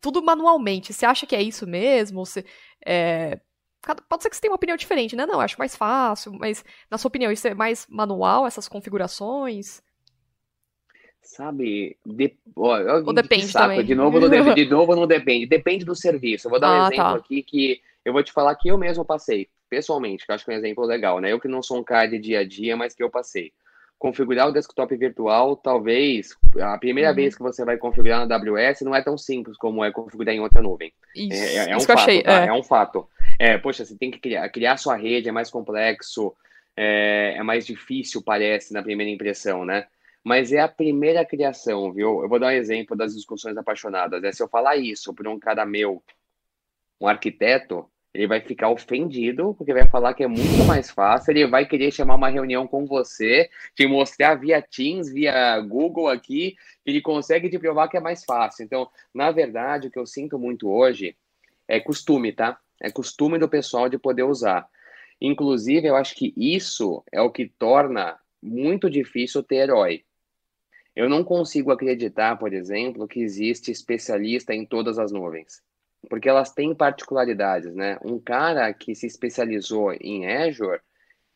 tudo 0.00 0.22
manualmente. 0.22 0.92
Você 0.92 1.04
acha 1.04 1.26
que 1.26 1.34
é 1.34 1.42
isso 1.42 1.66
mesmo? 1.66 2.24
Você, 2.24 2.44
é, 2.86 3.40
pode 4.08 4.22
ser 4.22 4.30
que 4.30 4.36
você 4.36 4.42
tenha 4.42 4.52
uma 4.52 4.56
opinião 4.56 4.76
diferente, 4.76 5.16
né? 5.16 5.26
Não, 5.26 5.34
eu 5.34 5.40
acho 5.40 5.58
mais 5.58 5.76
fácil, 5.76 6.32
mas 6.32 6.64
na 6.90 6.98
sua 6.98 7.08
opinião, 7.08 7.32
isso 7.32 7.48
é 7.48 7.54
mais 7.54 7.86
manual, 7.88 8.46
essas 8.46 8.68
configurações? 8.68 9.82
Sabe, 11.20 11.96
de, 12.06 12.36
ó, 12.56 12.78
Ou 13.06 13.12
depende 13.12 13.48
saco, 13.48 13.68
também. 13.68 13.84
De 13.84 13.94
novo, 13.94 14.18
não 14.18 14.28
depende, 14.28 14.54
de 14.64 14.70
novo 14.70 14.96
não 14.96 15.06
depende. 15.06 15.46
Depende 15.46 15.84
do 15.84 15.94
serviço. 15.94 16.46
Eu 16.46 16.50
vou 16.50 16.60
dar 16.60 16.68
um 16.70 16.82
ah, 16.82 16.86
exemplo 16.86 17.04
tá. 17.04 17.16
aqui 17.16 17.42
que 17.42 17.80
eu 18.04 18.12
vou 18.12 18.22
te 18.22 18.32
falar 18.32 18.54
que 18.54 18.68
eu 18.68 18.78
mesmo 18.78 19.04
passei 19.04 19.48
pessoalmente, 19.68 20.24
que 20.24 20.30
eu 20.30 20.34
acho 20.34 20.44
que 20.44 20.50
é 20.50 20.54
um 20.54 20.58
exemplo 20.58 20.84
legal, 20.84 21.20
né? 21.20 21.32
Eu 21.32 21.40
que 21.40 21.48
não 21.48 21.62
sou 21.62 21.78
um 21.78 21.84
cara 21.84 22.08
de 22.08 22.18
dia 22.18 22.40
a 22.40 22.44
dia, 22.44 22.76
mas 22.76 22.94
que 22.94 23.02
eu 23.02 23.10
passei. 23.10 23.52
Configurar 23.98 24.48
o 24.48 24.52
desktop 24.52 24.96
virtual, 24.96 25.56
talvez, 25.56 26.36
a 26.60 26.78
primeira 26.78 27.10
uhum. 27.10 27.16
vez 27.16 27.36
que 27.36 27.42
você 27.42 27.64
vai 27.64 27.76
configurar 27.76 28.26
na 28.26 28.36
AWS 28.36 28.82
não 28.82 28.94
é 28.94 29.02
tão 29.02 29.18
simples 29.18 29.56
como 29.56 29.84
é 29.84 29.90
configurar 29.90 30.34
em 30.34 30.40
outra 30.40 30.62
nuvem. 30.62 30.92
Isso, 31.14 31.42
é, 31.42 31.66
é, 31.66 31.70
é 31.70 31.76
um 31.76 31.80
fato, 31.80 31.98
achei, 31.98 32.22
tá? 32.22 32.44
é. 32.44 32.46
é. 32.46 32.52
um 32.52 32.62
fato. 32.62 33.08
É, 33.38 33.58
poxa, 33.58 33.84
você 33.84 33.96
tem 33.96 34.10
que 34.10 34.20
criar, 34.20 34.48
criar 34.50 34.76
sua 34.76 34.96
rede, 34.96 35.28
é 35.28 35.32
mais 35.32 35.50
complexo, 35.50 36.34
é, 36.76 37.34
é 37.36 37.42
mais 37.42 37.66
difícil, 37.66 38.22
parece, 38.22 38.72
na 38.72 38.82
primeira 38.82 39.10
impressão, 39.10 39.64
né? 39.64 39.86
Mas 40.22 40.52
é 40.52 40.60
a 40.60 40.68
primeira 40.68 41.24
criação, 41.24 41.92
viu? 41.92 42.22
Eu 42.22 42.28
vou 42.28 42.38
dar 42.38 42.48
um 42.48 42.50
exemplo 42.50 42.96
das 42.96 43.14
discussões 43.14 43.56
apaixonadas. 43.56 44.22
É 44.22 44.30
se 44.30 44.42
eu 44.42 44.48
falar 44.48 44.76
isso 44.76 45.12
para 45.12 45.30
um 45.30 45.38
cara 45.38 45.64
meu, 45.64 46.02
um 47.00 47.08
arquiteto, 47.08 47.88
ele 48.12 48.26
vai 48.26 48.40
ficar 48.40 48.70
ofendido, 48.70 49.54
porque 49.54 49.72
vai 49.72 49.86
falar 49.88 50.14
que 50.14 50.24
é 50.24 50.26
muito 50.26 50.64
mais 50.66 50.90
fácil, 50.90 51.30
ele 51.30 51.46
vai 51.46 51.66
querer 51.66 51.92
chamar 51.92 52.14
uma 52.14 52.28
reunião 52.28 52.66
com 52.66 52.86
você, 52.86 53.50
te 53.74 53.86
mostrar 53.86 54.34
via 54.34 54.62
Teams, 54.62 55.12
via 55.12 55.60
Google 55.60 56.08
aqui, 56.08 56.56
que 56.84 56.90
ele 56.90 57.00
consegue 57.00 57.50
te 57.50 57.58
provar 57.58 57.88
que 57.88 57.96
é 57.96 58.00
mais 58.00 58.24
fácil. 58.24 58.64
Então, 58.64 58.88
na 59.14 59.30
verdade, 59.30 59.88
o 59.88 59.90
que 59.90 59.98
eu 59.98 60.06
sinto 60.06 60.38
muito 60.38 60.68
hoje 60.68 61.16
é 61.66 61.78
costume, 61.78 62.32
tá? 62.32 62.58
É 62.80 62.90
costume 62.90 63.38
do 63.38 63.48
pessoal 63.48 63.88
de 63.88 63.98
poder 63.98 64.22
usar. 64.22 64.66
Inclusive, 65.20 65.86
eu 65.86 65.96
acho 65.96 66.14
que 66.14 66.32
isso 66.36 67.02
é 67.12 67.20
o 67.20 67.30
que 67.30 67.46
torna 67.58 68.18
muito 68.42 68.88
difícil 68.88 69.42
ter 69.42 69.56
herói. 69.56 70.04
Eu 70.96 71.08
não 71.08 71.22
consigo 71.22 71.70
acreditar, 71.70 72.36
por 72.36 72.52
exemplo, 72.52 73.06
que 73.06 73.20
existe 73.20 73.70
especialista 73.70 74.54
em 74.54 74.64
todas 74.64 74.98
as 74.98 75.12
nuvens 75.12 75.62
porque 76.08 76.28
elas 76.28 76.52
têm 76.52 76.74
particularidades, 76.74 77.74
né? 77.74 77.98
Um 78.04 78.18
cara 78.18 78.72
que 78.72 78.94
se 78.94 79.06
especializou 79.06 79.92
em 79.94 80.26
Azure, 80.26 80.80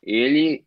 ele 0.02 0.66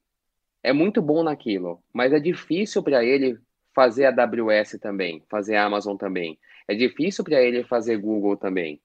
é 0.63 0.73
muito 0.73 1.01
bom 1.01 1.23
naquilo, 1.23 1.83
mas 1.93 2.11
é 2.11 2.19
difícil 2.19 2.81
para 2.83 3.03
ele 3.03 3.37
fazer 3.73 4.05
a 4.05 4.09
AWS 4.09 4.77
também, 4.81 5.23
fazer 5.29 5.55
a 5.55 5.65
Amazon 5.65 5.97
também. 5.97 6.39
É 6.67 6.73
difícil 6.73 7.23
para 7.23 7.41
ele 7.41 7.63
fazer 7.63 7.97
Google 7.97 8.37
também. 8.37 8.81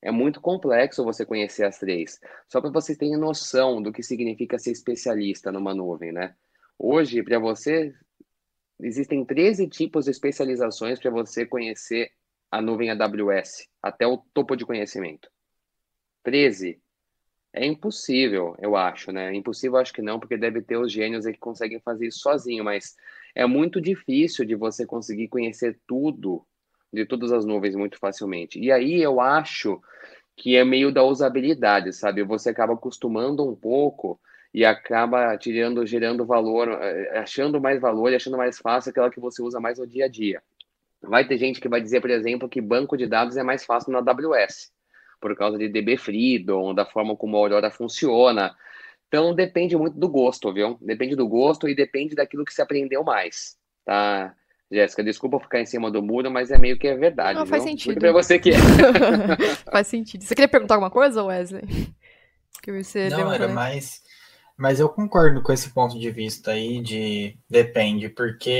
É 0.00 0.10
muito 0.10 0.40
complexo 0.40 1.02
você 1.02 1.24
conhecer 1.24 1.64
as 1.64 1.78
três. 1.78 2.20
Só 2.46 2.60
para 2.60 2.70
vocês 2.70 2.98
terem 2.98 3.16
noção 3.16 3.82
do 3.82 3.90
que 3.90 4.02
significa 4.02 4.58
ser 4.58 4.70
especialista 4.70 5.50
numa 5.50 5.74
nuvem, 5.74 6.12
né? 6.12 6.34
Hoje, 6.78 7.22
para 7.22 7.38
você, 7.38 7.94
existem 8.78 9.24
13 9.24 9.66
tipos 9.66 10.04
de 10.04 10.10
especializações 10.10 11.00
para 11.00 11.10
você 11.10 11.46
conhecer 11.46 12.10
a 12.54 12.60
nuvem 12.60 12.88
AWS 12.88 13.68
até 13.82 14.06
o 14.06 14.16
topo 14.32 14.54
de 14.54 14.64
conhecimento. 14.64 15.28
13. 16.22 16.80
É 17.52 17.66
impossível, 17.66 18.54
eu 18.60 18.76
acho, 18.76 19.10
né? 19.10 19.34
Impossível, 19.34 19.76
acho 19.76 19.92
que 19.92 20.00
não, 20.00 20.20
porque 20.20 20.36
deve 20.36 20.62
ter 20.62 20.76
os 20.76 20.92
gênios 20.92 21.26
que 21.26 21.36
conseguem 21.36 21.80
fazer 21.80 22.06
isso 22.06 22.20
sozinho, 22.20 22.62
mas 22.62 22.94
é 23.34 23.44
muito 23.44 23.80
difícil 23.80 24.44
de 24.44 24.54
você 24.54 24.86
conseguir 24.86 25.26
conhecer 25.26 25.80
tudo 25.84 26.46
de 26.92 27.04
todas 27.04 27.32
as 27.32 27.44
nuvens 27.44 27.74
muito 27.74 27.98
facilmente. 27.98 28.60
E 28.60 28.70
aí 28.70 29.02
eu 29.02 29.20
acho 29.20 29.80
que 30.36 30.56
é 30.56 30.64
meio 30.64 30.92
da 30.92 31.02
usabilidade, 31.02 31.92
sabe? 31.92 32.22
Você 32.22 32.50
acaba 32.50 32.74
acostumando 32.74 33.48
um 33.48 33.56
pouco 33.56 34.20
e 34.52 34.64
acaba 34.64 35.36
tirando, 35.36 35.84
gerando 35.84 36.24
valor, 36.24 36.68
eh, 36.80 37.18
achando 37.18 37.60
mais 37.60 37.80
valor 37.80 38.12
e 38.12 38.14
achando 38.16 38.36
mais 38.36 38.58
fácil 38.58 38.90
aquela 38.90 39.10
que 39.10 39.18
você 39.18 39.42
usa 39.42 39.58
mais 39.58 39.80
no 39.80 39.86
dia 39.86 40.04
a 40.04 40.08
dia. 40.08 40.40
Vai 41.08 41.26
ter 41.26 41.38
gente 41.38 41.60
que 41.60 41.68
vai 41.68 41.80
dizer, 41.80 42.00
por 42.00 42.10
exemplo, 42.10 42.48
que 42.48 42.60
banco 42.60 42.96
de 42.96 43.06
dados 43.06 43.36
é 43.36 43.42
mais 43.42 43.64
fácil 43.64 43.92
na 43.92 43.98
AWS, 43.98 44.70
por 45.20 45.36
causa 45.36 45.58
de 45.58 45.68
DB 45.68 45.96
Freedom, 45.96 46.74
da 46.74 46.84
forma 46.84 47.16
como 47.16 47.36
a 47.36 47.40
Aurora 47.40 47.70
funciona. 47.70 48.54
Então 49.08 49.34
depende 49.34 49.76
muito 49.76 49.98
do 49.98 50.08
gosto, 50.08 50.52
viu? 50.52 50.76
Depende 50.80 51.14
do 51.14 51.28
gosto 51.28 51.68
e 51.68 51.74
depende 51.74 52.14
daquilo 52.14 52.44
que 52.44 52.52
se 52.52 52.62
aprendeu 52.62 53.04
mais, 53.04 53.56
tá? 53.84 54.34
Jéssica, 54.70 55.04
desculpa 55.04 55.38
ficar 55.38 55.60
em 55.60 55.66
cima 55.66 55.90
do 55.90 56.02
muro, 56.02 56.30
mas 56.30 56.50
é 56.50 56.58
meio 56.58 56.78
que 56.78 56.88
é 56.88 56.96
verdade. 56.96 57.38
Não, 57.38 57.46
faz 57.46 57.62
viu? 57.62 57.72
sentido. 57.72 58.00
Para 58.00 58.12
você 58.12 58.38
que 58.38 58.50
é. 58.50 58.54
faz 59.70 59.86
sentido. 59.86 60.24
Você 60.24 60.34
queria 60.34 60.48
perguntar 60.48 60.74
alguma 60.74 60.90
coisa, 60.90 61.22
Wesley? 61.22 61.62
Que 62.62 62.72
você 62.72 63.08
Não, 63.10 63.32
era 63.32 63.46
mais 63.48 64.02
mas 64.56 64.80
eu 64.80 64.88
concordo 64.88 65.42
com 65.42 65.52
esse 65.52 65.70
ponto 65.70 65.98
de 65.98 66.10
vista 66.10 66.52
aí 66.52 66.80
de 66.80 67.36
depende, 67.48 68.08
porque 68.08 68.50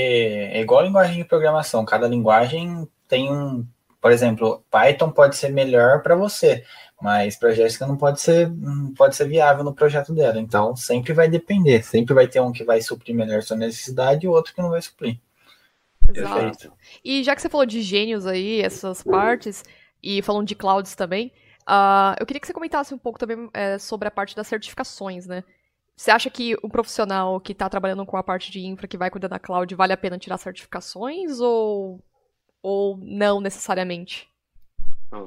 é 0.51 0.61
igual 0.61 0.81
a 0.81 0.83
linguagem 0.83 1.17
de 1.17 1.23
programação, 1.23 1.85
cada 1.85 2.07
linguagem 2.07 2.87
tem 3.07 3.31
um, 3.31 3.65
por 4.01 4.11
exemplo, 4.11 4.63
Python 4.69 5.11
pode 5.11 5.35
ser 5.35 5.49
melhor 5.49 6.01
para 6.01 6.15
você, 6.15 6.63
mas 7.01 7.37
para 7.37 7.53
Jéssica 7.53 7.87
não 7.87 7.97
pode 7.97 8.21
ser 8.21 8.49
não 8.49 8.93
pode 8.93 9.15
ser 9.15 9.27
viável 9.27 9.63
no 9.63 9.73
projeto 9.73 10.13
dela. 10.13 10.39
Então 10.39 10.75
sempre 10.75 11.13
vai 11.13 11.29
depender, 11.29 11.83
sempre 11.83 12.13
vai 12.13 12.27
ter 12.27 12.39
um 12.39 12.51
que 12.51 12.63
vai 12.63 12.81
suprir 12.81 13.15
melhor 13.15 13.41
sua 13.41 13.57
necessidade 13.57 14.25
e 14.25 14.29
outro 14.29 14.53
que 14.53 14.61
não 14.61 14.69
vai 14.69 14.81
suprir. 14.81 15.19
Exato. 16.13 16.35
Perfeito. 16.35 16.73
E 17.03 17.23
já 17.23 17.35
que 17.35 17.41
você 17.41 17.49
falou 17.49 17.65
de 17.65 17.81
gênios 17.81 18.27
aí, 18.27 18.61
essas 18.61 19.01
partes, 19.01 19.63
e 20.03 20.21
falando 20.21 20.47
de 20.47 20.55
clouds 20.55 20.93
também, 20.95 21.31
uh, 21.67 22.15
eu 22.19 22.25
queria 22.25 22.39
que 22.39 22.45
você 22.45 22.53
comentasse 22.53 22.93
um 22.93 22.97
pouco 22.97 23.17
também 23.17 23.49
é, 23.53 23.79
sobre 23.79 24.07
a 24.07 24.11
parte 24.11 24.35
das 24.35 24.47
certificações, 24.47 25.25
né? 25.25 25.43
Você 25.95 26.11
acha 26.11 26.29
que 26.29 26.55
o 26.61 26.69
profissional 26.69 27.39
que 27.39 27.53
está 27.53 27.69
trabalhando 27.69 28.05
com 28.05 28.17
a 28.17 28.23
parte 28.23 28.51
de 28.51 28.59
infra, 28.59 28.87
que 28.87 28.97
vai 28.97 29.09
cuidar 29.09 29.29
da 29.29 29.39
cloud, 29.39 29.73
vale 29.75 29.93
a 29.93 29.97
pena 29.97 30.17
tirar 30.17 30.37
certificações 30.37 31.39
ou, 31.39 32.03
ou 32.61 32.97
não 32.97 33.39
necessariamente? 33.39 34.29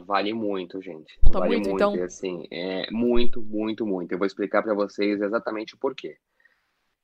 Vale 0.05 0.35
muito, 0.35 0.83
gente. 0.83 1.19
Conta 1.21 1.39
vale 1.39 1.55
muito, 1.55 1.71
muito, 1.71 1.83
então? 1.83 2.05
assim, 2.05 2.47
é 2.51 2.91
muito, 2.91 3.41
muito, 3.41 3.87
muito. 3.87 4.13
Eu 4.13 4.19
vou 4.19 4.27
explicar 4.27 4.63
para 4.63 4.75
vocês 4.75 5.23
exatamente 5.23 5.75
o 5.75 5.79
porquê. 5.79 6.19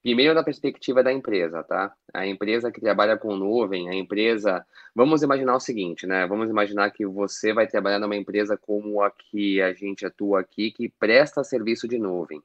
Primeiro, 0.03 0.35
da 0.35 0.45
perspectiva 0.45 1.03
da 1.03 1.11
empresa, 1.11 1.63
tá? 1.63 1.95
A 2.13 2.27
empresa 2.27 2.71
que 2.71 2.79
trabalha 2.79 3.17
com 3.17 3.35
nuvem, 3.35 3.89
a 3.89 3.95
empresa. 3.95 4.67
Vamos 4.95 5.23
imaginar 5.23 5.57
o 5.57 5.61
seguinte, 5.61 6.07
né? 6.07 6.27
Vamos 6.27 6.51
imaginar 6.51 6.91
que 6.91 7.07
você 7.07 7.55
vai 7.55 7.67
trabalhar 7.67 7.99
numa 7.99 8.15
empresa 8.15 8.55
como 8.55 9.01
a 9.01 9.11
que 9.11 9.63
a 9.63 9.73
gente 9.73 10.05
atua 10.05 10.41
aqui, 10.41 10.71
que 10.71 10.91
presta 10.91 11.43
serviço 11.43 11.89
de 11.89 11.99
nuvem. 11.99 12.43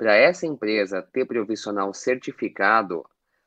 Para 0.00 0.16
essa 0.16 0.46
empresa 0.46 1.06
ter 1.12 1.26
profissional 1.26 1.92
certificado, 1.92 3.04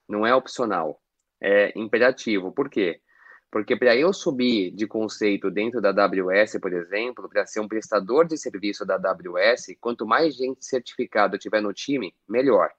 não 0.07 0.23
é 0.23 0.35
opcional, 0.35 1.01
é 1.41 1.73
imperativo. 1.75 2.51
Por 2.51 2.69
quê? 2.69 3.01
Porque 3.51 3.75
para 3.75 3.95
eu 3.95 4.13
subir 4.13 4.69
de 4.69 4.85
conceito 4.85 5.49
dentro 5.49 5.81
da 5.81 5.89
AWS, 5.89 6.59
por 6.61 6.71
exemplo, 6.71 7.27
para 7.27 7.47
ser 7.47 7.59
um 7.59 7.67
prestador 7.67 8.27
de 8.27 8.37
serviço 8.37 8.85
da 8.85 8.97
AWS, 8.97 9.75
quanto 9.81 10.05
mais 10.05 10.35
gente 10.35 10.63
certificada 10.63 11.39
tiver 11.39 11.59
no 11.59 11.73
time, 11.73 12.13
melhor. 12.29 12.69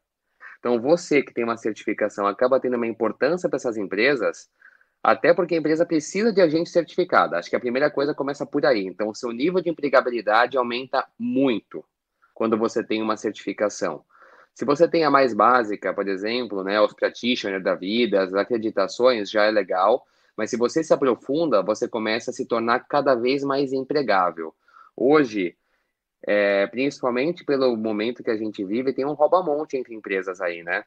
Então, 0.61 0.81
você 0.81 1.21
que 1.21 1.35
tem 1.35 1.43
uma 1.43 1.57
certificação 1.57 2.29
acaba 2.29 2.61
tendo 2.61 2.77
uma 2.77 2.87
importância 2.87 3.49
para 3.49 3.57
essas 3.57 3.77
empresas, 3.77 4.49
até 5.03 5.35
porque 5.35 5.57
a 5.57 5.59
empresa 5.59 5.85
precisa 5.85 6.33
de 6.33 6.41
agente 6.41 6.71
certificado. 6.71 7.35
Acho 7.35 7.51
que 7.51 7.57
a 7.57 7.61
primeira 7.61 7.91
coisa 7.91 8.15
começa 8.15 8.47
por 8.47 8.65
aí. 8.65 8.87
Então, 8.87 9.09
o 9.09 9.15
seu 9.17 9.33
nível 9.33 9.61
de 9.61 9.69
empregabilidade 9.69 10.57
aumenta 10.57 11.05
muito 11.19 11.85
quando 12.35 12.59
você 12.59 12.83
tem 12.83 13.01
uma 13.01 13.17
certificação. 13.17 14.05
Se 14.53 14.65
você 14.65 14.87
tem 14.87 15.05
a 15.05 15.11
mais 15.11 15.33
básica, 15.33 15.95
por 15.95 16.07
exemplo, 16.07 16.63
né, 16.63 16.81
os 16.81 16.93
practitioners 16.93 17.63
da 17.63 17.75
vida, 17.75 18.23
as 18.23 18.35
acreditações, 18.35 19.31
já 19.31 19.45
é 19.45 19.51
legal, 19.51 20.05
mas 20.37 20.51
se 20.51 20.57
você 20.57 20.83
se 20.83 20.93
aprofunda, 20.93 21.63
você 21.63 21.89
começa 21.89 22.31
a 22.31 22.35
se 22.35 22.47
tornar 22.47 22.81
cada 22.81 23.15
vez 23.15 23.43
mais 23.43 23.73
empregável. 23.73 24.55
Hoje, 24.97 25.57
é, 26.27 26.67
principalmente 26.69 27.45
pelo 27.45 27.77
momento 27.77 28.23
que 28.23 28.31
a 28.31 28.37
gente 28.37 28.65
vive, 28.65 28.93
tem 28.93 29.05
um 29.05 29.13
rouba-monte 29.13 29.77
entre 29.77 29.95
empresas 29.95 30.41
aí, 30.41 30.63
né? 30.63 30.85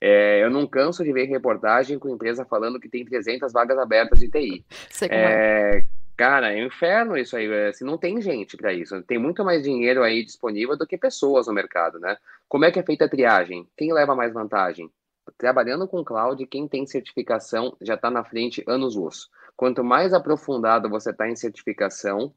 É, 0.00 0.42
eu 0.42 0.50
não 0.50 0.66
canso 0.66 1.04
de 1.04 1.12
ver 1.12 1.24
reportagem 1.24 1.98
com 1.98 2.08
empresa 2.08 2.44
falando 2.46 2.80
que 2.80 2.88
tem 2.88 3.04
300 3.04 3.52
vagas 3.52 3.78
abertas 3.78 4.18
de 4.18 4.30
TI. 4.30 4.64
Sei 4.88 5.08
como 5.08 5.20
é. 5.20 5.78
É, 5.78 5.84
cara, 6.20 6.52
é 6.52 6.62
um 6.62 6.66
inferno 6.66 7.16
isso 7.16 7.34
aí. 7.34 7.50
Assim, 7.68 7.82
não 7.82 7.96
tem 7.96 8.20
gente 8.20 8.54
para 8.54 8.74
isso. 8.74 9.02
Tem 9.04 9.16
muito 9.16 9.42
mais 9.42 9.62
dinheiro 9.62 10.02
aí 10.02 10.22
disponível 10.22 10.76
do 10.76 10.86
que 10.86 10.98
pessoas 10.98 11.46
no 11.46 11.54
mercado, 11.54 11.98
né? 11.98 12.18
Como 12.46 12.66
é 12.66 12.70
que 12.70 12.78
é 12.78 12.82
feita 12.82 13.06
a 13.06 13.08
triagem? 13.08 13.66
Quem 13.74 13.90
leva 13.90 14.14
mais 14.14 14.34
vantagem? 14.34 14.90
Trabalhando 15.38 15.88
com 15.88 16.04
cloud, 16.04 16.46
quem 16.46 16.68
tem 16.68 16.84
certificação 16.84 17.74
já 17.80 17.94
está 17.94 18.10
na 18.10 18.22
frente 18.22 18.62
anos 18.66 18.96
luz. 18.96 19.30
Quanto 19.56 19.82
mais 19.82 20.12
aprofundado 20.12 20.90
você 20.90 21.08
está 21.08 21.26
em 21.26 21.34
certificação, 21.34 22.34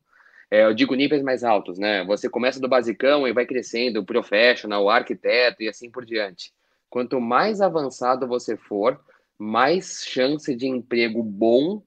é, 0.50 0.64
eu 0.64 0.74
digo 0.74 0.96
níveis 0.96 1.22
mais 1.22 1.44
altos, 1.44 1.78
né? 1.78 2.06
Você 2.06 2.30
começa 2.30 2.62
do 2.62 2.70
basicão 2.70 3.28
e 3.28 3.34
vai 3.34 3.46
crescendo, 3.46 4.06
professional, 4.06 4.90
arquiteto 4.90 5.62
e 5.62 5.68
assim 5.68 5.92
por 5.92 6.06
diante. 6.06 6.54
Quanto 6.90 7.20
mais 7.20 7.60
avançado 7.60 8.28
você 8.28 8.56
for, 8.56 8.98
mais 9.38 10.06
chance 10.06 10.56
de 10.56 10.68
emprego 10.68 11.22
bom 11.22 11.84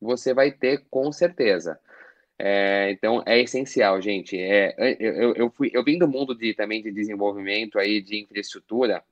você 0.00 0.32
vai 0.32 0.50
ter, 0.50 0.84
com 0.90 1.12
certeza. 1.12 1.78
É, 2.38 2.90
então 2.92 3.22
é 3.26 3.40
essencial, 3.40 4.00
gente. 4.00 4.38
É, 4.38 4.74
eu, 4.98 5.34
eu, 5.34 5.50
fui, 5.50 5.70
eu 5.74 5.84
vim 5.84 5.98
do 5.98 6.08
mundo 6.08 6.34
de, 6.34 6.54
também 6.54 6.82
de 6.82 6.90
desenvolvimento 6.90 7.78
aí 7.78 8.00
de 8.00 8.20
infraestrutura 8.22 9.02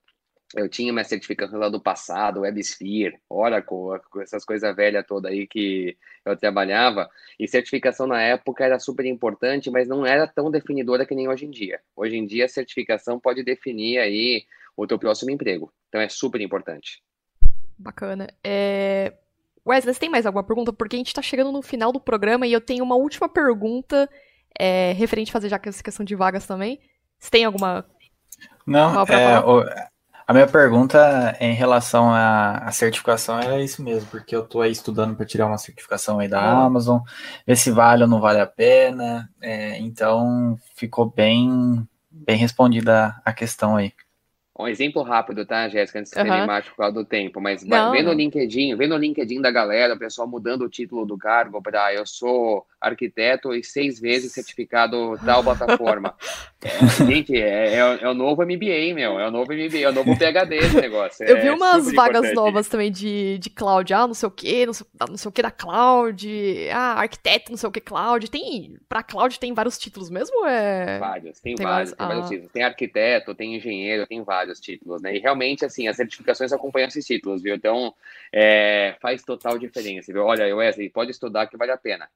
eu 0.54 0.68
tinha 0.68 0.92
minha 0.92 1.04
certificação 1.04 1.58
lá 1.58 1.68
do 1.68 1.80
passado, 1.80 2.40
WebSphere, 2.40 3.20
Oracle, 3.28 4.00
essas 4.22 4.44
coisas 4.44 4.74
velhas 4.74 5.06
todas 5.06 5.30
aí 5.30 5.46
que 5.46 5.96
eu 6.24 6.36
trabalhava. 6.36 7.08
E 7.38 7.46
certificação 7.46 8.06
na 8.06 8.20
época 8.22 8.64
era 8.64 8.78
super 8.78 9.04
importante, 9.04 9.70
mas 9.70 9.86
não 9.86 10.06
era 10.06 10.26
tão 10.26 10.50
definidora 10.50 11.04
que 11.04 11.14
nem 11.14 11.28
hoje 11.28 11.44
em 11.44 11.50
dia. 11.50 11.80
Hoje 11.94 12.16
em 12.16 12.24
dia, 12.24 12.46
a 12.46 12.48
certificação 12.48 13.20
pode 13.20 13.42
definir 13.42 13.98
aí 13.98 14.44
o 14.76 14.86
teu 14.86 14.98
próximo 14.98 15.30
emprego. 15.30 15.72
Então 15.88 16.00
é 16.00 16.08
super 16.08 16.40
importante. 16.40 17.02
Bacana. 17.76 18.28
É... 18.42 19.12
Wesley, 19.68 19.94
você 19.94 20.00
tem 20.00 20.10
mais 20.10 20.26
alguma 20.26 20.44
pergunta? 20.44 20.72
Porque 20.72 20.96
a 20.96 20.98
gente 20.98 21.08
está 21.08 21.22
chegando 21.22 21.52
no 21.52 21.62
final 21.62 21.92
do 21.92 22.00
programa 22.00 22.46
e 22.46 22.52
eu 22.52 22.60
tenho 22.60 22.84
uma 22.84 22.96
última 22.96 23.28
pergunta 23.28 24.08
é, 24.58 24.92
referente 24.92 25.30
a 25.30 25.32
fazer 25.32 25.48
já 25.48 25.60
essa 25.62 25.82
questão 25.82 26.04
de 26.04 26.14
vagas 26.14 26.46
também. 26.46 26.80
Você 27.18 27.30
tem 27.30 27.44
alguma 27.44 27.84
não, 28.66 29.02
é, 29.06 29.40
o, 29.40 29.64
a 30.26 30.32
minha 30.34 30.46
pergunta 30.46 31.34
em 31.40 31.54
relação 31.54 32.12
à, 32.12 32.70
certificação 32.70 33.40
era 33.40 33.62
isso 33.62 33.82
mesmo, 33.82 34.10
porque 34.10 34.36
eu 34.36 34.42
estou 34.42 34.60
aí 34.60 34.70
estudando 34.70 35.16
para 35.16 35.24
tirar 35.24 35.46
uma 35.46 35.56
certificação 35.56 36.18
aí 36.18 36.28
da 36.28 36.38
ah. 36.38 36.64
Amazon, 36.66 37.00
ver 37.46 37.56
se 37.56 37.70
vale 37.70 38.02
ou 38.02 38.08
não 38.08 38.20
vale 38.20 38.38
a 38.38 38.46
pena. 38.46 39.30
É, 39.40 39.78
então 39.78 40.58
ficou 40.76 41.10
bem, 41.10 41.88
bem 42.10 42.36
respondida 42.36 43.18
a 43.24 43.32
questão 43.32 43.76
aí. 43.76 43.90
Um 44.58 44.66
exemplo 44.66 45.02
rápido, 45.02 45.46
tá, 45.46 45.68
Jéssica, 45.68 46.00
antes 46.00 46.10
de 46.10 46.18
uhum. 46.18 46.32
animar 46.32 46.64
por 46.64 46.74
causa 46.74 46.92
do 46.92 47.04
tempo, 47.04 47.40
mas 47.40 47.62
não, 47.62 47.92
vê 47.92 48.02
no 48.02 48.12
LinkedIn, 48.12 48.74
vê 48.74 48.88
no 48.88 48.96
LinkedIn 48.96 49.40
da 49.40 49.52
galera, 49.52 49.94
o 49.94 49.98
pessoal 49.98 50.26
mudando 50.26 50.62
o 50.62 50.68
título 50.68 51.06
do 51.06 51.16
cargo 51.16 51.62
para 51.62 51.94
eu 51.94 52.04
sou 52.04 52.66
arquiteto 52.80 53.54
e 53.54 53.62
seis 53.62 54.00
vezes 54.00 54.32
certificado 54.32 55.16
tal 55.24 55.44
plataforma. 55.44 56.14
é, 56.60 56.68
gente, 57.06 57.36
é, 57.36 57.74
é, 57.74 57.98
é, 58.00 58.08
o 58.08 58.14
novo 58.14 58.42
MBA, 58.42 58.94
meu, 58.94 59.20
é 59.20 59.28
o 59.28 59.30
novo 59.30 59.52
MBA, 59.52 59.78
é 59.78 59.88
o 59.88 59.92
novo 59.92 60.16
PHD 60.18 60.56
esse 60.56 60.80
negócio. 60.80 61.24
eu 61.24 61.40
vi 61.40 61.46
é 61.46 61.52
umas 61.52 61.92
vagas 61.92 62.24
importante. 62.24 62.34
novas 62.34 62.68
também 62.68 62.90
de, 62.90 63.38
de 63.38 63.50
cloud, 63.50 63.94
ah, 63.94 64.08
não 64.08 64.14
sei 64.14 64.26
o 64.26 64.32
que, 64.32 64.66
não 64.66 64.72
sei, 64.72 64.86
não 65.08 65.16
sei 65.16 65.28
o 65.28 65.32
que 65.32 65.42
da 65.42 65.52
cloud, 65.52 66.28
ah, 66.72 67.00
arquiteto, 67.00 67.52
não 67.52 67.58
sei 67.58 67.68
o 67.68 67.72
que 67.72 67.80
cloud, 67.80 68.28
tem, 68.28 68.76
pra 68.88 69.04
cloud 69.04 69.38
tem 69.38 69.54
vários 69.54 69.78
títulos 69.78 70.10
mesmo? 70.10 70.44
É... 70.46 70.98
Vários, 70.98 71.40
tem, 71.40 71.54
tem 71.54 71.66
vários, 71.66 71.92
tem 71.92 72.06
vários 72.06 72.24
ah. 72.24 72.28
títulos, 72.28 72.52
tem 72.52 72.62
arquiteto, 72.64 73.34
tem 73.34 73.56
engenheiro, 73.56 74.06
tem 74.06 74.22
vários 74.22 74.47
vários 74.48 74.60
títulos, 74.60 75.02
né? 75.02 75.14
E 75.14 75.18
realmente, 75.18 75.64
assim, 75.64 75.86
as 75.86 75.96
certificações 75.96 76.52
acompanham 76.52 76.88
esses 76.88 77.04
títulos, 77.04 77.42
viu? 77.42 77.54
Então, 77.54 77.94
é, 78.32 78.96
faz 79.00 79.22
total 79.22 79.58
diferença, 79.58 80.12
viu? 80.12 80.24
Olha, 80.24 80.54
Wesley, 80.56 80.90
pode 80.90 81.10
estudar 81.10 81.46
que 81.46 81.56
vale 81.56 81.72
a 81.72 81.76
pena. 81.76 82.08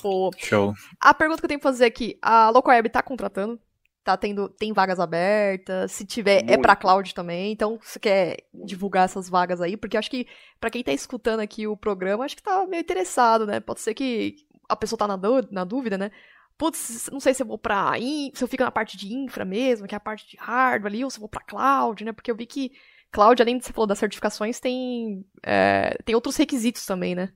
Pô. 0.00 0.30
Show. 0.38 0.74
A 0.98 1.12
pergunta 1.12 1.40
que 1.40 1.44
eu 1.44 1.48
tenho 1.48 1.60
que 1.60 1.64
fazer 1.64 1.84
aqui, 1.84 2.18
a 2.22 2.50
LocalWeb 2.50 2.88
tá 2.88 3.02
contratando? 3.02 3.60
Tá 4.02 4.16
tendo, 4.16 4.48
tem 4.48 4.72
vagas 4.72 4.98
abertas? 4.98 5.92
Se 5.92 6.04
tiver, 6.04 6.38
Muito. 6.38 6.52
é 6.52 6.58
pra 6.58 6.74
cloud 6.74 7.14
também. 7.14 7.52
Então, 7.52 7.78
você 7.80 8.00
quer 8.00 8.36
divulgar 8.52 9.04
essas 9.04 9.28
vagas 9.28 9.60
aí? 9.60 9.76
Porque 9.76 9.96
acho 9.96 10.10
que, 10.10 10.26
para 10.58 10.70
quem 10.70 10.82
tá 10.82 10.92
escutando 10.92 11.38
aqui 11.38 11.68
o 11.68 11.76
programa, 11.76 12.24
acho 12.24 12.34
que 12.34 12.42
tá 12.42 12.66
meio 12.66 12.80
interessado, 12.80 13.46
né? 13.46 13.60
Pode 13.60 13.80
ser 13.80 13.94
que 13.94 14.36
a 14.68 14.74
pessoa 14.74 14.98
tá 14.98 15.06
na, 15.06 15.18
na 15.52 15.64
dúvida, 15.64 15.96
né? 15.96 16.10
Putz, 16.56 17.08
não 17.10 17.20
sei 17.20 17.34
se 17.34 17.42
eu 17.42 17.46
vou 17.46 17.58
pra. 17.58 17.92
Se 18.34 18.42
eu 18.42 18.48
fico 18.48 18.62
na 18.62 18.70
parte 18.70 18.96
de 18.96 19.12
infra 19.12 19.44
mesmo, 19.44 19.86
que 19.86 19.94
é 19.94 19.96
a 19.96 20.00
parte 20.00 20.28
de 20.28 20.36
hardware 20.36 20.92
ali, 20.92 21.04
ou 21.04 21.10
se 21.10 21.18
eu 21.18 21.20
vou 21.20 21.28
pra 21.28 21.42
cloud, 21.42 22.04
né? 22.04 22.12
Porque 22.12 22.30
eu 22.30 22.36
vi 22.36 22.46
que 22.46 22.72
cloud, 23.10 23.40
além 23.40 23.58
de 23.58 23.64
você 23.64 23.72
falou 23.72 23.86
das 23.86 23.98
certificações, 23.98 24.58
tem, 24.58 25.24
é, 25.42 25.96
tem 26.04 26.14
outros 26.14 26.36
requisitos 26.36 26.86
também, 26.86 27.14
né? 27.14 27.32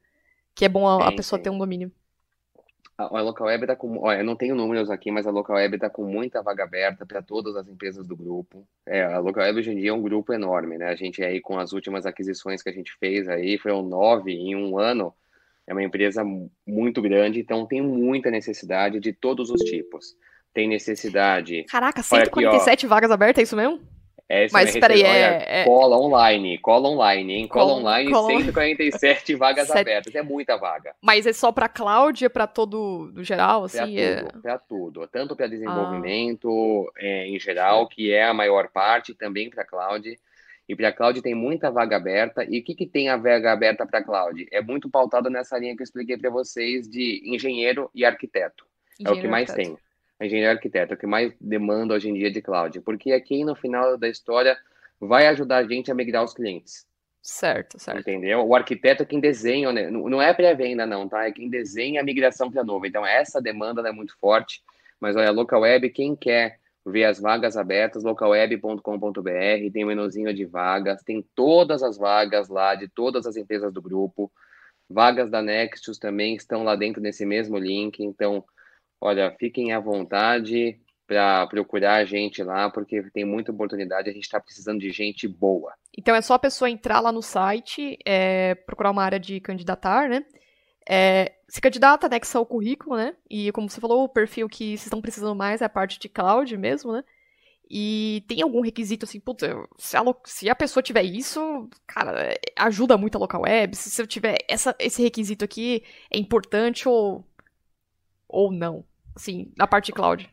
Que 0.54 0.64
é 0.64 0.68
bom 0.68 0.88
a, 0.88 1.08
a 1.08 1.12
pessoa 1.12 1.40
ter 1.40 1.50
um 1.50 1.58
domínio. 1.58 1.92
A, 2.98 3.18
a 3.18 3.22
Local 3.22 3.46
Web 3.46 3.66
tá 3.66 3.76
com. 3.76 3.98
Ó, 3.98 4.12
eu 4.12 4.24
não 4.24 4.34
tenho 4.34 4.54
números 4.54 4.90
aqui, 4.90 5.10
mas 5.10 5.26
a 5.26 5.30
Local 5.30 5.56
Web 5.56 5.78
tá 5.78 5.90
com 5.90 6.04
muita 6.04 6.42
vaga 6.42 6.64
aberta 6.64 7.04
para 7.04 7.20
todas 7.20 7.54
as 7.56 7.68
empresas 7.68 8.06
do 8.06 8.16
grupo. 8.16 8.66
É, 8.86 9.04
a 9.04 9.18
Local 9.18 9.44
Web 9.44 9.58
hoje 9.58 9.72
em 9.72 9.76
dia 9.76 9.90
é 9.90 9.92
um 9.92 10.00
grupo 10.00 10.32
enorme, 10.32 10.78
né? 10.78 10.86
A 10.86 10.96
gente 10.96 11.22
aí, 11.22 11.40
com 11.40 11.58
as 11.58 11.72
últimas 11.72 12.06
aquisições 12.06 12.62
que 12.62 12.70
a 12.70 12.72
gente 12.72 12.96
fez 12.98 13.28
aí, 13.28 13.58
foi 13.58 13.72
um 13.72 13.82
nove 13.82 14.32
em 14.32 14.56
um 14.56 14.78
ano 14.78 15.14
é 15.66 15.72
uma 15.72 15.82
empresa 15.82 16.24
muito 16.66 17.02
grande, 17.02 17.40
então 17.40 17.66
tem 17.66 17.82
muita 17.82 18.30
necessidade 18.30 19.00
de 19.00 19.12
todos 19.12 19.50
os 19.50 19.60
tipos. 19.62 20.14
Tem 20.54 20.68
necessidade. 20.68 21.64
Caraca, 21.64 22.02
147 22.02 22.72
aqui, 22.72 22.86
vagas 22.86 23.10
abertas, 23.10 23.40
é 23.40 23.42
isso 23.42 23.56
mesmo? 23.56 23.80
É, 24.28 24.48
Mas 24.52 24.76
peraí, 24.76 25.02
é, 25.02 25.60
é, 25.60 25.64
Cola 25.64 25.96
online, 25.96 26.58
cola 26.58 26.88
online, 26.88 27.32
hein? 27.32 27.48
Cola, 27.48 27.66
cola 27.66 27.78
online, 27.78 28.10
cola... 28.10 28.28
147 28.28 29.34
vagas 29.36 29.68
Sete... 29.68 29.78
abertas, 29.78 30.14
é 30.16 30.22
muita 30.22 30.56
vaga. 30.56 30.96
Mas 31.00 31.26
é 31.26 31.32
só 31.32 31.52
para 31.52 31.68
cloud, 31.68 32.24
é 32.24 32.28
para 32.28 32.46
todo, 32.48 33.12
no 33.14 33.22
geral, 33.22 33.64
assim? 33.64 33.96
Para 34.42 34.54
é... 34.54 34.60
tudo. 34.68 35.06
Tanto 35.06 35.36
para 35.36 35.46
desenvolvimento 35.46 36.90
ah. 36.96 36.98
é, 36.98 37.26
em 37.28 37.38
geral, 37.38 37.88
que 37.88 38.12
é 38.12 38.24
a 38.24 38.34
maior 38.34 38.68
parte, 38.72 39.14
também 39.14 39.48
para 39.48 39.64
cloud. 39.64 40.18
E 40.68 40.74
para 40.74 40.88
a 40.88 40.92
cloud 40.92 41.22
tem 41.22 41.34
muita 41.34 41.70
vaga 41.70 41.96
aberta. 41.96 42.44
E 42.44 42.58
o 42.58 42.64
que, 42.64 42.74
que 42.74 42.86
tem 42.86 43.08
a 43.08 43.16
vaga 43.16 43.52
aberta 43.52 43.86
para 43.86 44.00
a 44.00 44.02
cloud? 44.02 44.46
É 44.50 44.60
muito 44.60 44.90
pautado 44.90 45.30
nessa 45.30 45.58
linha 45.58 45.76
que 45.76 45.82
eu 45.82 45.84
expliquei 45.84 46.16
para 46.16 46.30
vocês 46.30 46.88
de 46.88 47.22
engenheiro 47.24 47.90
e 47.94 48.04
arquiteto. 48.04 48.64
Engenheiro 48.98 49.16
é 49.16 49.18
o 49.18 49.22
que 49.22 49.28
mais 49.28 49.50
arquiteto. 49.50 49.76
tem. 50.18 50.26
Engenheiro 50.26 50.50
e 50.50 50.54
arquiteto, 50.54 50.92
é 50.94 50.96
o 50.96 50.98
que 50.98 51.06
mais 51.06 51.32
demanda 51.40 51.94
hoje 51.94 52.08
em 52.08 52.14
dia 52.14 52.30
de 52.30 52.42
cloud. 52.42 52.80
Porque 52.80 53.12
é 53.12 53.20
quem, 53.20 53.44
no 53.44 53.54
final 53.54 53.96
da 53.96 54.08
história, 54.08 54.56
vai 55.00 55.26
ajudar 55.28 55.58
a 55.58 55.64
gente 55.64 55.90
a 55.90 55.94
migrar 55.94 56.24
os 56.24 56.34
clientes. 56.34 56.86
Certo, 57.26 57.78
certo. 57.78 58.00
Entendeu? 58.00 58.46
O 58.46 58.54
arquiteto 58.54 59.02
é 59.02 59.06
quem 59.06 59.18
desenha, 59.18 59.72
né? 59.72 59.90
não 59.90 60.22
é 60.22 60.32
pré-venda 60.32 60.86
não, 60.86 61.08
tá? 61.08 61.26
É 61.26 61.32
quem 61.32 61.48
desenha 61.50 62.00
a 62.00 62.04
migração 62.04 62.50
para 62.50 62.60
a 62.60 62.64
nuvem. 62.64 62.88
Então 62.88 63.04
essa 63.04 63.42
demanda 63.42 63.86
é 63.86 63.90
muito 63.90 64.16
forte, 64.18 64.62
mas 65.00 65.16
olha, 65.16 65.32
local 65.32 65.62
web, 65.62 65.90
quem 65.90 66.14
quer 66.14 66.60
ver 66.86 67.04
as 67.04 67.20
vagas 67.20 67.56
abertas, 67.56 68.04
localweb.com.br, 68.04 69.72
tem 69.72 69.84
um 69.84 69.88
menuzinho 69.88 70.32
de 70.32 70.44
vagas, 70.44 71.02
tem 71.02 71.24
todas 71.34 71.82
as 71.82 71.98
vagas 71.98 72.48
lá 72.48 72.74
de 72.74 72.88
todas 72.88 73.26
as 73.26 73.36
empresas 73.36 73.72
do 73.72 73.82
grupo. 73.82 74.30
Vagas 74.88 75.28
da 75.28 75.42
Nexus 75.42 75.98
também 75.98 76.36
estão 76.36 76.62
lá 76.62 76.76
dentro 76.76 77.02
desse 77.02 77.26
mesmo 77.26 77.58
link, 77.58 78.02
então, 78.02 78.44
olha, 79.00 79.34
fiquem 79.38 79.72
à 79.72 79.80
vontade, 79.80 80.80
para 81.06 81.46
procurar 81.46 81.96
a 81.96 82.04
gente 82.04 82.42
lá, 82.42 82.68
porque 82.68 83.02
tem 83.12 83.24
muita 83.24 83.52
oportunidade, 83.52 84.10
a 84.10 84.12
gente 84.12 84.24
está 84.24 84.40
precisando 84.40 84.80
de 84.80 84.90
gente 84.90 85.28
boa. 85.28 85.72
Então 85.96 86.14
é 86.14 86.20
só 86.20 86.34
a 86.34 86.38
pessoa 86.38 86.68
entrar 86.68 87.00
lá 87.00 87.12
no 87.12 87.22
site, 87.22 87.96
é, 88.04 88.54
procurar 88.54 88.90
uma 88.90 89.04
área 89.04 89.20
de 89.20 89.40
candidatar, 89.40 90.08
né? 90.08 90.24
É, 90.88 91.34
se 91.48 91.60
candidata, 91.60 92.06
anexa 92.06 92.40
o 92.40 92.46
currículo, 92.46 92.96
né? 92.96 93.14
E 93.28 93.50
como 93.52 93.68
você 93.68 93.80
falou, 93.80 94.04
o 94.04 94.08
perfil 94.08 94.48
que 94.48 94.70
vocês 94.76 94.86
estão 94.86 95.00
precisando 95.00 95.34
mais 95.34 95.60
é 95.60 95.64
a 95.64 95.68
parte 95.68 95.98
de 95.98 96.08
cloud 96.08 96.56
mesmo, 96.56 96.92
né? 96.92 97.04
E 97.68 98.24
tem 98.28 98.42
algum 98.42 98.60
requisito 98.60 99.04
assim, 99.04 99.20
se 99.76 99.96
a, 99.96 100.02
se 100.24 100.48
a 100.48 100.54
pessoa 100.54 100.82
tiver 100.82 101.02
isso, 101.02 101.68
cara, 101.84 102.38
ajuda 102.56 102.96
muito 102.96 103.16
a 103.16 103.18
local 103.18 103.42
web. 103.42 103.74
Se 103.74 104.00
eu 104.00 104.06
tiver 104.06 104.38
essa, 104.48 104.74
esse 104.78 105.02
requisito 105.02 105.44
aqui, 105.44 105.82
é 106.08 106.16
importante 106.16 106.88
ou, 106.88 107.24
ou 108.28 108.52
não? 108.52 108.84
Assim, 109.16 109.52
na 109.56 109.66
parte 109.66 109.86
de 109.86 109.92
cloud. 109.92 110.30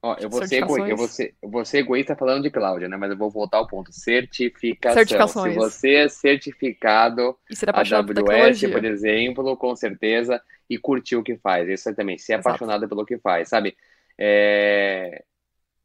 Ó, 0.00 0.16
eu 0.20 0.30
vou, 0.30 0.46
ser, 0.46 0.62
eu, 0.62 0.96
vou 0.96 1.08
ser, 1.08 1.34
eu 1.42 1.50
vou 1.50 1.64
ser 1.64 1.78
egoísta 1.78 2.14
falando 2.14 2.44
de 2.44 2.50
Cláudia, 2.50 2.88
né? 2.88 2.96
Mas 2.96 3.10
eu 3.10 3.16
vou 3.16 3.30
voltar 3.30 3.58
ao 3.58 3.66
ponto. 3.66 3.92
Certificação. 3.92 4.96
Certificações. 4.96 5.54
Se 5.54 5.58
você 5.58 5.94
é 5.94 6.08
certificado 6.08 7.36
AWS, 7.72 8.60
por 8.70 8.84
exemplo, 8.84 9.56
com 9.56 9.74
certeza, 9.74 10.40
e 10.70 10.78
curtiu 10.78 11.18
o 11.18 11.22
que 11.24 11.36
faz. 11.36 11.68
Isso 11.68 11.92
também, 11.96 12.16
ser 12.16 12.34
Exato. 12.34 12.48
apaixonado 12.48 12.88
pelo 12.88 13.04
que 13.04 13.18
faz, 13.18 13.48
sabe? 13.48 13.76
É... 14.16 15.24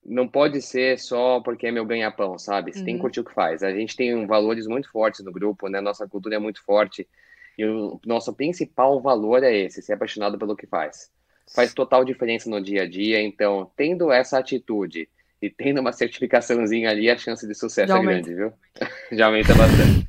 Não 0.05 0.27
pode 0.27 0.61
ser 0.61 0.99
só 0.99 1.39
porque 1.39 1.65
é 1.65 1.71
meu 1.71 1.85
ganha-pão, 1.85 2.37
sabe? 2.37 2.71
Você 2.71 2.79
uhum. 2.79 2.85
tem 2.85 2.93
que 2.93 2.97
uhum. 2.97 3.01
curtir 3.01 3.19
o 3.21 3.23
que 3.23 3.33
faz. 3.33 3.63
A 3.63 3.71
gente 3.71 3.95
tem 3.95 4.27
valores 4.27 4.67
muito 4.67 4.91
fortes 4.91 5.23
no 5.23 5.31
grupo, 5.31 5.67
né? 5.69 5.81
Nossa 5.81 6.07
cultura 6.07 6.35
é 6.35 6.39
muito 6.39 6.63
forte. 6.63 7.07
E 7.57 7.65
o 7.65 7.99
nosso 8.05 8.31
principal 8.33 9.01
valor 9.01 9.43
é 9.43 9.55
esse, 9.55 9.81
ser 9.81 9.93
apaixonado 9.93 10.37
pelo 10.37 10.55
que 10.55 10.67
faz 10.67 11.09
faz 11.53 11.73
total 11.73 12.05
diferença 12.05 12.49
no 12.49 12.61
dia 12.61 12.83
a 12.83 12.89
dia. 12.89 13.21
Então, 13.21 13.69
tendo 13.75 14.11
essa 14.11 14.37
atitude 14.37 15.07
e 15.41 15.49
tendo 15.49 15.81
uma 15.81 15.91
certificaçãozinha 15.91 16.89
ali, 16.89 17.09
a 17.09 17.17
chance 17.17 17.45
de 17.47 17.53
sucesso 17.53 17.87
já 17.89 17.95
é 17.95 17.97
aumenta. 17.97 18.29
grande, 18.29 18.35
viu? 18.35 18.53
já 19.17 19.25
aumenta 19.25 19.53
bastante. 19.55 20.07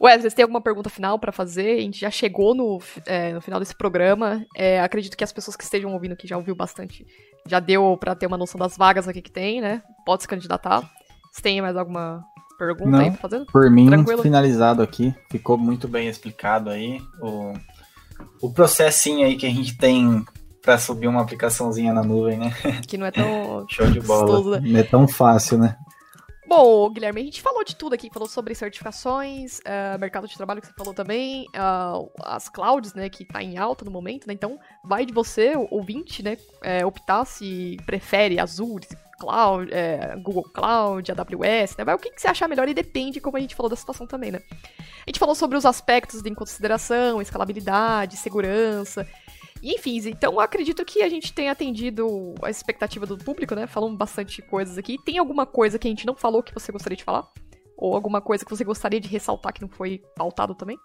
Wesley, 0.00 0.30
você 0.30 0.36
tem 0.36 0.42
alguma 0.42 0.60
pergunta 0.60 0.90
final 0.90 1.18
para 1.18 1.32
fazer? 1.32 1.78
A 1.78 1.80
gente 1.80 2.00
já 2.00 2.10
chegou 2.10 2.54
no, 2.54 2.80
é, 3.06 3.32
no 3.32 3.40
final 3.40 3.60
desse 3.60 3.74
programa. 3.74 4.44
É, 4.56 4.80
acredito 4.80 5.16
que 5.16 5.24
as 5.24 5.32
pessoas 5.32 5.56
que 5.56 5.64
estejam 5.64 5.92
ouvindo 5.92 6.12
aqui 6.12 6.26
já 6.26 6.36
ouviu 6.36 6.54
bastante. 6.54 7.06
Já 7.46 7.60
deu 7.60 7.96
para 7.96 8.14
ter 8.14 8.26
uma 8.26 8.36
noção 8.36 8.58
das 8.58 8.76
vagas 8.76 9.06
aqui 9.06 9.22
que 9.22 9.30
tem, 9.30 9.60
né? 9.60 9.82
Pode 10.04 10.22
se 10.22 10.28
candidatar. 10.28 10.90
Você 11.32 11.42
tem 11.42 11.60
mais 11.60 11.76
alguma 11.76 12.24
pergunta 12.58 12.90
Não, 12.90 12.98
aí 13.00 13.10
pra 13.10 13.20
fazer? 13.20 13.44
Por 13.46 13.70
mim, 13.70 13.86
Tranquilo? 13.86 14.22
finalizado 14.22 14.82
aqui. 14.82 15.14
Ficou 15.30 15.56
muito 15.56 15.86
bem 15.86 16.08
explicado 16.08 16.70
aí. 16.70 17.00
O, 17.20 17.52
o 18.42 18.52
processinho 18.52 19.26
aí 19.26 19.36
que 19.36 19.46
a 19.46 19.50
gente 19.50 19.76
tem 19.76 20.24
para 20.64 20.78
subir 20.78 21.06
uma 21.06 21.20
aplicaçãozinha 21.20 21.92
na 21.92 22.02
nuvem, 22.02 22.38
né? 22.38 22.50
Que 22.88 22.96
não 22.96 23.06
é 23.06 23.10
tão. 23.10 23.66
Show 23.68 23.86
de 23.90 24.00
bola. 24.00 24.60
Né? 24.60 24.70
Não 24.70 24.80
é 24.80 24.82
tão 24.82 25.06
fácil, 25.06 25.58
né? 25.58 25.76
Bom, 26.46 26.90
Guilherme, 26.90 27.22
a 27.22 27.24
gente 27.24 27.42
falou 27.42 27.64
de 27.64 27.74
tudo 27.74 27.94
aqui, 27.94 28.10
falou 28.12 28.28
sobre 28.28 28.54
certificações, 28.54 29.58
uh, 29.60 29.98
mercado 29.98 30.28
de 30.28 30.36
trabalho 30.36 30.60
que 30.60 30.66
você 30.66 30.74
falou 30.76 30.92
também, 30.92 31.46
uh, 31.48 32.10
as 32.22 32.50
clouds, 32.50 32.92
né, 32.92 33.08
que 33.08 33.24
tá 33.24 33.42
em 33.42 33.56
alta 33.56 33.84
no 33.84 33.90
momento, 33.90 34.26
né, 34.26 34.34
então 34.34 34.58
vai 34.84 35.06
de 35.06 35.12
você, 35.12 35.56
o 35.56 35.66
ouvinte, 35.70 36.22
né, 36.22 36.36
é, 36.62 36.84
optar 36.84 37.24
se 37.24 37.78
prefere 37.86 38.38
Azure, 38.38 38.86
Cloud, 39.18 39.72
é, 39.72 40.14
Google 40.16 40.44
Cloud, 40.44 41.10
AWS, 41.10 41.76
né, 41.78 41.84
vai 41.84 41.94
o 41.94 41.98
que, 41.98 42.10
que 42.10 42.20
você 42.20 42.28
achar 42.28 42.46
melhor 42.46 42.68
e 42.68 42.74
depende, 42.74 43.20
como 43.20 43.38
a 43.38 43.40
gente 43.40 43.54
falou 43.54 43.70
da 43.70 43.76
situação 43.76 44.06
também, 44.06 44.30
né. 44.30 44.40
A 45.06 45.10
gente 45.10 45.18
falou 45.18 45.34
sobre 45.34 45.56
os 45.56 45.64
aspectos 45.64 46.22
de 46.22 46.34
consideração, 46.34 47.22
escalabilidade, 47.22 48.18
segurança, 48.18 49.08
enfim, 49.72 49.96
então 50.08 50.38
acredito 50.38 50.84
que 50.84 51.02
a 51.02 51.08
gente 51.08 51.32
tenha 51.32 51.52
atendido 51.52 52.34
a 52.42 52.50
expectativa 52.50 53.06
do 53.06 53.16
público, 53.16 53.54
né? 53.54 53.66
Falamos 53.66 53.96
bastante 53.96 54.42
coisas 54.42 54.76
aqui. 54.76 54.98
Tem 55.02 55.16
alguma 55.16 55.46
coisa 55.46 55.78
que 55.78 55.88
a 55.88 55.90
gente 55.90 56.06
não 56.06 56.14
falou 56.14 56.42
que 56.42 56.52
você 56.52 56.70
gostaria 56.70 56.96
de 56.96 57.04
falar? 57.04 57.26
Ou 57.76 57.94
alguma 57.94 58.20
coisa 58.20 58.44
que 58.44 58.50
você 58.50 58.62
gostaria 58.62 59.00
de 59.00 59.08
ressaltar 59.08 59.54
que 59.54 59.62
não 59.62 59.68
foi 59.68 60.02
pautado 60.14 60.54
também? 60.54 60.78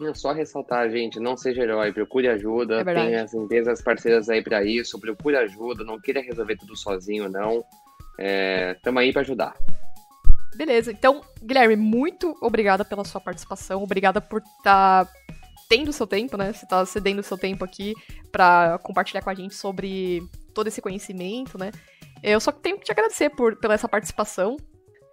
Não, 0.00 0.12
só 0.12 0.32
ressaltar, 0.32 0.90
gente, 0.90 1.20
não 1.20 1.36
seja 1.36 1.62
herói, 1.62 1.92
procure 1.92 2.26
ajuda, 2.26 2.80
é 2.80 2.84
tem 2.84 3.14
as 3.14 3.32
empresas 3.32 3.80
parceiras 3.80 4.28
aí 4.28 4.42
para 4.42 4.64
isso, 4.64 4.98
procure 4.98 5.36
ajuda, 5.36 5.84
não 5.84 6.00
queira 6.00 6.20
resolver 6.20 6.56
tudo 6.56 6.76
sozinho, 6.76 7.28
não. 7.28 7.64
Estamos 8.76 9.00
é, 9.00 9.04
aí 9.04 9.12
para 9.12 9.22
ajudar. 9.22 9.54
Beleza, 10.56 10.90
então, 10.90 11.20
Guilherme, 11.40 11.76
muito 11.76 12.36
obrigada 12.40 12.84
pela 12.84 13.04
sua 13.04 13.20
participação, 13.20 13.82
obrigada 13.82 14.20
por 14.20 14.40
estar 14.40 15.04
tá 15.04 15.12
tendo 15.74 15.92
seu 15.92 16.06
tempo, 16.06 16.36
né? 16.36 16.52
Você 16.52 16.64
tá 16.66 16.86
cedendo 16.86 17.20
seu 17.22 17.36
tempo 17.36 17.64
aqui 17.64 17.94
para 18.30 18.78
compartilhar 18.78 19.22
com 19.22 19.30
a 19.30 19.34
gente 19.34 19.56
sobre 19.56 20.22
todo 20.54 20.68
esse 20.68 20.80
conhecimento, 20.80 21.58
né? 21.58 21.72
Eu 22.22 22.38
só 22.38 22.52
tenho 22.52 22.78
que 22.78 22.84
te 22.84 22.92
agradecer 22.92 23.30
por, 23.30 23.56
pela 23.56 23.74
essa 23.74 23.88
participação. 23.88 24.56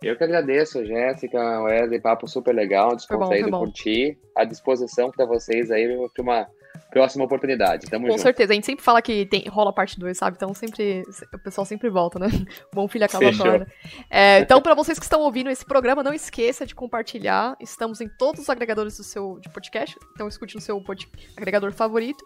Eu 0.04 0.16
que 0.16 0.24
agradeço, 0.24 0.86
Jéssica, 0.86 1.64
Wesley, 1.64 2.00
papo 2.00 2.28
super 2.28 2.54
legal, 2.54 2.96
descontraído 2.96 3.50
por 3.50 3.72
ti. 3.72 4.16
À 4.36 4.44
disposição 4.44 5.10
para 5.10 5.26
vocês 5.26 5.72
aí 5.72 5.88
para 6.14 6.24
uma 6.24 6.48
próxima 6.92 7.24
oportunidade. 7.24 7.88
Tamo 7.90 8.06
Com 8.06 8.14
junto. 8.14 8.22
certeza. 8.22 8.52
A 8.52 8.56
gente 8.56 8.66
sempre 8.66 8.84
fala 8.84 9.02
que 9.02 9.26
tem, 9.26 9.48
rola 9.48 9.72
parte 9.74 10.00
2, 10.00 10.18
sabe? 10.18 10.36
Então 10.36 10.54
sempre 10.54 11.04
o 11.34 11.40
pessoal 11.40 11.66
sempre 11.66 11.90
volta, 11.90 12.20
né? 12.20 12.28
Bom 12.74 12.88
filho 12.88 13.06
acaba 13.06 13.32
fora. 13.34 13.68
É, 14.10 14.40
então, 14.40 14.62
para 14.62 14.76
vocês 14.76 15.00
que 15.00 15.06
estão 15.06 15.22
ouvindo 15.22 15.50
esse 15.50 15.66
programa, 15.66 16.04
não 16.04 16.14
esqueça 16.14 16.66
de 16.66 16.76
compartilhar. 16.76 17.56
Estamos 17.60 18.02
em 18.02 18.08
todos 18.08 18.42
os 18.42 18.50
agregadores 18.50 18.98
do 18.98 19.04
seu 19.04 19.40
de 19.40 19.50
podcast. 19.50 19.98
Então 20.14 20.28
escute 20.28 20.56
no 20.56 20.62
seu 20.62 20.80
pod, 20.82 21.08
agregador 21.38 21.72
favorito. 21.72 22.24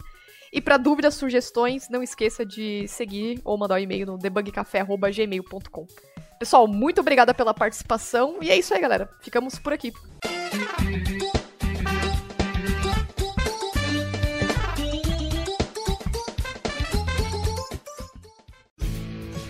E 0.52 0.62
para 0.62 0.78
dúvidas, 0.78 1.16
sugestões, 1.16 1.90
não 1.90 2.02
esqueça 2.02 2.46
de 2.46 2.88
seguir 2.88 3.42
ou 3.44 3.58
mandar 3.58 3.76
um 3.76 3.80
e-mail 3.80 4.06
no 4.06 4.18
debugcafé.gmail.com. 4.18 5.88
Pessoal, 6.40 6.68
muito 6.68 7.02
obrigada 7.02 7.34
pela 7.34 7.54
participação. 7.54 8.38
E 8.42 8.50
é 8.50 8.58
isso 8.58 8.74
aí, 8.74 8.80
galera. 8.80 9.10
Ficamos 9.22 9.60
por 9.60 9.74
aqui. 9.74 9.94